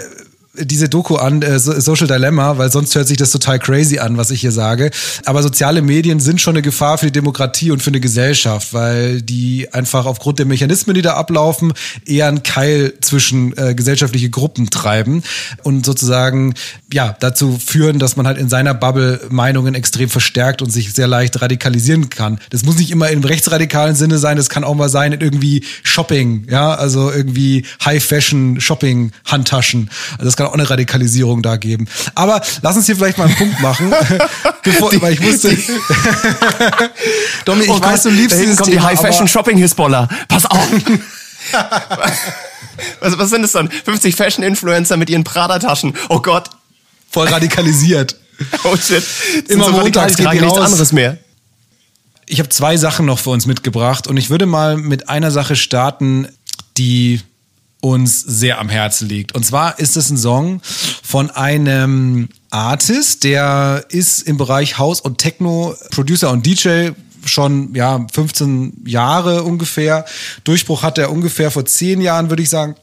diese 0.60 0.90
Doku 0.90 1.16
an, 1.16 1.42
äh, 1.42 1.60
So- 1.60 1.80
Social 1.80 2.08
Dilemma, 2.08 2.58
weil 2.58 2.72
sonst 2.72 2.96
hört 2.96 3.08
sich 3.08 3.18
das 3.18 3.32
total 3.32 3.60
crazy 3.60 4.00
an, 4.00 4.18
was 4.18 4.32
ich 4.32 4.42
hier 4.42 4.52
sage. 4.52 4.92
Aber 5.26 5.42
soziale 5.44 5.82
Medien 5.82 6.20
sind 6.20 6.42
schon 6.42 6.56
eine 6.56 6.62
Gefahr 6.62 6.98
für 6.98 7.08
die 7.08 7.12
Demokratie 7.12 7.72
und 7.72 7.82
für 7.84 7.90
eine 7.90 8.00
Gesellschaft, 8.00 8.74
weil 8.74 9.22
die 9.22 9.74
einfach 9.74 10.06
aufgrund 10.06 10.40
der 10.40 10.46
Mechanismen, 10.46 10.94
die 10.94 11.02
da 11.02 11.14
ablaufen, 11.16 11.74
eher 12.06 12.28
einen 12.28 12.44
Keil 12.44 12.94
zwischen 13.02 13.58
äh, 13.58 13.76
gesellschaftliche 13.76 14.30
Gruppen 14.30 14.70
treiben 14.70 15.24
und 15.64 15.86
sozusagen 15.86 16.54
ja 16.92 17.16
dazu 17.20 17.60
führen, 17.64 18.00
dass 18.00 18.16
man 18.16 18.28
halt 18.28 18.38
in 18.38 18.50
seiner 18.50 18.74
Bubble 18.74 19.20
Meinungen 19.30 19.76
extrem 19.76 20.10
verstärkt 20.10 20.62
und 20.62 20.70
sich 20.72 20.94
sehr 20.94 21.08
leicht 21.08 21.42
radikalisieren 21.42 22.10
kann. 22.10 22.40
Das 22.50 22.64
muss 22.64 22.78
nicht 22.78 22.92
immer 22.92 23.10
im 23.10 23.24
rechtsradikalen 23.24 23.96
Sinne 23.96 24.18
sein, 24.18 24.38
das 24.38 24.50
kann 24.50 24.64
auch 24.64 24.76
mal 24.76 24.90
sein 24.90 25.14
in 25.14 25.22
irgendwie 25.22 25.64
Shopping, 25.84 26.48
ja, 26.50 26.74
also 26.74 27.12
irgendwie 27.12 27.66
High 27.84 28.04
Fashion 28.04 28.60
Shopping 28.62 29.12
Handtaschen. 29.26 29.90
Also 30.14 30.26
das 30.26 30.38
kann 30.38 30.45
auch 30.46 30.54
eine 30.54 30.70
Radikalisierung 30.70 31.42
da 31.42 31.58
geben. 31.58 31.88
Aber 32.14 32.42
lass 32.62 32.76
uns 32.76 32.86
hier 32.86 32.96
vielleicht 32.96 33.18
mal 33.18 33.26
einen 33.26 33.36
Punkt 33.36 33.60
machen, 33.62 33.94
bevor, 34.64 34.92
weil 35.02 35.14
ich 35.14 35.24
wusste, 35.24 35.50
Domi, 37.46 37.64
ich 37.64 37.70
Oh 37.70 37.82
weiß, 37.82 38.04
du 38.04 38.10
liebst 38.10 38.40
dieses 38.40 38.58
kommt 38.58 38.70
Thema, 38.70 38.82
die 38.82 38.88
High 38.88 39.00
Fashion 39.00 39.28
Shopping 39.28 39.58
Hisbollah. 39.58 40.08
Pass 40.28 40.46
auf. 40.46 40.70
was, 43.00 43.18
was 43.18 43.30
sind 43.30 43.42
das 43.44 43.52
dann? 43.52 43.70
50 43.70 44.16
Fashion 44.16 44.44
Influencer 44.44 44.98
mit 44.98 45.10
ihren 45.10 45.24
Prada 45.24 45.60
Taschen. 45.60 45.94
Oh 46.10 46.20
Gott. 46.20 46.50
voll 47.10 47.28
radikalisiert. 47.28 48.16
Oh 48.64 48.76
shit. 48.76 49.04
Sind 49.04 49.50
Immer 49.50 49.66
radikal, 49.66 49.82
montags 49.82 50.16
die 50.16 50.24
geht 50.24 50.34
die 50.34 50.42
nichts 50.42 50.58
anderes 50.58 50.92
mehr. 50.92 51.18
Ich 52.28 52.40
habe 52.40 52.50
zwei 52.50 52.76
Sachen 52.78 53.06
noch 53.06 53.20
für 53.20 53.30
uns 53.30 53.46
mitgebracht 53.46 54.08
und 54.08 54.18
ich 54.18 54.30
würde 54.30 54.46
mal 54.46 54.78
mit 54.78 55.10
einer 55.10 55.32
Sache 55.32 55.56
starten, 55.56 56.28
die 56.78 57.22
uns 57.86 58.20
sehr 58.20 58.60
am 58.60 58.70
Herzen 58.70 59.08
liegt. 59.08 59.36
Und 59.36 59.46
zwar 59.46 59.78
ist 59.78 59.96
es 59.96 60.10
ein 60.10 60.18
Song 60.18 60.60
von 61.04 61.30
einem 61.30 62.30
Artist, 62.50 63.24
der 63.24 63.86
ist 63.90 64.24
im 64.24 64.38
Bereich 64.38 64.80
House 64.80 65.02
und 65.02 65.20
Techno 65.20 65.76
Producer 65.92 66.32
und 66.32 66.46
DJ 66.46 66.90
schon 67.26 67.76
ja 67.76 68.06
15 68.12 68.86
Jahre 68.88 69.44
ungefähr. 69.44 70.06
Durchbruch 70.44 70.82
hat 70.82 70.98
er 70.98 71.12
ungefähr 71.12 71.52
vor 71.52 71.66
10 71.66 72.02
Jahren, 72.02 72.30
würde 72.30 72.42
ich 72.42 72.50
sagen. 72.50 72.76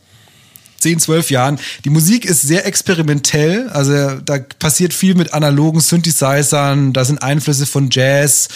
10, 0.83 1.01
12 1.01 1.31
Jahren. 1.31 1.59
Die 1.85 1.91
Musik 1.91 2.25
ist 2.25 2.43
sehr 2.43 2.67
experimentell, 2.67 3.69
also 3.71 4.21
da 4.25 4.39
passiert 4.59 4.93
viel 4.93 5.15
mit 5.15 5.33
analogen 5.33 5.81
Synthesizern, 5.81 6.93
da 6.93 7.05
sind 7.05 7.23
Einflüsse 7.23 7.67
von 7.67 7.89
Jazz 7.91 8.49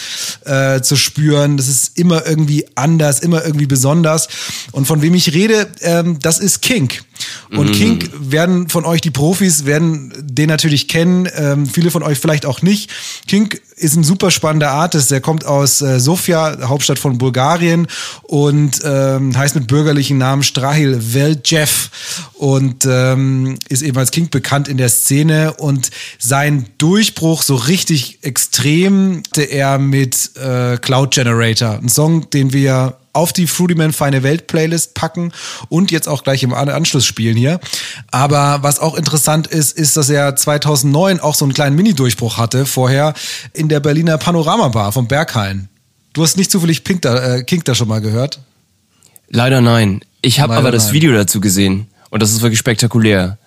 äh, 0.45 0.81
zu 0.81 0.95
spüren, 0.95 1.57
das 1.57 1.67
ist 1.67 1.97
immer 1.97 2.25
irgendwie 2.25 2.67
anders, 2.75 3.19
immer 3.19 3.45
irgendwie 3.45 3.65
besonders. 3.65 4.27
Und 4.71 4.85
von 4.85 5.01
wem 5.01 5.15
ich 5.15 5.33
rede, 5.33 5.67
ähm, 5.81 6.19
das 6.21 6.39
ist 6.39 6.61
Kink. 6.61 7.03
Und 7.49 7.71
Kink 7.71 8.09
werden 8.19 8.67
von 8.67 8.83
euch, 8.85 9.01
die 9.01 9.11
Profis, 9.11 9.65
werden 9.65 10.13
den 10.19 10.49
natürlich 10.49 10.87
kennen, 10.87 11.29
ähm, 11.35 11.65
viele 11.65 11.91
von 11.91 12.03
euch 12.03 12.19
vielleicht 12.19 12.45
auch 12.45 12.61
nicht. 12.61 12.91
Kink 13.27 13.61
ist 13.75 13.95
ein 13.95 14.03
super 14.03 14.31
spannender 14.31 14.71
Artist, 14.71 15.11
der 15.11 15.21
kommt 15.21 15.45
aus 15.45 15.81
äh, 15.81 15.99
Sofia, 15.99 16.57
Hauptstadt 16.67 16.97
von 16.97 17.19
Bulgarien 17.19 17.87
und 18.23 18.81
ähm, 18.83 19.37
heißt 19.37 19.55
mit 19.55 19.67
bürgerlichen 19.67 20.17
Namen 20.17 20.41
Strahil 20.41 21.13
Veljev 21.13 21.89
und 22.33 22.87
ähm, 22.89 23.59
ist 23.69 23.83
eben 23.83 23.97
als 23.97 24.09
King 24.11 24.29
bekannt 24.29 24.67
in 24.67 24.77
der 24.77 24.89
Szene 24.89 25.53
und 25.53 25.91
sein 26.17 26.65
Durchbruch 26.79 27.43
so 27.43 27.55
richtig 27.55 28.19
extrem 28.23 29.21
hatte 29.37 29.51
er 29.51 29.77
mit 29.77 30.31
äh, 30.35 30.77
Cloud 30.77 31.13
Generator, 31.13 31.77
ein 31.79 31.89
Song, 31.89 32.27
den 32.31 32.53
wir 32.53 32.97
auf 33.17 33.33
die 33.33 33.47
Fruity 33.47 33.75
Man 33.75 33.91
Feine 33.91 34.23
Welt 34.23 34.47
Playlist 34.47 34.93
packen 34.93 35.31
und 35.69 35.91
jetzt 35.91 36.07
auch 36.07 36.23
gleich 36.23 36.43
im 36.43 36.53
An- 36.53 36.69
Anschluss 36.69 37.05
spielen 37.05 37.35
hier. 37.35 37.59
Aber 38.11 38.59
was 38.61 38.79
auch 38.79 38.95
interessant 38.95 39.47
ist, 39.47 39.77
ist, 39.77 39.97
dass 39.97 40.09
er 40.09 40.35
2009 40.35 41.19
auch 41.19 41.35
so 41.35 41.43
einen 41.43 41.53
kleinen 41.53 41.75
Mini-Durchbruch 41.75 42.37
hatte 42.37 42.65
vorher 42.65 43.13
in 43.53 43.67
der 43.67 43.79
Berliner 43.79 44.17
Panorama 44.17 44.69
Bar 44.69 44.91
vom 44.91 45.07
Berghain. 45.07 45.67
Du 46.13 46.23
hast 46.23 46.37
nicht 46.37 46.49
zufällig 46.51 46.83
Pink 46.83 47.01
da, 47.01 47.35
äh, 47.37 47.43
Kink 47.43 47.65
da 47.65 47.75
schon 47.75 47.87
mal 47.87 48.01
gehört? 48.01 48.39
Leider 49.29 49.61
nein. 49.61 50.01
Ich 50.21 50.39
habe 50.39 50.55
aber 50.55 50.71
das 50.71 50.85
nein. 50.85 50.93
Video 50.93 51.11
dazu 51.13 51.41
gesehen. 51.41 51.87
Und 52.09 52.21
das 52.23 52.31
ist 52.31 52.41
wirklich 52.41 52.59
spektakulär. 52.59 53.37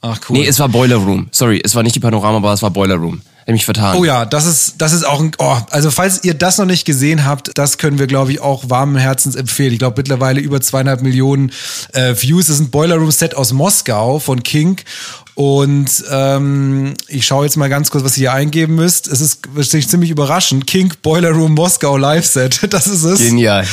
Ach 0.00 0.18
cool. 0.28 0.38
Nee, 0.38 0.46
es 0.46 0.58
war 0.60 0.68
Boiler 0.68 0.96
Room. 0.96 1.28
Sorry, 1.32 1.60
es 1.64 1.74
war 1.74 1.82
nicht 1.82 1.96
die 1.96 2.00
Panorama 2.00 2.38
Bar, 2.38 2.54
es 2.54 2.62
war 2.62 2.70
Boiler 2.70 2.94
Room. 2.94 3.20
Mich 3.50 3.64
vertan. 3.64 3.96
Oh 3.96 4.04
ja, 4.04 4.26
das 4.26 4.44
ist, 4.44 4.74
das 4.78 4.92
ist 4.92 5.04
auch 5.04 5.20
ein, 5.20 5.32
oh, 5.38 5.56
also 5.70 5.90
falls 5.90 6.22
ihr 6.22 6.34
das 6.34 6.58
noch 6.58 6.66
nicht 6.66 6.84
gesehen 6.84 7.24
habt, 7.24 7.50
das 7.54 7.78
können 7.78 7.98
wir, 7.98 8.06
glaube 8.06 8.30
ich, 8.30 8.40
auch 8.40 8.68
warmen 8.68 8.96
Herzens 8.96 9.36
empfehlen. 9.36 9.72
Ich 9.72 9.78
glaube 9.78 9.94
mittlerweile 9.96 10.40
über 10.40 10.60
zweieinhalb 10.60 11.00
Millionen 11.00 11.52
äh, 11.94 12.14
Views. 12.14 12.48
Das 12.48 12.56
ist 12.56 12.60
ein 12.60 12.70
Boiler 12.70 12.96
Room 12.96 13.10
Set 13.10 13.34
aus 13.34 13.54
Moskau 13.54 14.18
von 14.18 14.42
King. 14.42 14.82
Und 15.38 16.02
ähm, 16.10 16.94
ich 17.06 17.24
schaue 17.24 17.44
jetzt 17.44 17.56
mal 17.56 17.68
ganz 17.68 17.92
kurz, 17.92 18.02
was 18.02 18.18
ihr 18.18 18.22
hier 18.22 18.32
eingeben 18.32 18.74
müsst. 18.74 19.06
Es 19.06 19.20
ist 19.20 19.46
ziemlich 19.88 20.10
überraschend. 20.10 20.66
King 20.66 20.92
Boiler 21.00 21.30
Room 21.30 21.54
Moskau 21.54 21.96
Live 21.96 22.26
Set. 22.26 22.58
Das 22.70 22.88
ist 22.88 23.04
es. 23.04 23.20
Genial. 23.20 23.64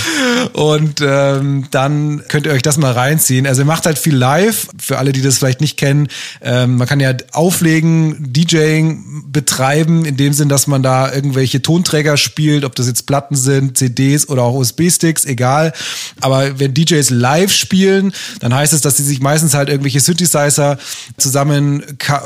Und 0.53 1.01
ähm, 1.01 1.65
dann 1.71 2.23
könnt 2.27 2.45
ihr 2.45 2.51
euch 2.51 2.61
das 2.61 2.77
mal 2.77 2.91
reinziehen. 2.91 3.47
Also 3.47 3.63
er 3.63 3.65
macht 3.65 3.87
halt 3.87 3.97
viel 3.97 4.15
live. 4.15 4.67
Für 4.77 4.99
alle, 4.99 5.11
die 5.11 5.23
das 5.23 5.39
vielleicht 5.39 5.59
nicht 5.59 5.75
kennen, 5.75 6.07
ähm, 6.43 6.77
man 6.77 6.87
kann 6.87 6.99
ja 6.99 7.13
auflegen, 7.31 8.31
DJing 8.31 9.31
betreiben, 9.31 10.05
in 10.05 10.17
dem 10.17 10.33
Sinn, 10.33 10.49
dass 10.49 10.67
man 10.67 10.83
da 10.83 11.11
irgendwelche 11.11 11.63
Tonträger 11.63 12.15
spielt, 12.17 12.63
ob 12.63 12.75
das 12.75 12.85
jetzt 12.85 13.07
Platten 13.07 13.35
sind, 13.35 13.75
CDs 13.75 14.29
oder 14.29 14.43
auch 14.43 14.53
USB-Sticks, 14.53 15.25
egal. 15.25 15.73
Aber 16.21 16.59
wenn 16.59 16.75
DJs 16.75 17.09
live 17.09 17.51
spielen, 17.51 18.13
dann 18.39 18.53
heißt 18.53 18.71
es, 18.71 18.81
dass 18.81 18.97
sie 18.97 19.03
sich 19.03 19.19
meistens 19.19 19.55
halt 19.55 19.69
irgendwelche 19.69 19.99
Synthesizer 19.99 20.77
zusammen 21.17 21.54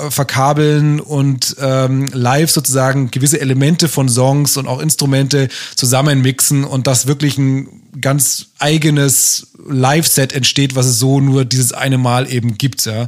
verkabeln 0.10 1.00
und 1.00 1.56
ähm, 1.60 2.10
live 2.14 2.52
sozusagen 2.52 3.12
gewisse 3.12 3.42
Elemente 3.42 3.88
von 3.88 4.10
Songs 4.10 4.58
und 4.58 4.68
auch 4.68 4.80
Instrumente 4.80 5.50
zusammenmixen 5.76 6.64
und 6.64 6.88
das 6.88 7.08
wirklich 7.08 7.38
ein 7.38 7.68
ganz 8.02 8.48
eigenes 8.60 9.48
Live-Set 9.68 10.34
entsteht, 10.34 10.76
was 10.76 10.86
es 10.86 11.00
so 11.00 11.20
nur 11.20 11.46
dieses 11.46 11.74
eine 11.74 11.98
Mal 11.98 12.32
eben 12.32 12.58
gibt. 12.58 12.86
Ja. 12.86 13.08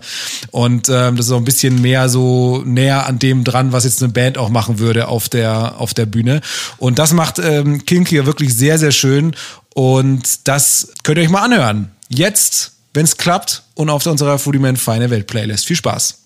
Und 0.52 0.90
ähm, 0.90 1.16
das 1.16 1.28
ist 1.28 1.32
auch 1.32 1.38
ein 1.38 1.46
bisschen 1.46 1.82
mehr 1.82 2.10
so 2.10 2.64
näher 2.66 3.06
an 3.06 3.20
dem 3.20 3.44
dran, 3.44 3.72
was 3.72 3.84
jetzt 3.84 4.02
eine 4.02 4.12
Band 4.12 4.38
auch 4.38 4.50
machen 4.50 4.80
würde 4.80 5.08
auf 5.08 5.30
der, 5.30 5.80
auf 5.80 5.94
der 5.94 6.06
Bühne. 6.06 6.42
Und 6.78 7.00
das 7.00 7.14
macht 7.14 7.40
ähm, 7.40 7.86
King 7.86 8.06
hier 8.06 8.26
wirklich 8.26 8.54
sehr, 8.56 8.78
sehr 8.80 8.92
schön. 8.92 9.36
Und 9.74 10.48
das 10.48 10.90
könnt 11.04 11.18
ihr 11.18 11.24
euch 11.24 11.30
mal 11.30 11.44
anhören. 11.44 11.92
Jetzt, 12.10 12.74
wenn 12.94 13.06
es 13.06 13.18
klappt 13.18 13.64
und 13.82 13.90
auf 13.90 14.06
unserer 14.06 14.40
Foodie 14.40 14.76
Feine 14.78 15.10
Welt 15.10 15.28
Playlist. 15.28 15.66
Viel 15.66 15.76
Spaß. 15.76 16.20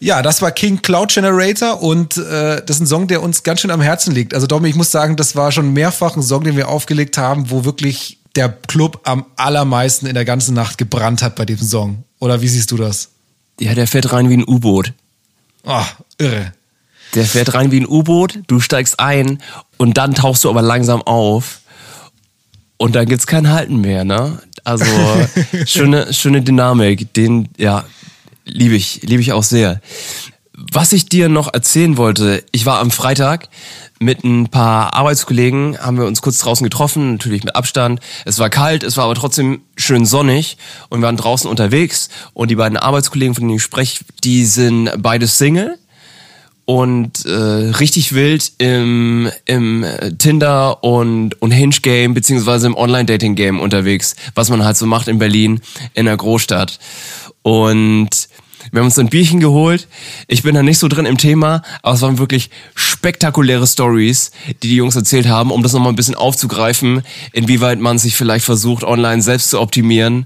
Ja, 0.00 0.20
das 0.20 0.42
war 0.42 0.50
King 0.50 0.82
Cloud 0.82 1.14
Generator 1.14 1.80
und 1.82 2.16
äh, 2.16 2.62
das 2.64 2.76
ist 2.76 2.80
ein 2.80 2.86
Song, 2.86 3.06
der 3.06 3.22
uns 3.22 3.42
ganz 3.42 3.60
schön 3.60 3.70
am 3.70 3.80
Herzen 3.80 4.12
liegt. 4.12 4.34
Also 4.34 4.46
Domi, 4.46 4.68
ich 4.68 4.74
muss 4.74 4.90
sagen, 4.90 5.16
das 5.16 5.36
war 5.36 5.52
schon 5.52 5.72
mehrfach 5.72 6.16
ein 6.16 6.22
Song, 6.22 6.44
den 6.44 6.56
wir 6.56 6.68
aufgelegt 6.68 7.16
haben, 7.16 7.50
wo 7.50 7.64
wirklich 7.64 8.18
der 8.36 8.48
Club 8.48 9.00
am 9.04 9.24
allermeisten 9.36 10.06
in 10.06 10.14
der 10.14 10.24
ganzen 10.24 10.54
Nacht 10.54 10.76
gebrannt 10.76 11.22
hat 11.22 11.36
bei 11.36 11.46
diesem 11.46 11.66
Song. 11.66 12.04
Oder 12.18 12.42
wie 12.42 12.48
siehst 12.48 12.70
du 12.70 12.76
das? 12.76 13.10
Ja, 13.60 13.74
der 13.74 13.86
fährt 13.86 14.12
rein 14.12 14.28
wie 14.28 14.36
ein 14.36 14.44
U-Boot. 14.46 14.92
Oh, 15.64 15.84
irre. 16.18 16.52
Der 17.14 17.24
fährt 17.24 17.54
rein 17.54 17.70
wie 17.70 17.80
ein 17.80 17.88
U-Boot, 17.88 18.40
du 18.48 18.58
steigst 18.58 18.98
ein 18.98 19.38
und 19.78 19.96
dann 19.96 20.14
tauchst 20.14 20.42
du 20.42 20.50
aber 20.50 20.62
langsam 20.62 21.00
auf 21.02 21.60
und 22.76 22.96
dann 22.96 23.06
gibt's 23.06 23.28
kein 23.28 23.50
Halten 23.50 23.80
mehr, 23.80 24.04
ne? 24.04 24.40
Also 24.64 24.84
schöne, 25.66 26.12
schöne 26.12 26.42
Dynamik, 26.42 27.12
den, 27.14 27.48
ja, 27.58 27.84
liebe 28.44 28.74
ich, 28.74 29.02
liebe 29.02 29.20
ich 29.20 29.32
auch 29.32 29.42
sehr. 29.42 29.80
Was 30.52 30.92
ich 30.92 31.06
dir 31.06 31.28
noch 31.28 31.52
erzählen 31.52 31.96
wollte, 31.96 32.44
ich 32.52 32.64
war 32.64 32.80
am 32.80 32.90
Freitag 32.90 33.48
mit 34.00 34.24
ein 34.24 34.48
paar 34.48 34.94
Arbeitskollegen, 34.94 35.78
haben 35.78 35.98
wir 35.98 36.06
uns 36.06 36.22
kurz 36.22 36.38
draußen 36.38 36.64
getroffen, 36.64 37.12
natürlich 37.12 37.44
mit 37.44 37.56
Abstand. 37.56 38.00
Es 38.24 38.38
war 38.38 38.50
kalt, 38.50 38.82
es 38.82 38.96
war 38.96 39.04
aber 39.04 39.14
trotzdem 39.14 39.62
schön 39.76 40.06
sonnig 40.06 40.56
und 40.88 41.00
wir 41.00 41.06
waren 41.06 41.16
draußen 41.16 41.48
unterwegs 41.48 42.08
und 42.32 42.50
die 42.50 42.56
beiden 42.56 42.78
Arbeitskollegen, 42.78 43.34
von 43.34 43.42
denen 43.44 43.56
ich 43.56 43.62
spreche, 43.62 44.04
die 44.22 44.44
sind 44.44 44.90
beide 44.98 45.26
Single 45.26 45.78
und 46.64 47.26
äh, 47.26 47.30
richtig 47.30 48.14
wild 48.14 48.52
im, 48.58 49.30
im 49.44 49.84
Tinder 50.18 50.82
und, 50.82 51.40
und 51.42 51.50
Hinge-Game 51.50 52.14
beziehungsweise 52.14 52.66
im 52.66 52.76
Online-Dating-Game 52.76 53.60
unterwegs, 53.60 54.16
was 54.34 54.50
man 54.50 54.64
halt 54.64 54.76
so 54.76 54.86
macht 54.86 55.08
in 55.08 55.18
Berlin 55.18 55.60
in 55.92 56.06
der 56.06 56.16
Großstadt. 56.16 56.78
Und 57.42 58.28
wir 58.72 58.80
haben 58.80 58.86
uns 58.86 58.98
ein 58.98 59.10
Bierchen 59.10 59.40
geholt. 59.40 59.88
Ich 60.26 60.42
bin 60.42 60.54
da 60.54 60.62
nicht 60.62 60.78
so 60.78 60.88
drin 60.88 61.06
im 61.06 61.18
Thema, 61.18 61.62
aber 61.82 61.94
es 61.94 62.00
waren 62.00 62.18
wirklich 62.18 62.50
spektakuläre 62.74 63.66
Stories, 63.66 64.30
die 64.62 64.68
die 64.68 64.76
Jungs 64.76 64.96
erzählt 64.96 65.28
haben, 65.28 65.50
um 65.50 65.62
das 65.62 65.74
nochmal 65.74 65.92
ein 65.92 65.96
bisschen 65.96 66.14
aufzugreifen, 66.14 67.02
inwieweit 67.32 67.78
man 67.78 67.98
sich 67.98 68.16
vielleicht 68.16 68.44
versucht, 68.44 68.82
online 68.82 69.20
selbst 69.20 69.50
zu 69.50 69.60
optimieren 69.60 70.24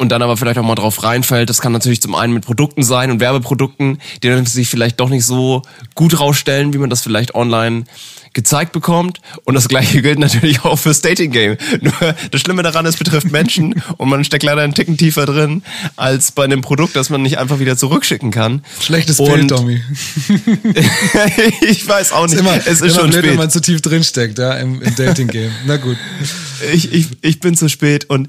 und 0.00 0.08
dann 0.08 0.22
aber 0.22 0.38
vielleicht 0.38 0.58
auch 0.58 0.64
mal 0.64 0.74
drauf 0.76 1.02
reinfällt. 1.02 1.50
Das 1.50 1.60
kann 1.60 1.72
natürlich 1.72 2.00
zum 2.00 2.14
einen 2.14 2.32
mit 2.32 2.46
Produkten 2.46 2.82
sein 2.82 3.10
und 3.10 3.20
Werbeprodukten, 3.20 4.00
die 4.22 4.28
dann 4.28 4.46
sich 4.46 4.66
vielleicht 4.68 4.98
doch 4.98 5.10
nicht 5.10 5.26
so 5.26 5.60
gut 5.94 6.18
rausstellen, 6.18 6.72
wie 6.72 6.78
man 6.78 6.88
das 6.88 7.02
vielleicht 7.02 7.34
online 7.34 7.84
gezeigt 8.32 8.72
bekommt. 8.72 9.20
Und 9.44 9.54
das 9.54 9.68
gleiche 9.68 10.00
gilt 10.00 10.18
natürlich 10.18 10.64
auch 10.64 10.78
fürs 10.78 11.02
Dating 11.02 11.32
Game. 11.32 11.58
Nur 11.82 12.14
das 12.30 12.40
Schlimme 12.40 12.62
daran, 12.62 12.86
es 12.86 12.96
betrifft 12.96 13.30
Menschen 13.30 13.82
und 13.98 14.08
man 14.08 14.24
steckt 14.24 14.42
leider 14.42 14.62
einen 14.62 14.74
Ticken 14.74 14.96
tiefer 14.96 15.26
drin 15.26 15.62
als 15.96 16.32
bei 16.32 16.44
einem 16.44 16.62
Produkt, 16.62 16.96
das 16.96 17.10
man 17.10 17.20
nicht 17.20 17.36
einfach 17.36 17.58
wieder 17.58 17.76
zurückschicken 17.76 18.30
kann. 18.30 18.64
Schlechtes 18.80 19.20
und 19.20 19.32
Bild, 19.32 19.50
Tommy. 19.50 19.82
ich 21.60 21.86
weiß 21.86 22.12
auch 22.12 22.26
nicht. 22.26 22.34
Ist 22.34 22.40
immer, 22.40 22.56
es 22.56 22.66
ist 22.66 22.80
immer 22.80 22.90
schon 22.90 23.10
blöd, 23.10 23.18
spät. 23.18 23.30
wenn 23.32 23.38
man 23.38 23.50
zu 23.50 23.60
tief 23.60 23.82
drinsteckt, 23.82 24.38
ja, 24.38 24.54
im, 24.54 24.80
im 24.80 24.94
Dating 24.94 25.28
Game. 25.28 25.52
Na 25.66 25.76
gut. 25.76 25.98
Ich, 26.72 26.92
ich, 26.92 27.08
ich 27.20 27.40
bin 27.40 27.54
zu 27.54 27.68
spät 27.68 28.08
und 28.08 28.28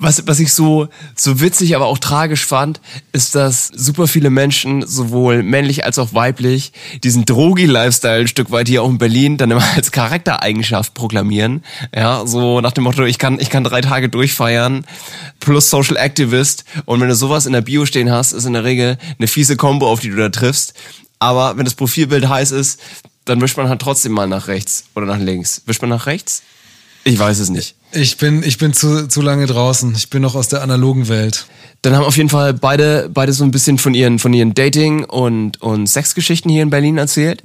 was, 0.00 0.26
was 0.26 0.40
ich 0.40 0.52
so, 0.52 0.88
so 1.14 1.40
witzig, 1.40 1.76
aber 1.76 1.86
auch 1.86 1.98
tragisch 1.98 2.46
fand, 2.46 2.80
ist, 3.12 3.34
dass 3.34 3.66
super 3.66 4.08
viele 4.08 4.30
Menschen, 4.30 4.84
sowohl 4.86 5.42
männlich 5.42 5.84
als 5.84 5.98
auch 5.98 6.14
weiblich, 6.14 6.72
diesen 7.04 7.26
Drogi-Lifestyle 7.26 8.22
ein 8.22 8.28
Stück 8.28 8.50
weit 8.50 8.66
hier 8.66 8.82
auch 8.82 8.88
in 8.88 8.96
Berlin 8.96 9.36
dann 9.36 9.50
immer 9.50 9.64
als 9.76 9.92
Charaktereigenschaft 9.92 10.94
proklamieren. 10.94 11.62
Ja, 11.94 12.26
so 12.26 12.62
nach 12.62 12.72
dem 12.72 12.84
Motto, 12.84 13.04
ich 13.04 13.18
kann, 13.18 13.38
ich 13.38 13.50
kann 13.50 13.62
drei 13.62 13.82
Tage 13.82 14.08
durchfeiern, 14.08 14.86
plus 15.38 15.68
Social 15.68 15.98
Activist. 15.98 16.64
Und 16.86 17.00
wenn 17.00 17.08
du 17.08 17.14
sowas 17.14 17.44
in 17.44 17.52
der 17.52 17.60
Bio 17.60 17.84
stehen 17.84 18.10
hast, 18.10 18.32
ist 18.32 18.46
in 18.46 18.54
der 18.54 18.64
Regel 18.64 18.96
eine 19.18 19.28
fiese 19.28 19.56
Combo, 19.56 19.86
auf 19.86 20.00
die 20.00 20.08
du 20.08 20.16
da 20.16 20.30
triffst. 20.30 20.72
Aber 21.18 21.58
wenn 21.58 21.66
das 21.66 21.74
Profilbild 21.74 22.26
heiß 22.26 22.52
ist, 22.52 22.80
dann 23.26 23.40
wischt 23.42 23.58
man 23.58 23.68
halt 23.68 23.82
trotzdem 23.82 24.12
mal 24.12 24.26
nach 24.26 24.48
rechts 24.48 24.84
oder 24.94 25.04
nach 25.04 25.18
links. 25.18 25.60
Wischt 25.66 25.82
man 25.82 25.90
nach 25.90 26.06
rechts? 26.06 26.42
Ich 27.04 27.18
weiß 27.18 27.38
es 27.38 27.50
nicht. 27.50 27.76
Ich 27.92 28.18
bin, 28.18 28.42
ich 28.42 28.58
bin 28.58 28.72
zu, 28.72 29.08
zu 29.08 29.20
lange 29.20 29.46
draußen. 29.46 29.94
Ich 29.96 30.10
bin 30.10 30.22
noch 30.22 30.34
aus 30.34 30.48
der 30.48 30.62
analogen 30.62 31.08
Welt. 31.08 31.46
Dann 31.82 31.96
haben 31.96 32.04
auf 32.04 32.16
jeden 32.16 32.28
Fall 32.28 32.52
beide, 32.54 33.08
beide 33.12 33.32
so 33.32 33.42
ein 33.42 33.50
bisschen 33.50 33.78
von 33.78 33.94
ihren, 33.94 34.18
von 34.18 34.32
ihren 34.32 34.54
Dating- 34.54 35.04
und, 35.04 35.60
und 35.62 35.86
Sexgeschichten 35.86 36.50
hier 36.50 36.62
in 36.62 36.70
Berlin 36.70 36.98
erzählt. 36.98 37.42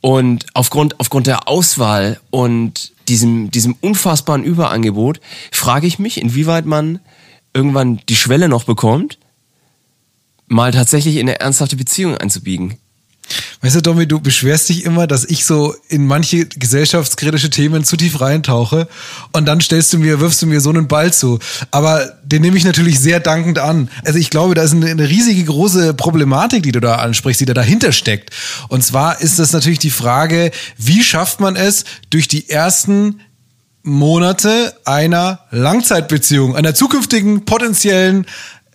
Und 0.00 0.46
aufgrund, 0.54 1.00
aufgrund 1.00 1.26
der 1.26 1.48
Auswahl 1.48 2.20
und 2.30 2.92
diesem, 3.08 3.50
diesem 3.50 3.76
unfassbaren 3.80 4.44
Überangebot 4.44 5.20
frage 5.50 5.86
ich 5.86 5.98
mich, 5.98 6.20
inwieweit 6.20 6.66
man 6.66 7.00
irgendwann 7.54 8.00
die 8.08 8.16
Schwelle 8.16 8.48
noch 8.48 8.64
bekommt, 8.64 9.18
mal 10.46 10.70
tatsächlich 10.70 11.16
in 11.16 11.28
eine 11.28 11.40
ernsthafte 11.40 11.76
Beziehung 11.76 12.16
einzubiegen. 12.16 12.78
Weißt 13.60 13.76
du, 13.76 13.82
Domi, 13.82 14.06
du 14.06 14.20
beschwerst 14.20 14.68
dich 14.68 14.84
immer, 14.84 15.06
dass 15.06 15.24
ich 15.24 15.44
so 15.44 15.74
in 15.88 16.06
manche 16.06 16.46
gesellschaftskritische 16.46 17.50
Themen 17.50 17.84
zu 17.84 17.96
tief 17.96 18.20
reintauche 18.20 18.88
und 19.32 19.46
dann 19.46 19.60
stellst 19.60 19.92
du 19.92 19.98
mir, 19.98 20.20
wirfst 20.20 20.42
du 20.42 20.46
mir 20.46 20.60
so 20.60 20.70
einen 20.70 20.88
Ball 20.88 21.12
zu. 21.12 21.38
Aber 21.70 22.12
den 22.22 22.42
nehme 22.42 22.56
ich 22.56 22.64
natürlich 22.64 23.00
sehr 23.00 23.18
dankend 23.18 23.58
an. 23.58 23.88
Also 24.04 24.18
ich 24.18 24.30
glaube, 24.30 24.54
da 24.54 24.62
ist 24.62 24.72
eine, 24.72 24.86
eine 24.86 25.08
riesige 25.08 25.44
große 25.44 25.94
Problematik, 25.94 26.62
die 26.62 26.72
du 26.72 26.80
da 26.80 26.96
ansprichst, 26.96 27.40
die 27.40 27.46
da 27.46 27.54
dahinter 27.54 27.92
steckt. 27.92 28.30
Und 28.68 28.84
zwar 28.84 29.20
ist 29.20 29.38
das 29.38 29.52
natürlich 29.52 29.78
die 29.78 29.90
Frage, 29.90 30.50
wie 30.76 31.02
schafft 31.02 31.40
man 31.40 31.56
es, 31.56 31.84
durch 32.10 32.28
die 32.28 32.48
ersten 32.48 33.20
Monate 33.82 34.74
einer 34.84 35.40
Langzeitbeziehung, 35.52 36.56
einer 36.56 36.74
zukünftigen 36.74 37.44
potenziellen 37.44 38.26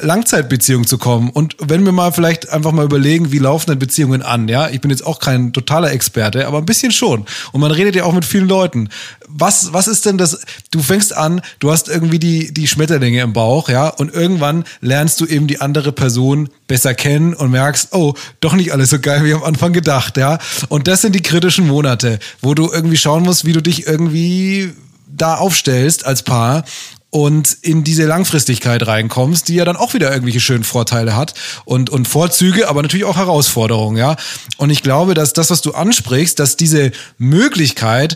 Langzeitbeziehung 0.01 0.87
zu 0.87 0.97
kommen. 0.97 1.29
Und 1.29 1.55
wenn 1.59 1.85
wir 1.85 1.91
mal 1.91 2.11
vielleicht 2.11 2.49
einfach 2.49 2.71
mal 2.71 2.85
überlegen, 2.85 3.31
wie 3.31 3.39
laufen 3.39 3.69
denn 3.69 3.79
Beziehungen 3.79 4.21
an, 4.21 4.47
ja? 4.47 4.69
Ich 4.69 4.81
bin 4.81 4.91
jetzt 4.91 5.05
auch 5.05 5.19
kein 5.19 5.53
totaler 5.53 5.91
Experte, 5.91 6.47
aber 6.47 6.57
ein 6.57 6.65
bisschen 6.65 6.91
schon. 6.91 7.25
Und 7.51 7.61
man 7.61 7.71
redet 7.71 7.95
ja 7.95 8.03
auch 8.03 8.13
mit 8.13 8.25
vielen 8.25 8.47
Leuten. 8.47 8.89
Was, 9.27 9.73
was 9.73 9.87
ist 9.87 10.05
denn 10.05 10.17
das? 10.17 10.41
Du 10.71 10.81
fängst 10.81 11.15
an, 11.15 11.41
du 11.59 11.71
hast 11.71 11.87
irgendwie 11.87 12.19
die, 12.19 12.53
die 12.53 12.67
Schmetterlinge 12.67 13.21
im 13.21 13.33
Bauch, 13.33 13.69
ja? 13.69 13.87
Und 13.87 14.13
irgendwann 14.13 14.63
lernst 14.81 15.21
du 15.21 15.25
eben 15.25 15.47
die 15.47 15.61
andere 15.61 15.91
Person 15.91 16.49
besser 16.67 16.93
kennen 16.93 17.33
und 17.33 17.51
merkst, 17.51 17.89
oh, 17.93 18.13
doch 18.39 18.53
nicht 18.53 18.73
alles 18.73 18.89
so 18.89 18.99
geil 18.99 19.23
wie 19.23 19.33
am 19.33 19.43
Anfang 19.43 19.73
gedacht, 19.73 20.17
ja? 20.17 20.39
Und 20.69 20.87
das 20.87 21.01
sind 21.01 21.15
die 21.15 21.21
kritischen 21.21 21.67
Monate, 21.67 22.19
wo 22.41 22.53
du 22.53 22.71
irgendwie 22.71 22.97
schauen 22.97 23.23
musst, 23.23 23.45
wie 23.45 23.53
du 23.53 23.61
dich 23.61 23.87
irgendwie 23.87 24.73
da 25.07 25.35
aufstellst 25.35 26.05
als 26.05 26.23
Paar 26.23 26.63
und 27.11 27.57
in 27.61 27.83
diese 27.83 28.05
Langfristigkeit 28.05 28.87
reinkommst, 28.87 29.49
die 29.49 29.55
ja 29.55 29.65
dann 29.65 29.75
auch 29.75 29.93
wieder 29.93 30.09
irgendwelche 30.11 30.39
schönen 30.39 30.63
Vorteile 30.63 31.15
hat 31.15 31.33
und, 31.65 31.89
und 31.89 32.07
Vorzüge, 32.07 32.69
aber 32.69 32.81
natürlich 32.81 33.05
auch 33.05 33.17
Herausforderungen, 33.17 33.97
ja. 33.97 34.15
Und 34.57 34.69
ich 34.69 34.81
glaube, 34.81 35.13
dass 35.13 35.33
das, 35.33 35.51
was 35.51 35.61
du 35.61 35.73
ansprichst, 35.73 36.39
dass 36.39 36.55
diese 36.55 36.91
Möglichkeit, 37.17 38.15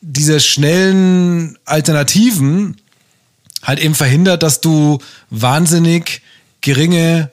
diese 0.00 0.38
schnellen 0.38 1.58
Alternativen 1.64 2.76
halt 3.62 3.80
eben 3.80 3.96
verhindert, 3.96 4.44
dass 4.44 4.60
du 4.60 4.98
wahnsinnig 5.30 6.22
geringe 6.60 7.32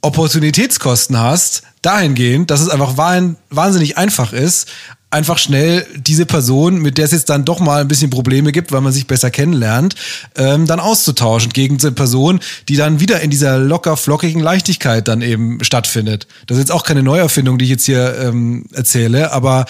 Opportunitätskosten 0.00 1.18
hast, 1.18 1.64
dahingehend, 1.86 2.50
dass 2.50 2.60
es 2.60 2.68
einfach 2.68 2.96
wahnsinnig 2.96 3.96
einfach 3.96 4.32
ist, 4.32 4.68
einfach 5.10 5.38
schnell 5.38 5.86
diese 5.96 6.26
Person, 6.26 6.78
mit 6.78 6.98
der 6.98 7.04
es 7.04 7.12
jetzt 7.12 7.30
dann 7.30 7.44
doch 7.44 7.60
mal 7.60 7.80
ein 7.80 7.88
bisschen 7.88 8.10
Probleme 8.10 8.50
gibt, 8.50 8.72
weil 8.72 8.80
man 8.80 8.92
sich 8.92 9.06
besser 9.06 9.30
kennenlernt, 9.30 9.94
ähm, 10.36 10.66
dann 10.66 10.80
auszutauschen 10.80 11.52
gegen 11.52 11.78
eine 11.80 11.92
Person, 11.92 12.40
die 12.68 12.76
dann 12.76 12.98
wieder 13.00 13.20
in 13.20 13.30
dieser 13.30 13.58
locker 13.58 13.96
flockigen 13.96 14.42
Leichtigkeit 14.42 15.06
dann 15.06 15.22
eben 15.22 15.62
stattfindet. 15.62 16.26
Das 16.48 16.58
ist 16.58 16.64
jetzt 16.64 16.72
auch 16.72 16.82
keine 16.82 17.02
Neuerfindung, 17.02 17.56
die 17.56 17.66
ich 17.66 17.70
jetzt 17.70 17.86
hier 17.86 18.18
ähm, 18.20 18.66
erzähle, 18.72 19.32
aber 19.32 19.66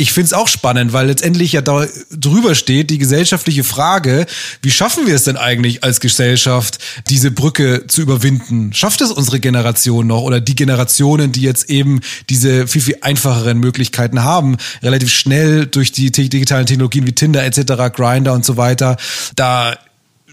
ich 0.00 0.12
finde 0.12 0.26
es 0.26 0.32
auch 0.32 0.46
spannend, 0.46 0.92
weil 0.92 1.08
letztendlich 1.08 1.52
ja 1.52 1.60
da 1.60 1.84
drüber 2.12 2.54
steht 2.54 2.90
die 2.90 2.98
gesellschaftliche 2.98 3.64
Frage, 3.64 4.26
wie 4.62 4.70
schaffen 4.70 5.08
wir 5.08 5.16
es 5.16 5.24
denn 5.24 5.36
eigentlich 5.36 5.82
als 5.82 5.98
Gesellschaft, 5.98 6.78
diese 7.08 7.32
Brücke 7.32 7.84
zu 7.88 8.02
überwinden? 8.02 8.72
Schafft 8.72 9.00
es 9.00 9.10
unsere 9.10 9.40
Generation 9.40 10.06
noch 10.06 10.22
oder 10.22 10.40
die 10.40 10.54
Generationen, 10.54 11.32
die 11.32 11.42
jetzt 11.42 11.68
eben 11.68 11.98
diese 12.30 12.68
viel, 12.68 12.80
viel 12.80 12.98
einfacheren 13.00 13.58
Möglichkeiten 13.58 14.22
haben, 14.22 14.56
relativ 14.84 15.10
schnell 15.10 15.66
durch 15.66 15.90
die 15.90 16.12
digitalen 16.12 16.66
Technologien 16.66 17.04
wie 17.08 17.12
Tinder 17.12 17.44
etc., 17.44 17.92
Grinder 17.92 18.34
und 18.34 18.44
so 18.44 18.56
weiter, 18.56 18.98
da 19.34 19.76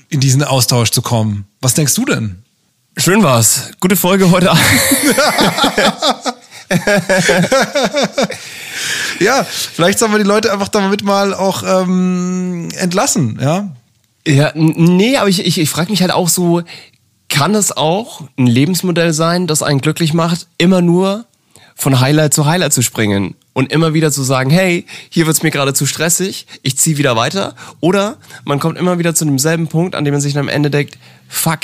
in 0.10 0.20
diesen 0.20 0.44
Austausch 0.44 0.92
zu 0.92 1.02
kommen? 1.02 1.46
Was 1.60 1.74
denkst 1.74 1.96
du 1.96 2.06
denn? 2.06 2.44
Schön 2.98 3.24
war's. 3.24 3.72
Gute 3.80 3.96
Folge 3.96 4.30
heute. 4.30 4.52
ja, 9.20 9.44
vielleicht 9.44 10.00
sollen 10.00 10.12
wir 10.12 10.20
die 10.20 10.26
Leute 10.26 10.52
einfach 10.52 10.68
damit 10.68 11.04
mal 11.04 11.34
auch 11.34 11.64
ähm, 11.64 12.70
entlassen, 12.78 13.40
ja? 13.42 13.72
Ja, 14.28 14.52
nee, 14.56 15.18
aber 15.18 15.30
ich, 15.30 15.46
ich, 15.46 15.60
ich 15.60 15.70
frage 15.70 15.92
mich 15.92 16.02
halt 16.02 16.12
auch 16.12 16.30
so, 16.30 16.64
kann 17.30 17.54
es 17.54 17.76
auch 17.76 18.22
ein 18.38 18.48
Lebensmodell 18.48 19.14
sein, 19.14 19.46
das 19.46 19.62
einen 19.62 19.82
glücklich 19.82 20.14
macht, 20.14 20.48
immer 20.58 20.82
nur 20.82 21.26
von 21.76 22.00
Highlight 22.00 22.34
zu 22.34 22.46
Highlight 22.46 22.74
zu 22.74 22.82
springen 22.82 23.36
und 23.54 23.72
immer 23.72 23.94
wieder 23.94 24.12
zu 24.12 24.24
sagen, 24.24 24.50
hey, 24.50 24.86
hier 25.10 25.28
wird's 25.28 25.44
mir 25.44 25.52
gerade 25.52 25.74
zu 25.74 25.86
stressig, 25.86 26.48
ich 26.64 26.78
zieh 26.78 26.98
wieder 26.98 27.16
weiter. 27.16 27.56
Oder 27.82 28.18
man 28.46 28.60
kommt 28.60 28.78
immer 28.78 28.98
wieder 28.98 29.14
zu 29.14 29.26
demselben 29.26 29.68
Punkt, 29.68 29.96
an 29.96 30.06
dem 30.06 30.14
man 30.14 30.22
sich 30.22 30.34
dann 30.34 30.46
am 30.46 30.50
Ende 30.50 30.72
denkt, 30.72 30.98
fuck, 31.28 31.60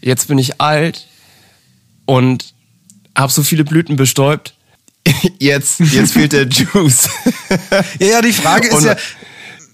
jetzt 0.00 0.28
bin 0.28 0.38
ich 0.38 0.60
alt 0.60 1.06
und 2.06 2.54
hab 3.14 3.30
so 3.30 3.42
viele 3.42 3.64
Blüten 3.64 3.96
bestäubt, 3.96 4.54
jetzt, 5.38 5.80
jetzt 5.80 6.12
fehlt 6.12 6.32
der 6.32 6.46
Juice. 6.48 7.08
ja, 8.00 8.06
ja, 8.06 8.22
die 8.22 8.32
Frage 8.32 8.68
ist 8.68 8.74
Und, 8.74 8.84
ja. 8.84 8.96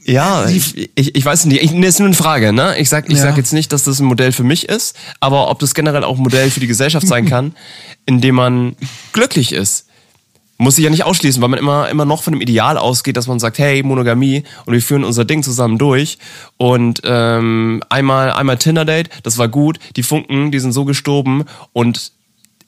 Ja, 0.04 0.48
ich, 0.48 0.90
ich, 0.94 1.14
ich 1.16 1.24
weiß 1.24 1.44
nicht. 1.44 1.62
Ich, 1.62 1.70
nee, 1.70 1.86
ist 1.86 1.98
nur 1.98 2.06
eine 2.08 2.16
Frage, 2.16 2.54
ne? 2.54 2.78
Ich 2.78 2.88
sag, 2.88 3.10
ich 3.10 3.18
Ja. 3.18 3.24
sag 3.24 3.36
jetzt 3.36 3.52
nicht, 3.52 3.72
dass 3.72 3.82
das 3.84 4.00
ein 4.00 4.06
Modell 4.06 4.32
für 4.32 4.42
mich 4.42 4.66
ist, 4.66 4.96
aber 5.20 5.50
ob 5.50 5.58
das 5.58 5.74
generell 5.74 6.02
auch 6.02 6.16
ein 6.16 6.22
Modell 6.22 6.50
für 6.50 6.60
die 6.60 6.66
Gesellschaft 6.66 7.06
sein 7.06 7.26
kann, 7.28 7.54
in 8.06 8.22
dem 8.22 8.36
man 8.36 8.74
glücklich 9.12 9.52
ist. 9.52 9.84
Muss 10.56 10.78
ich 10.78 10.84
ja 10.84 10.90
nicht 10.90 11.04
ausschließen, 11.04 11.42
weil 11.42 11.50
man 11.50 11.58
immer, 11.58 11.90
immer 11.90 12.06
noch 12.06 12.22
von 12.22 12.32
dem 12.32 12.40
Ideal 12.40 12.78
ausgeht, 12.78 13.18
dass 13.18 13.26
man 13.26 13.38
sagt, 13.38 13.58
hey, 13.58 13.82
Monogamie 13.82 14.44
und 14.64 14.72
wir 14.72 14.80
führen 14.82 15.04
unser 15.04 15.26
Ding 15.26 15.42
zusammen 15.42 15.76
durch. 15.76 16.16
Und 16.56 17.02
ähm, 17.04 17.82
einmal, 17.90 18.32
einmal 18.32 18.56
Tinder-Date, 18.56 19.10
das 19.24 19.36
war 19.36 19.48
gut. 19.48 19.78
Die 19.94 20.02
Funken, 20.02 20.50
die 20.50 20.58
sind 20.58 20.72
so 20.72 20.86
gestorben 20.86 21.44
und 21.74 22.12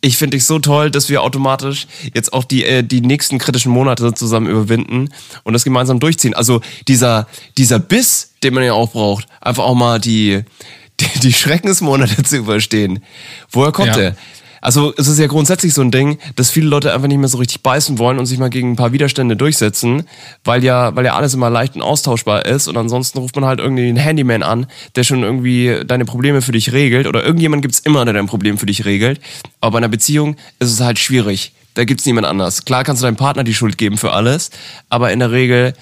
ich 0.02 0.16
finde 0.16 0.36
dich 0.36 0.44
so 0.46 0.58
toll, 0.58 0.90
dass 0.90 1.08
wir 1.08 1.22
automatisch 1.22 1.86
jetzt 2.14 2.32
auch 2.32 2.44
die, 2.44 2.64
äh, 2.64 2.82
die 2.82 3.00
nächsten 3.00 3.38
kritischen 3.38 3.70
Monate 3.72 4.14
zusammen 4.14 4.48
überwinden 4.48 5.10
und 5.44 5.52
das 5.52 5.64
gemeinsam 5.64 6.00
durchziehen. 6.00 6.34
Also 6.34 6.60
dieser, 6.88 7.26
dieser 7.58 7.78
Biss, 7.78 8.30
den 8.42 8.54
man 8.54 8.64
ja 8.64 8.72
auch 8.72 8.92
braucht, 8.92 9.26
einfach 9.40 9.64
auch 9.64 9.74
mal 9.74 10.00
die, 10.00 10.42
die, 11.00 11.18
die 11.20 11.32
Schreckensmonate 11.32 12.22
zu 12.24 12.38
überstehen. 12.38 13.02
Woher 13.50 13.72
kommt 13.72 13.88
Ja. 13.88 13.94
der? 13.96 14.16
Also 14.60 14.92
es 14.96 15.08
ist 15.08 15.18
ja 15.18 15.26
grundsätzlich 15.26 15.72
so 15.74 15.80
ein 15.80 15.90
Ding, 15.90 16.18
dass 16.36 16.50
viele 16.50 16.66
Leute 16.68 16.92
einfach 16.92 17.08
nicht 17.08 17.18
mehr 17.18 17.28
so 17.28 17.38
richtig 17.38 17.62
beißen 17.62 17.98
wollen 17.98 18.18
und 18.18 18.26
sich 18.26 18.38
mal 18.38 18.50
gegen 18.50 18.72
ein 18.72 18.76
paar 18.76 18.92
Widerstände 18.92 19.36
durchsetzen, 19.36 20.04
weil 20.44 20.62
ja, 20.64 20.94
weil 20.94 21.04
ja 21.06 21.14
alles 21.14 21.34
immer 21.34 21.48
leicht 21.50 21.76
und 21.76 21.82
austauschbar 21.82 22.44
ist 22.46 22.68
und 22.68 22.76
ansonsten 22.76 23.18
ruft 23.18 23.36
man 23.36 23.44
halt 23.46 23.58
irgendwie 23.58 23.88
einen 23.88 23.96
Handyman 23.96 24.42
an, 24.42 24.66
der 24.96 25.04
schon 25.04 25.22
irgendwie 25.22 25.80
deine 25.86 26.04
Probleme 26.04 26.42
für 26.42 26.52
dich 26.52 26.72
regelt 26.72 27.06
oder 27.06 27.24
irgendjemand 27.24 27.62
gibt's 27.62 27.78
immer, 27.80 28.04
der 28.04 28.14
dein 28.14 28.26
Problem 28.26 28.58
für 28.58 28.66
dich 28.66 28.84
regelt. 28.84 29.20
Aber 29.60 29.72
bei 29.72 29.78
einer 29.78 29.88
Beziehung 29.88 30.36
ist 30.58 30.72
es 30.72 30.80
halt 30.80 30.98
schwierig. 30.98 31.52
Da 31.74 31.84
gibt's 31.84 32.04
niemand 32.04 32.26
anders. 32.26 32.64
Klar 32.64 32.84
kannst 32.84 33.02
du 33.02 33.06
deinem 33.06 33.16
Partner 33.16 33.44
die 33.44 33.54
Schuld 33.54 33.78
geben 33.78 33.96
für 33.96 34.12
alles, 34.12 34.50
aber 34.88 35.12
in 35.12 35.20
der 35.20 35.30
Regel 35.30 35.74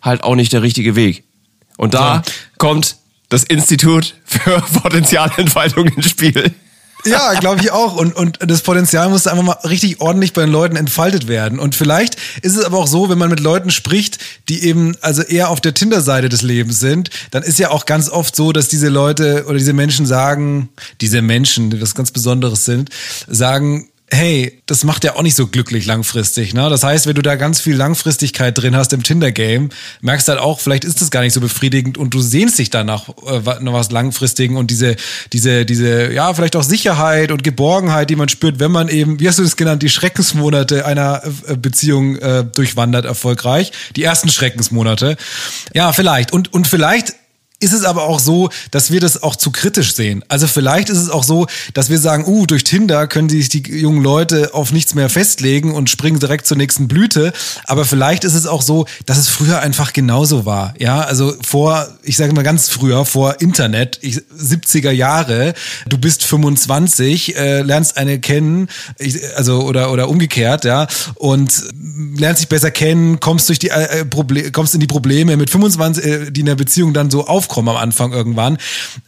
halt 0.00 0.22
auch 0.22 0.34
nicht 0.34 0.52
der 0.52 0.62
richtige 0.62 0.96
Weg. 0.96 1.24
Und 1.76 1.92
da 1.94 2.22
So. 2.24 2.32
kommt 2.58 2.96
das 3.28 3.42
Institut 3.44 4.14
für 4.24 4.60
Potenzialentfaltung 4.82 5.88
ins 5.88 6.08
Spiel. 6.10 6.54
Ja, 7.06 7.38
glaube 7.38 7.60
ich 7.60 7.70
auch. 7.70 7.96
Und, 7.96 8.14
und 8.16 8.38
das 8.40 8.62
Potenzial 8.62 9.08
muss 9.08 9.26
einfach 9.26 9.42
mal 9.42 9.58
richtig 9.64 10.00
ordentlich 10.00 10.32
bei 10.32 10.42
den 10.42 10.50
Leuten 10.50 10.76
entfaltet 10.76 11.28
werden. 11.28 11.58
Und 11.58 11.74
vielleicht 11.74 12.16
ist 12.42 12.56
es 12.56 12.64
aber 12.64 12.78
auch 12.78 12.86
so, 12.86 13.08
wenn 13.10 13.18
man 13.18 13.30
mit 13.30 13.40
Leuten 13.40 13.70
spricht, 13.70 14.18
die 14.48 14.64
eben 14.64 14.96
also 15.00 15.22
eher 15.22 15.50
auf 15.50 15.60
der 15.60 15.74
Tinder-Seite 15.74 16.28
des 16.28 16.42
Lebens 16.42 16.80
sind, 16.80 17.10
dann 17.30 17.42
ist 17.42 17.58
ja 17.58 17.70
auch 17.70 17.86
ganz 17.86 18.08
oft 18.08 18.34
so, 18.34 18.52
dass 18.52 18.68
diese 18.68 18.88
Leute 18.88 19.44
oder 19.46 19.58
diese 19.58 19.72
Menschen 19.72 20.06
sagen, 20.06 20.70
diese 21.00 21.22
Menschen, 21.22 21.70
die 21.70 21.80
was 21.80 21.94
ganz 21.94 22.10
Besonderes 22.10 22.64
sind, 22.64 22.90
sagen, 23.26 23.88
hey, 24.10 24.62
das 24.66 24.84
macht 24.84 25.04
ja 25.04 25.16
auch 25.16 25.22
nicht 25.22 25.34
so 25.34 25.46
glücklich 25.46 25.86
langfristig. 25.86 26.54
Ne? 26.54 26.68
Das 26.68 26.84
heißt, 26.84 27.06
wenn 27.06 27.14
du 27.14 27.22
da 27.22 27.36
ganz 27.36 27.60
viel 27.60 27.74
Langfristigkeit 27.74 28.56
drin 28.56 28.76
hast 28.76 28.92
im 28.92 29.02
Tinder-Game, 29.02 29.70
merkst 30.02 30.28
du 30.28 30.32
halt 30.32 30.40
auch, 30.40 30.60
vielleicht 30.60 30.84
ist 30.84 31.00
das 31.00 31.10
gar 31.10 31.22
nicht 31.22 31.32
so 31.32 31.40
befriedigend 31.40 31.98
und 31.98 32.12
du 32.12 32.20
sehnst 32.20 32.58
dich 32.58 32.70
danach 32.70 33.08
äh, 33.08 33.44
was 33.44 33.90
Langfristigen 33.90 34.56
und 34.56 34.70
diese, 34.70 34.96
diese, 35.32 35.64
diese, 35.64 36.12
ja, 36.12 36.32
vielleicht 36.34 36.54
auch 36.56 36.62
Sicherheit 36.62 37.32
und 37.32 37.42
Geborgenheit, 37.42 38.10
die 38.10 38.16
man 38.16 38.28
spürt, 38.28 38.60
wenn 38.60 38.70
man 38.70 38.88
eben, 38.88 39.20
wie 39.20 39.28
hast 39.28 39.38
du 39.38 39.42
das 39.42 39.56
genannt, 39.56 39.82
die 39.82 39.88
Schreckensmonate 39.88 40.84
einer 40.84 41.22
äh, 41.46 41.56
Beziehung 41.56 42.16
äh, 42.16 42.44
durchwandert 42.44 43.06
erfolgreich. 43.06 43.72
Die 43.96 44.04
ersten 44.04 44.28
Schreckensmonate. 44.28 45.16
Ja, 45.72 45.92
vielleicht. 45.92 46.32
Und, 46.32 46.52
und 46.52 46.66
vielleicht 46.66 47.14
ist 47.64 47.72
es 47.72 47.84
aber 47.84 48.04
auch 48.04 48.20
so, 48.20 48.50
dass 48.70 48.90
wir 48.90 49.00
das 49.00 49.22
auch 49.22 49.36
zu 49.36 49.50
kritisch 49.50 49.94
sehen. 49.94 50.24
Also 50.28 50.46
vielleicht 50.46 50.90
ist 50.90 50.98
es 50.98 51.10
auch 51.10 51.24
so, 51.24 51.46
dass 51.72 51.90
wir 51.90 51.98
sagen, 51.98 52.24
uh, 52.26 52.46
durch 52.46 52.64
Tinder 52.64 53.06
können 53.06 53.28
sich 53.28 53.48
die 53.48 53.62
jungen 53.62 54.02
Leute 54.02 54.54
auf 54.54 54.72
nichts 54.72 54.94
mehr 54.94 55.08
festlegen 55.08 55.74
und 55.74 55.90
springen 55.90 56.18
direkt 56.18 56.46
zur 56.46 56.56
nächsten 56.56 56.88
Blüte. 56.88 57.32
Aber 57.64 57.84
vielleicht 57.84 58.24
ist 58.24 58.34
es 58.34 58.46
auch 58.46 58.62
so, 58.62 58.86
dass 59.06 59.18
es 59.18 59.28
früher 59.28 59.60
einfach 59.60 59.92
genauso 59.92 60.46
war. 60.46 60.74
Ja, 60.78 61.00
also 61.00 61.34
vor, 61.42 61.88
ich 62.02 62.16
sage 62.16 62.34
mal 62.34 62.42
ganz 62.42 62.68
früher, 62.68 63.04
vor 63.04 63.40
Internet, 63.40 63.98
ich, 64.02 64.18
70er 64.38 64.90
Jahre, 64.90 65.54
du 65.88 65.98
bist 65.98 66.24
25, 66.24 67.36
äh, 67.36 67.62
lernst 67.62 67.96
eine 67.96 68.20
kennen, 68.20 68.68
ich, 68.98 69.18
also 69.36 69.62
oder 69.62 69.90
oder 69.90 70.08
umgekehrt, 70.08 70.64
ja, 70.64 70.86
und 71.14 71.64
lernst 72.16 72.42
dich 72.42 72.48
besser 72.48 72.70
kennen, 72.70 73.20
kommst 73.20 73.48
durch 73.48 73.58
die 73.58 73.70
äh, 73.70 74.00
äh, 74.00 74.50
kommst 74.50 74.74
in 74.74 74.80
die 74.80 74.86
Probleme 74.86 75.36
mit 75.36 75.50
25, 75.50 76.04
äh, 76.04 76.30
die 76.30 76.40
in 76.40 76.46
der 76.46 76.56
Beziehung 76.56 76.92
dann 76.92 77.10
so 77.10 77.26
aufkommen 77.26 77.53
am 77.58 77.68
Anfang 77.68 78.12
irgendwann, 78.12 78.58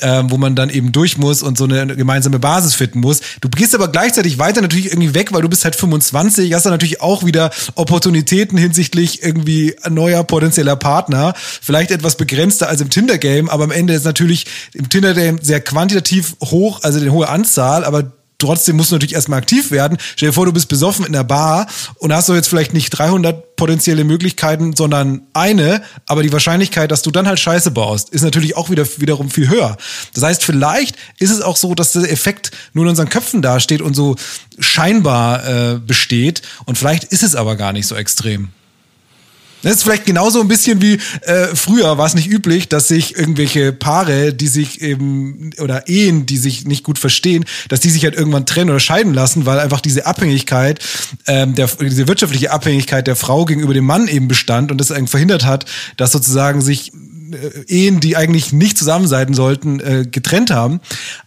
ähm, 0.01 0.31
wo 0.31 0.37
man 0.37 0.55
dann 0.55 0.71
eben 0.71 0.93
durch 0.93 1.19
muss 1.19 1.43
und 1.43 1.59
so 1.59 1.65
eine 1.65 1.97
gemeinsame 1.97 2.39
Basis 2.39 2.75
finden 2.75 3.01
muss. 3.01 3.21
Du 3.41 3.49
gehst 3.49 3.75
aber 3.75 3.89
gleichzeitig 3.89 4.39
weiter 4.39 4.61
natürlich 4.61 4.87
irgendwie 4.87 5.15
weg, 5.15 5.33
weil 5.33 5.43
du 5.43 5.49
bist 5.49 5.65
halt 5.65 5.77
25, 5.77 6.53
hast 6.53 6.67
dann 6.67 6.73
natürlich 6.73 7.01
auch 7.01 7.25
wieder 7.25 7.51
Opportunitäten 7.75 8.59
hinsichtlich 8.59 9.23
irgendwie 9.23 9.75
neuer 9.89 10.25
potenzieller 10.25 10.77
Partner, 10.77 11.35
vielleicht 11.37 11.91
etwas 11.91 12.17
begrenzter 12.17 12.69
als 12.69 12.81
im 12.81 12.91
Tinder-Game, 12.91 13.49
aber 13.49 13.65
am 13.65 13.71
Ende 13.71 13.95
ist 13.95 14.05
natürlich 14.05 14.47
im 14.75 14.89
Tinder-Game 14.89 15.39
sehr 15.43 15.61
quantitativ 15.61 16.37
hoch, 16.43 16.81
also 16.83 16.99
eine 17.01 17.13
hohe 17.13 17.29
Anzahl, 17.29 17.85
aber 17.85 18.13
trotzdem 18.39 18.77
musst 18.77 18.91
du 18.91 18.95
natürlich 18.95 19.15
erstmal 19.15 19.39
aktiv 19.39 19.71
werden. 19.71 19.99
Stell 20.17 20.31
dir 20.31 20.33
vor, 20.33 20.47
du 20.47 20.53
bist 20.53 20.69
besoffen 20.69 21.07
in 21.07 21.13
der 21.13 21.25
Bar 21.25 21.67
und 21.97 22.13
hast 22.13 22.29
du 22.29 22.35
jetzt 22.35 22.49
vielleicht 22.49 22.75
nicht 22.75 22.91
300 22.91 23.57
potenzielle 23.57 24.05
Möglichkeiten, 24.05 24.77
sondern 24.77 25.23
eine, 25.33 25.83
aber 26.07 26.23
die 26.23 26.33
Wahrscheinlichkeit, 26.33 26.91
dass 26.91 27.03
du 27.03 27.11
dann 27.11 27.27
halt 27.27 27.41
Scheiße 27.41 27.71
baust, 27.71 28.11
ist 28.11 28.23
natürlich 28.23 28.57
auch 28.57 28.71
wieder 28.71 28.87
wiederum 28.99 29.31
viel 29.31 29.49
höher. 29.49 29.77
Das 30.15 30.23
heißt, 30.23 30.45
vielleicht 30.45 30.97
ist 31.19 31.31
es 31.31 31.41
auch 31.41 31.57
so, 31.57 31.75
dass 31.75 31.93
der 31.93 32.11
Effekt 32.11 32.51
nur 32.75 32.85
in 32.85 32.91
unseren 32.91 33.09
Köpfen 33.09 33.43
dasteht 33.43 33.81
und 33.81 33.95
so 33.95 34.17
scheinbar 34.59 35.47
äh, 35.47 35.79
besteht 35.79 36.43
und 36.67 36.77
vielleicht 36.77 37.05
ist 37.05 37.23
es 37.23 37.35
aber 37.35 37.57
gar 37.57 37.73
nicht 37.73 37.87
so 37.87 37.95
extrem. 37.95 38.51
Das 39.67 39.79
ist 39.79 39.83
vielleicht 39.83 40.07
genauso 40.07 40.41
ein 40.41 40.47
bisschen 40.47 40.81
wie 40.81 41.01
äh, 41.23 41.49
früher 41.55 41.99
war 41.99 42.07
es 42.07 42.15
nicht 42.15 42.31
üblich, 42.31 42.69
dass 42.69 42.87
sich 42.87 43.17
irgendwelche 43.17 43.73
Paare, 43.73 44.33
die 44.33 44.47
sich 44.47 44.81
eben 44.81 45.51
oder 45.59 45.89
Ehen, 45.89 46.25
die 46.25 46.37
sich 46.37 46.67
nicht 46.67 46.85
gut 46.85 47.01
verstehen, 47.01 47.45
dass 47.69 47.81
die 47.81 47.91
sich 47.91 48.05
halt 48.05 48.15
irgendwann 48.15 48.47
trennen 48.47 48.71
oder 48.71 48.79
scheiden 48.79 49.13
lassen, 49.13 49.45
weil 49.45 49.59
einfach 49.59 49.81
diese 49.81 50.07
Abhängigkeit, 50.07 50.79
ähm, 51.27 51.57
der, 51.57 51.67
diese 51.81 52.07
wirtschaftliche 52.07 52.53
Abhängigkeit 52.53 53.09
der 53.09 53.17
Frau 53.17 53.45
gegenüber 53.45 53.75
dem 53.75 53.87
Mann 53.87 54.07
eben 54.07 54.29
bestand 54.29 54.71
und 54.71 54.81
das 54.81 54.93
eigentlich 54.93 55.11
verhindert 55.11 55.45
hat, 55.45 55.65
dass 55.97 56.13
sozusagen 56.13 56.63
sich 56.63 56.93
Ehen, 57.67 58.01
die 58.01 58.17
eigentlich 58.17 58.53
nicht 58.53 58.79
zusammen 58.79 59.07
sein 59.07 59.35
sollten, 59.35 59.81
äh, 59.81 60.07
getrennt 60.11 60.51
haben. 60.51 60.81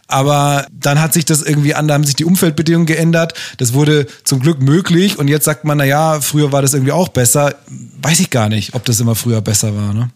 Aber 0.06 0.66
dann 0.72 1.00
hat 1.00 1.12
sich 1.12 1.24
das 1.24 1.42
irgendwie 1.42 1.74
an, 1.74 1.88
da 1.88 1.94
haben 1.94 2.04
sich 2.04 2.16
die 2.16 2.24
Umfeldbedingungen 2.24 2.86
geändert. 2.86 3.34
Das 3.58 3.72
wurde 3.72 4.06
zum 4.24 4.40
Glück 4.40 4.60
möglich. 4.60 5.18
Und 5.18 5.28
jetzt 5.28 5.44
sagt 5.44 5.64
man, 5.64 5.78
na 5.78 5.84
ja, 5.84 6.20
früher 6.20 6.52
war 6.52 6.62
das 6.62 6.74
irgendwie 6.74 6.92
auch 6.92 7.08
besser. 7.08 7.54
Weiß 8.02 8.20
ich 8.20 8.30
gar 8.30 8.48
nicht, 8.48 8.74
ob 8.74 8.84
das 8.84 9.00
immer 9.00 9.14
früher 9.14 9.40
besser 9.40 9.74
war. 9.76 9.94
Ne? 9.94 10.10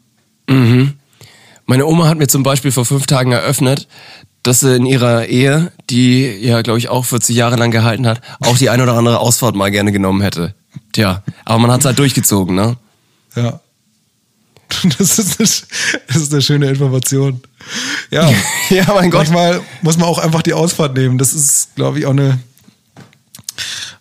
Meine 1.67 1.87
Oma 1.87 2.09
hat 2.09 2.19
mir 2.19 2.29
zum 2.29 2.43
Beispiel 2.43 2.73
vor 2.73 2.85
fünf 2.85 3.07
Tagen 3.07 3.33
eröffnet, 3.33 3.89
dass 4.43 4.61
sie 4.61 4.77
in 4.77 4.85
ihrer 4.85 5.27
Ehe, 5.27 5.73
die 5.89 6.27
ja, 6.27 6.61
glaube 6.61 6.79
ich, 6.79 6.89
auch 6.89 7.05
40 7.05 7.35
Jahre 7.35 7.57
lang 7.57 7.71
gehalten 7.71 8.07
hat, 8.07 8.21
auch 8.41 8.59
die 8.59 8.69
ein 8.69 8.81
oder 8.81 8.93
andere 8.95 9.19
Ausfahrt 9.19 9.55
mal 9.55 9.71
gerne 9.71 9.91
genommen 9.91 10.21
hätte. 10.21 10.55
Tja, 10.93 11.23
aber 11.45 11.59
man 11.59 11.71
hat 11.71 11.81
es 11.81 11.87
halt 11.87 11.99
durchgezogen, 11.99 12.55
ne? 12.55 12.77
Ja. 13.35 13.61
Das 14.99 15.19
ist, 15.19 15.39
eine, 15.41 15.49
das 16.09 16.17
ist 16.17 16.33
eine 16.33 16.43
schöne 16.43 16.69
Information. 16.69 17.41
Ja, 18.11 18.31
Ja, 18.71 18.85
mein 18.95 19.11
Gott. 19.11 19.21
manchmal 19.31 19.61
muss 19.83 19.97
man 19.97 20.09
auch 20.09 20.19
einfach 20.19 20.43
die 20.43 20.53
Ausfahrt 20.55 20.97
nehmen. 20.97 21.19
Das 21.19 21.33
ist, 21.33 21.75
glaube 21.77 21.99
ich, 21.99 22.07
auch 22.07 22.11
eine, 22.11 22.39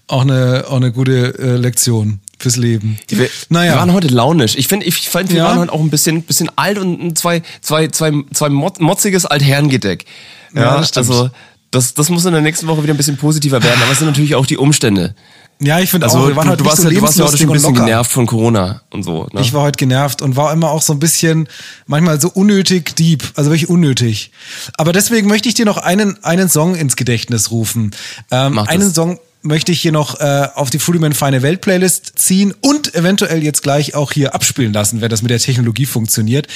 auch 0.07 0.21
eine, 0.21 0.65
auch 0.67 0.76
eine 0.78 0.91
gute 0.91 1.38
äh, 1.39 1.55
Lektion 1.55 2.19
fürs 2.39 2.57
Leben. 2.57 2.97
Wir, 3.07 3.30
wir 3.49 3.76
waren 3.76 3.93
heute 3.93 4.07
launisch. 4.09 4.55
Ich 4.57 4.67
finde, 4.67 4.86
ich 4.86 5.09
fand, 5.09 5.30
wir 5.30 5.38
Ja. 5.38 5.45
waren 5.45 5.59
heute 5.59 5.71
auch 5.71 5.80
ein 5.80 5.89
bisschen, 5.89 6.24
bisschen 6.24 6.49
alt 6.57 6.78
und 6.78 7.01
ein 7.01 7.15
zwei, 7.15 7.41
zwei, 7.61 7.88
zwei, 7.88 8.11
zwei 8.34 8.49
mot- 8.49 8.80
motziges 8.82 9.26
Altherrengedeck. 9.26 10.05
Ja, 10.53 10.61
Ja, 10.61 10.78
das 10.78 10.89
stimmt. 10.89 11.09
also 11.09 11.30
das, 11.71 11.93
das 11.93 12.09
muss 12.09 12.26
in 12.26 12.34
der 12.34 12.41
nächsten 12.41 12.67
Woche 12.67 12.84
wieder 12.84 12.93
ein 12.93 12.97
bisschen 12.97 13.17
positiver 13.17 13.63
werden, 13.63 13.82
aber 13.82 13.91
es 13.93 13.99
sind 13.99 14.07
natürlich 14.07 14.36
auch 14.36 14.45
die 14.45 14.57
Umstände. 14.57 15.15
Ja, 15.64 15.80
ich 15.80 15.89
finde 15.89 16.07
Also 16.07 16.20
auch, 16.20 16.24
wir 16.24 16.32
du, 16.32 16.36
waren 16.36 16.49
heute 16.49 16.64
du, 16.64 16.70
warst, 16.70 16.82
so 16.82 16.89
ja, 16.89 16.95
du 16.95 17.01
warst 17.01 17.18
ja 17.18 17.26
heute 17.26 17.38
schon 17.38 17.49
ein 17.49 17.53
bisschen 17.53 17.74
genervt 17.74 18.11
von 18.11 18.26
Corona 18.26 18.82
und 18.91 19.03
so. 19.03 19.28
Ne? 19.32 19.41
Ich 19.41 19.53
war 19.53 19.64
heute 19.64 19.78
genervt 19.78 20.22
und 20.22 20.36
war 20.36 20.51
immer 20.51 20.70
auch 20.72 20.82
so 20.82 20.93
ein 20.93 20.99
bisschen, 20.99 21.47
manchmal 21.88 22.20
so 22.20 22.30
unnötig 22.30 22.95
deep, 22.95 23.24
also 23.36 23.49
wirklich 23.49 23.70
unnötig. 23.70 24.32
Aber 24.78 24.91
deswegen 24.91 25.28
möchte 25.28 25.47
ich 25.49 25.55
dir 25.55 25.66
noch 25.66 25.78
einen, 25.78 26.24
einen 26.24 26.49
Song 26.49 26.76
ins 26.76 26.95
Gedächtnis 26.95 27.51
rufen. 27.51 27.91
Ähm, 28.32 28.53
Mach 28.55 28.66
das. 28.66 28.76
einen 28.76 28.93
Song 28.93 29.20
möchte 29.43 29.72
ich 29.72 29.82
hier 29.82 29.91
noch 29.91 30.20
äh, 30.20 30.47
auf 30.55 30.70
die 30.70 30.80
Fruity 30.80 31.14
Feine 31.14 31.41
Welt 31.41 31.61
Playlist 31.61 32.14
ziehen 32.18 32.53
und 32.61 32.95
eventuell 32.95 33.43
jetzt 33.43 33.61
gleich 33.61 33.93
auch 33.93 34.11
hier 34.11 34.34
abspielen 34.34 34.74
lassen, 34.74 35.01
wenn 35.01 35.09
das 35.09 35.22
mit 35.22 35.32
der 35.32 35.39
Technologie 35.39 35.86
funktioniert. 35.86 36.47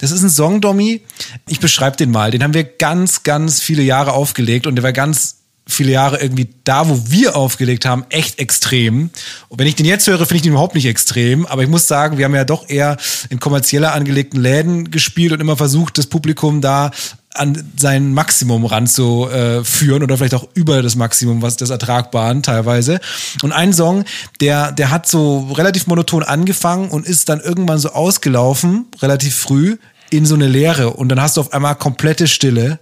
Das 0.00 0.12
ist 0.12 0.22
ein 0.22 0.30
Song, 0.30 0.60
Domi. 0.60 1.02
Ich 1.48 1.60
beschreibe 1.60 1.96
den 1.96 2.10
mal. 2.10 2.30
Den 2.30 2.42
haben 2.42 2.54
wir 2.54 2.64
ganz, 2.64 3.24
ganz 3.24 3.60
viele 3.60 3.82
Jahre 3.82 4.12
aufgelegt 4.12 4.66
und 4.66 4.76
der 4.76 4.84
war 4.84 4.92
ganz 4.92 5.36
viele 5.68 5.92
Jahre 5.92 6.20
irgendwie 6.20 6.48
da, 6.64 6.88
wo 6.88 7.10
wir 7.10 7.34
aufgelegt 7.34 7.84
haben, 7.86 8.06
echt 8.08 8.38
extrem. 8.38 9.10
Und 9.48 9.58
wenn 9.58 9.66
ich 9.66 9.74
den 9.74 9.86
jetzt 9.86 10.06
höre, 10.06 10.18
finde 10.18 10.36
ich 10.36 10.42
den 10.42 10.52
überhaupt 10.52 10.76
nicht 10.76 10.86
extrem. 10.86 11.44
Aber 11.46 11.62
ich 11.62 11.68
muss 11.68 11.88
sagen, 11.88 12.18
wir 12.18 12.24
haben 12.24 12.34
ja 12.34 12.44
doch 12.44 12.68
eher 12.68 12.96
in 13.30 13.40
kommerzieller 13.40 13.92
angelegten 13.92 14.40
Läden 14.40 14.90
gespielt 14.90 15.32
und 15.32 15.40
immer 15.40 15.56
versucht, 15.56 15.98
das 15.98 16.06
Publikum 16.06 16.60
da 16.60 16.92
an 17.34 17.70
sein 17.76 18.14
Maximum 18.14 18.64
ranzuführen 18.64 19.64
führen 19.64 20.02
oder 20.02 20.16
vielleicht 20.16 20.34
auch 20.34 20.48
über 20.54 20.82
das 20.82 20.96
Maximum, 20.96 21.42
was 21.42 21.56
das 21.56 21.68
Ertragbaren 21.68 22.42
teilweise. 22.42 23.00
Und 23.42 23.52
ein 23.52 23.74
Song, 23.74 24.04
der, 24.40 24.72
der 24.72 24.90
hat 24.90 25.06
so 25.06 25.50
relativ 25.52 25.86
monoton 25.86 26.22
angefangen 26.22 26.88
und 26.88 27.06
ist 27.06 27.28
dann 27.28 27.40
irgendwann 27.40 27.78
so 27.78 27.90
ausgelaufen, 27.90 28.86
relativ 29.02 29.34
früh, 29.34 29.76
in 30.10 30.24
so 30.24 30.34
eine 30.34 30.46
Leere. 30.46 30.90
Und 30.90 31.08
dann 31.08 31.20
hast 31.20 31.36
du 31.36 31.42
auf 31.42 31.52
einmal 31.52 31.74
komplette 31.74 32.26
Stille 32.26 32.78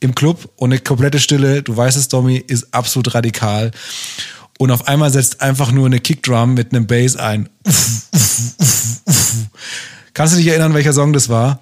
im 0.00 0.14
Club 0.14 0.50
und 0.56 0.72
eine 0.72 0.80
komplette 0.80 1.18
Stille, 1.18 1.62
du 1.62 1.76
weißt 1.76 1.96
es, 1.96 2.08
Domi, 2.08 2.36
ist 2.36 2.72
absolut 2.72 3.14
radikal. 3.14 3.70
Und 4.58 4.70
auf 4.70 4.88
einmal 4.88 5.10
setzt 5.10 5.40
einfach 5.42 5.70
nur 5.72 5.86
eine 5.86 6.00
Kickdrum 6.00 6.54
mit 6.54 6.72
einem 6.72 6.86
Bass 6.86 7.16
ein. 7.16 7.48
Kannst 10.14 10.32
du 10.34 10.38
dich 10.38 10.46
erinnern, 10.46 10.72
welcher 10.74 10.94
Song 10.94 11.12
das 11.12 11.28
war? 11.28 11.60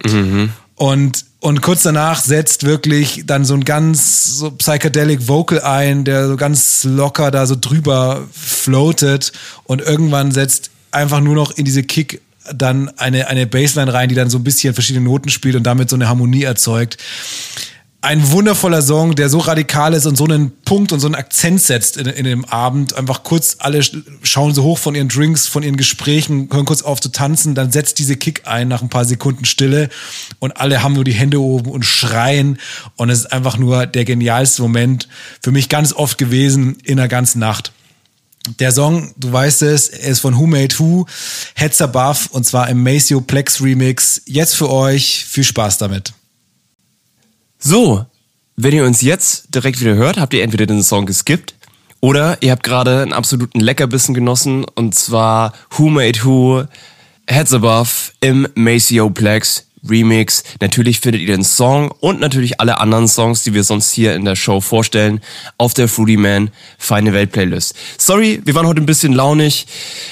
Und, 0.77 1.25
und 1.41 1.61
kurz 1.61 1.83
danach 1.83 2.21
setzt 2.21 2.65
wirklich 2.65 3.25
dann 3.27 3.45
so 3.45 3.55
ein 3.55 3.65
ganz 3.65 4.39
so 4.39 4.51
psychedelic 4.53 5.27
Vocal 5.29 5.61
ein, 5.61 6.05
der 6.05 6.29
so 6.29 6.37
ganz 6.37 6.85
locker 6.85 7.31
da 7.31 7.47
so 7.47 7.57
drüber 7.61 8.23
floatet 8.33 9.33
und 9.65 9.81
irgendwann 9.81 10.33
setzt 10.33 10.71
einfach 10.91 11.21
nur 11.21 11.35
noch 11.35 11.53
in 11.53 11.65
diese 11.65 11.83
Kick 11.83 12.21
dann 12.53 12.91
eine, 12.99 13.29
eine 13.29 13.47
Bassline 13.47 13.93
rein, 13.93 14.09
die 14.09 14.15
dann 14.15 14.31
so 14.31 14.39
ein 14.39 14.45
bisschen 14.45 14.75
verschiedene 14.75 15.05
Noten 15.05 15.31
spielt 15.31 15.57
und 15.57 15.65
damit 15.65 15.91
so 15.91 15.97
eine 15.97 16.09
Harmonie 16.09 16.43
erzeugt 16.43 16.99
ein 18.05 18.31
wundervoller 18.31 18.83
Song, 18.83 19.15
der 19.15 19.31
so 19.31 19.39
radikal 19.39 19.95
ist 19.95 20.05
und 20.05 20.17
so 20.17 20.25
einen 20.25 20.53
Punkt 20.65 20.93
und 20.93 21.01
so 21.01 21.07
einen 21.07 21.15
Akzent 21.15 21.63
setzt 21.63 21.97
in, 21.97 22.07
in 22.07 22.25
dem 22.25 22.45
Abend. 22.45 22.95
Einfach 22.95 23.23
kurz, 23.23 23.57
alle 23.61 23.79
sch- 23.81 24.03
schauen 24.23 24.55
so 24.55 24.63
hoch 24.63 24.79
von 24.79 24.95
ihren 24.95 25.09
Drinks, 25.09 25.49
von 25.49 25.63
ihren 25.63 25.79
Gesprächen, 25.79 26.49
hören 26.53 26.67
kurz 26.67 26.83
auf 26.83 27.01
zu 27.01 27.09
tanzen, 27.09 27.55
dann 27.55 27.73
setzt 27.73 27.99
diese 27.99 28.17
Kick 28.17 28.43
ein 28.45 28.69
nach 28.69 28.83
ein 28.83 28.91
paar 28.91 29.07
Sekunden 29.07 29.47
Stille 29.47 29.89
und 30.39 30.53
alle 30.61 30.83
haben 30.83 30.93
nur 30.95 31.05
die 31.05 31.15
Hände 31.15 31.41
oben 31.41 31.71
und 31.71 31.85
schreien 31.85 32.59
und 32.97 33.09
es 33.09 33.21
ist 33.21 33.33
einfach 33.33 33.57
nur 33.57 33.87
der 33.87 34.05
genialste 34.05 34.61
Moment 34.61 35.09
für 35.43 35.51
mich 35.51 35.71
ganz 35.71 35.95
oft 35.95 36.19
gewesen 36.19 36.77
in 36.85 36.99
der 36.99 37.09
ganzen 37.09 37.39
Nacht. 37.39 37.73
Der 38.59 38.73
Song, 38.73 39.15
du 39.17 39.33
weißt 39.33 39.63
es, 39.63 39.89
ist 39.89 40.21
von 40.21 40.37
Who 40.37 40.47
Made 40.47 40.79
Who, 40.79 41.07
Heads 41.55 41.81
Above 41.81 42.19
und 42.33 42.45
zwar 42.45 42.69
im 42.69 42.83
Maceo 42.83 43.23
Plex 43.23 43.63
Remix. 43.63 44.21
Jetzt 44.27 44.57
für 44.57 44.69
euch, 44.69 45.25
viel 45.27 45.45
Spaß 45.45 45.79
damit. 45.79 46.13
So, 47.67 48.05
wenn 48.57 48.75
ihr 48.75 48.85
uns 48.85 49.01
jetzt 49.01 49.55
direkt 49.55 49.81
wieder 49.81 49.95
hört, 49.95 50.19
habt 50.19 50.35
ihr 50.35 50.43
entweder 50.43 50.67
den 50.67 50.83
Song 50.83 51.07
geskippt 51.07 51.55
oder 52.01 52.37
ihr 52.43 52.51
habt 52.51 52.63
gerade 52.63 53.01
einen 53.01 53.15
absoluten 53.15 53.59
Leckerbissen 53.59 54.13
genossen 54.13 54.67
und 54.75 54.95
zwar 54.95 55.55
Who 55.71 55.89
Made 55.89 56.23
Who, 56.25 56.65
Heads 57.27 57.55
Above 57.55 57.89
im 58.21 58.47
Maceo 58.55 59.09
Plex 59.09 59.67
Remix. 59.89 60.43
Natürlich 60.61 61.01
findet 61.01 61.21
ihr 61.23 61.29
den 61.29 61.45
Song 61.45 61.91
und 62.01 62.21
natürlich 62.21 62.61
alle 62.61 62.79
anderen 62.81 63.09
Songs, 63.09 63.43
die 63.43 63.55
wir 63.55 63.65
sonst 63.65 63.93
hier 63.93 64.15
in 64.15 64.25
der 64.25 64.37
Show 64.37 64.61
vorstellen, 64.61 65.21
auf 65.59 65.75
der 65.75 65.89
Fruity 65.89 66.17
Man 66.17 66.51
Feine 66.79 67.13
Welt 67.13 67.33
Playlist. 67.33 67.75
Sorry, 67.99 68.41
wir 68.45 68.55
waren 68.55 68.67
heute 68.67 68.81
ein 68.81 68.87
bisschen 68.87 69.13
launig. 69.13 69.67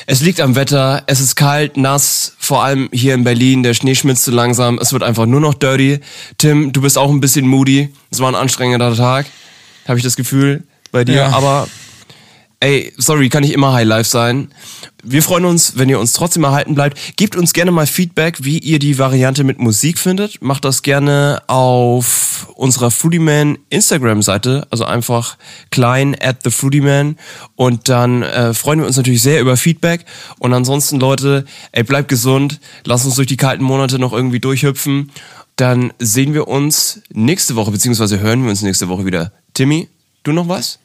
Es 0.07 0.21
liegt 0.21 0.41
am 0.41 0.55
Wetter, 0.55 1.03
es 1.07 1.21
ist 1.21 1.37
kalt, 1.37 1.77
nass, 1.77 2.35
vor 2.39 2.63
allem 2.65 2.89
hier 2.93 3.15
in 3.15 3.25
Berlin, 3.25 3.63
der 3.63 3.75
Schnee 3.75 3.95
schmilzt 3.95 4.25
so 4.25 4.33
langsam, 4.33 4.79
es 4.79 4.93
wird 4.93 5.03
einfach 5.03 5.27
nur 5.27 5.41
noch 5.41 5.55
dirty. 5.55 6.01
Tim, 6.39 6.73
du 6.73 6.81
bist 6.83 6.99
auch 6.99 7.11
ein 7.11 7.21
bisschen 7.21 7.47
moody. 7.47 7.89
Es 8.11 8.21
war 8.21 8.29
ein 8.29 8.35
anstrengender 8.35 8.95
Tag, 8.95 9.27
habe 9.89 9.99
ich 9.99 10.05
das 10.05 10.17
Gefühl 10.17 10.65
bei 10.91 11.05
dir, 11.05 11.15
Ja. 11.15 11.29
aber 11.31 11.67
Ey, 12.63 12.93
sorry, 12.97 13.29
kann 13.29 13.43
nicht 13.43 13.55
immer 13.55 13.73
Highlife 13.73 14.09
sein. 14.09 14.53
Wir 15.03 15.25
freuen 15.25 15.47
uns, 15.47 15.79
wenn 15.79 15.89
ihr 15.89 15.99
uns 15.99 16.13
trotzdem 16.13 16.45
erhalten 16.45 16.77
bleibt. 16.77 17.17
Gebt 17.17 17.35
uns 17.35 17.55
gerne 17.55 17.73
mal 17.73 17.89
Feedback, 17.89 18.45
wie 18.45 18.59
ihr 18.59 18.79
die 18.79 19.01
Variante 19.01 19.43
mit 19.43 19.59
Musik 19.59 19.99
findet. 19.99 20.41
Macht 20.43 20.65
das 20.65 20.83
gerne 20.83 21.43
auf 21.49 22.47
unserer 22.55 22.93
Fruityman 22.93 23.59
Instagram-Seite, 23.69 24.69
also 24.71 24.85
einfach 24.85 25.39
klein 25.73 26.15
at 26.23 26.45
the 26.45 26.53
Fruityman. 26.53 27.17
Und 27.57 27.89
dann 27.89 28.23
äh, 28.23 28.55
freuen 28.55 28.79
wir 28.79 28.87
uns 28.87 28.97
natürlich 28.97 29.23
sehr 29.23 29.41
über 29.41 29.57
Feedback. 29.57 30.05
Und 30.39 30.55
ansonsten, 30.55 31.01
Leute, 31.01 31.45
ey, 31.73 31.83
bleibt 31.83 32.07
gesund. 32.07 32.61
Lasst 32.85 33.07
uns 33.07 33.17
durch 33.17 33.27
die 33.27 33.37
kalten 33.37 33.65
Monate 33.65 33.99
noch 33.99 34.13
irgendwie 34.13 34.39
durchhüpfen. 34.39 35.11
Dann 35.57 35.93
sehen 35.99 36.33
wir 36.33 36.47
uns 36.47 37.03
nächste 37.13 37.57
Woche, 37.57 37.73
beziehungsweise 37.73 38.21
hören 38.21 38.45
wir 38.45 38.51
uns 38.51 38.63
nächste 38.63 38.89
Woche 38.89 39.05
wieder. 39.05 39.33
Timmy, 39.53 39.89
du 40.23 40.31
noch 40.31 40.47
was? 40.47 40.79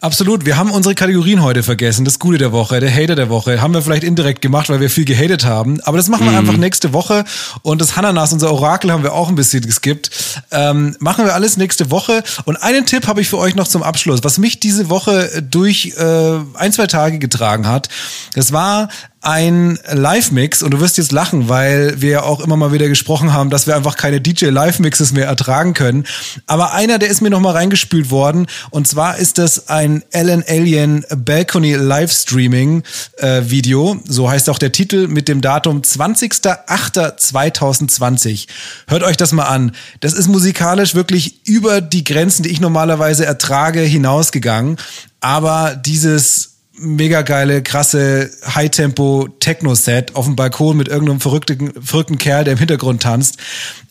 Absolut. 0.00 0.44
Wir 0.44 0.56
haben 0.56 0.70
unsere 0.70 0.94
Kategorien 0.94 1.42
heute 1.42 1.62
vergessen. 1.62 2.04
Das 2.04 2.18
Gute 2.18 2.38
der 2.38 2.52
Woche, 2.52 2.80
der 2.80 2.94
Hater 2.94 3.14
der 3.14 3.28
Woche. 3.30 3.60
Haben 3.60 3.74
wir 3.74 3.82
vielleicht 3.82 4.04
indirekt 4.04 4.42
gemacht, 4.42 4.68
weil 4.68 4.80
wir 4.80 4.90
viel 4.90 5.04
gehatet 5.04 5.44
haben. 5.44 5.80
Aber 5.82 5.96
das 5.96 6.08
machen 6.08 6.30
wir 6.30 6.36
einfach 6.36 6.56
nächste 6.56 6.92
Woche. 6.92 7.24
Und 7.62 7.80
das 7.80 7.96
Hananas, 7.96 8.32
unser 8.32 8.52
Orakel, 8.52 8.92
haben 8.92 9.02
wir 9.02 9.14
auch 9.14 9.28
ein 9.28 9.34
bisschen 9.34 9.64
geskippt. 9.64 10.10
Ähm, 10.50 10.96
machen 10.98 11.24
wir 11.24 11.34
alles 11.34 11.56
nächste 11.56 11.90
Woche. 11.90 12.22
Und 12.44 12.56
einen 12.56 12.86
Tipp 12.86 13.06
habe 13.06 13.20
ich 13.20 13.28
für 13.28 13.38
euch 13.38 13.54
noch 13.54 13.68
zum 13.68 13.82
Abschluss, 13.82 14.22
was 14.22 14.38
mich 14.38 14.60
diese 14.60 14.90
Woche 14.90 15.42
durch 15.42 15.94
äh, 15.96 16.38
ein, 16.54 16.72
zwei 16.72 16.86
Tage 16.86 17.18
getragen 17.18 17.66
hat. 17.66 17.88
Das 18.34 18.52
war 18.52 18.88
ein 19.24 19.78
Live-Mix 19.90 20.62
und 20.62 20.72
du 20.72 20.80
wirst 20.80 20.98
jetzt 20.98 21.12
lachen, 21.12 21.48
weil 21.48 22.00
wir 22.00 22.10
ja 22.10 22.24
auch 22.24 22.40
immer 22.40 22.56
mal 22.56 22.72
wieder 22.72 22.88
gesprochen 22.88 23.32
haben, 23.32 23.50
dass 23.50 23.66
wir 23.66 23.74
einfach 23.74 23.96
keine 23.96 24.20
DJ-Live-Mixes 24.20 25.12
mehr 25.12 25.26
ertragen 25.26 25.74
können. 25.74 26.04
Aber 26.46 26.74
einer, 26.74 26.98
der 26.98 27.08
ist 27.08 27.22
mir 27.22 27.30
nochmal 27.30 27.54
reingespült 27.54 28.10
worden 28.10 28.46
und 28.70 28.86
zwar 28.86 29.16
ist 29.16 29.38
das 29.38 29.68
ein 29.68 30.04
Alan 30.12 30.44
Alien 30.46 31.06
Balcony 31.16 31.74
Livestreaming 31.74 32.82
äh, 33.18 33.42
Video. 33.46 33.96
So 34.04 34.30
heißt 34.30 34.50
auch 34.50 34.58
der 34.58 34.72
Titel 34.72 35.08
mit 35.08 35.28
dem 35.28 35.40
Datum 35.40 35.80
20.08.2020. 35.80 38.46
Hört 38.88 39.02
euch 39.02 39.16
das 39.16 39.32
mal 39.32 39.44
an. 39.44 39.72
Das 40.00 40.12
ist 40.12 40.28
musikalisch 40.28 40.94
wirklich 40.94 41.46
über 41.46 41.80
die 41.80 42.04
Grenzen, 42.04 42.42
die 42.42 42.50
ich 42.50 42.60
normalerweise 42.60 43.24
ertrage, 43.24 43.80
hinausgegangen. 43.80 44.76
Aber 45.20 45.74
dieses 45.74 46.53
mega 46.76 47.22
geile, 47.22 47.62
krasse 47.62 48.30
High-Tempo-Techno-Set 48.54 50.16
auf 50.16 50.24
dem 50.24 50.36
Balkon 50.36 50.76
mit 50.76 50.88
irgendeinem 50.88 51.20
verrückten, 51.20 51.72
verrückten 51.82 52.18
Kerl, 52.18 52.44
der 52.44 52.54
im 52.54 52.58
Hintergrund 52.58 53.02
tanzt. 53.02 53.38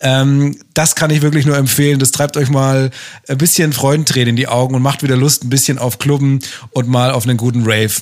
Ähm, 0.02 0.58
das 0.74 0.96
kann 0.96 1.10
ich 1.12 1.22
wirklich 1.22 1.46
nur 1.46 1.58
empfehlen. 1.58 2.00
Das 2.00 2.12
treibt 2.12 2.36
euch 2.38 2.50
mal 2.50 2.92
ein 3.28 3.38
bisschen 3.38 3.74
Freudentränen 3.74 4.30
in 4.30 4.36
die 4.36 4.48
Augen 4.48 4.76
und 4.76 4.82
macht 4.82 5.04
wieder 5.04 5.16
Lust 5.16 5.44
ein 5.44 5.50
bisschen 5.50 5.80
auf 5.80 6.00
Klubben 6.00 6.40
und 6.72 6.88
mal 6.88 7.12
auf 7.12 7.24
einen 7.24 7.38
guten 7.38 7.64
Rave. 7.64 7.94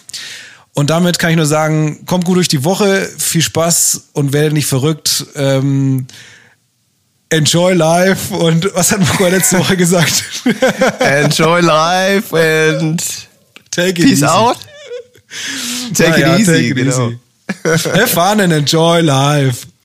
Und 0.74 0.90
damit 0.90 1.20
kann 1.20 1.32
ich 1.32 1.38
nur 1.38 1.46
sagen, 1.46 2.06
kommt 2.06 2.26
gut 2.26 2.38
durch 2.38 2.48
die 2.48 2.64
Woche, 2.64 3.08
viel 3.18 3.42
Spaß 3.42 4.10
und 4.14 4.34
werdet 4.34 4.54
nicht 4.54 4.68
verrückt. 4.68 5.26
Ähm, 5.36 6.08
enjoy 7.30 7.74
life 7.74 8.34
und 8.34 8.70
was 8.74 8.92
hat 8.92 9.00
Marco 9.00 9.28
letzte 9.28 9.60
Woche 9.60 9.78
gesagt? 9.78 10.24
Enjoy 11.00 11.62
life 11.62 12.36
and 12.36 13.02
Take 13.70 14.02
it 14.02 14.06
peace 14.06 14.22
easy. 14.22 14.26
out. 14.26 14.58
Take 15.94 16.14
Naja, 16.16 16.36
it 16.36 16.40
easy, 16.42 16.52
take 16.52 16.72
it 16.72 16.74
genau. 16.76 17.10
easy. 17.10 17.90
Have 17.90 18.10
fun 18.10 18.40
and 18.40 18.54
enjoy 18.54 19.02
life. 19.02 19.66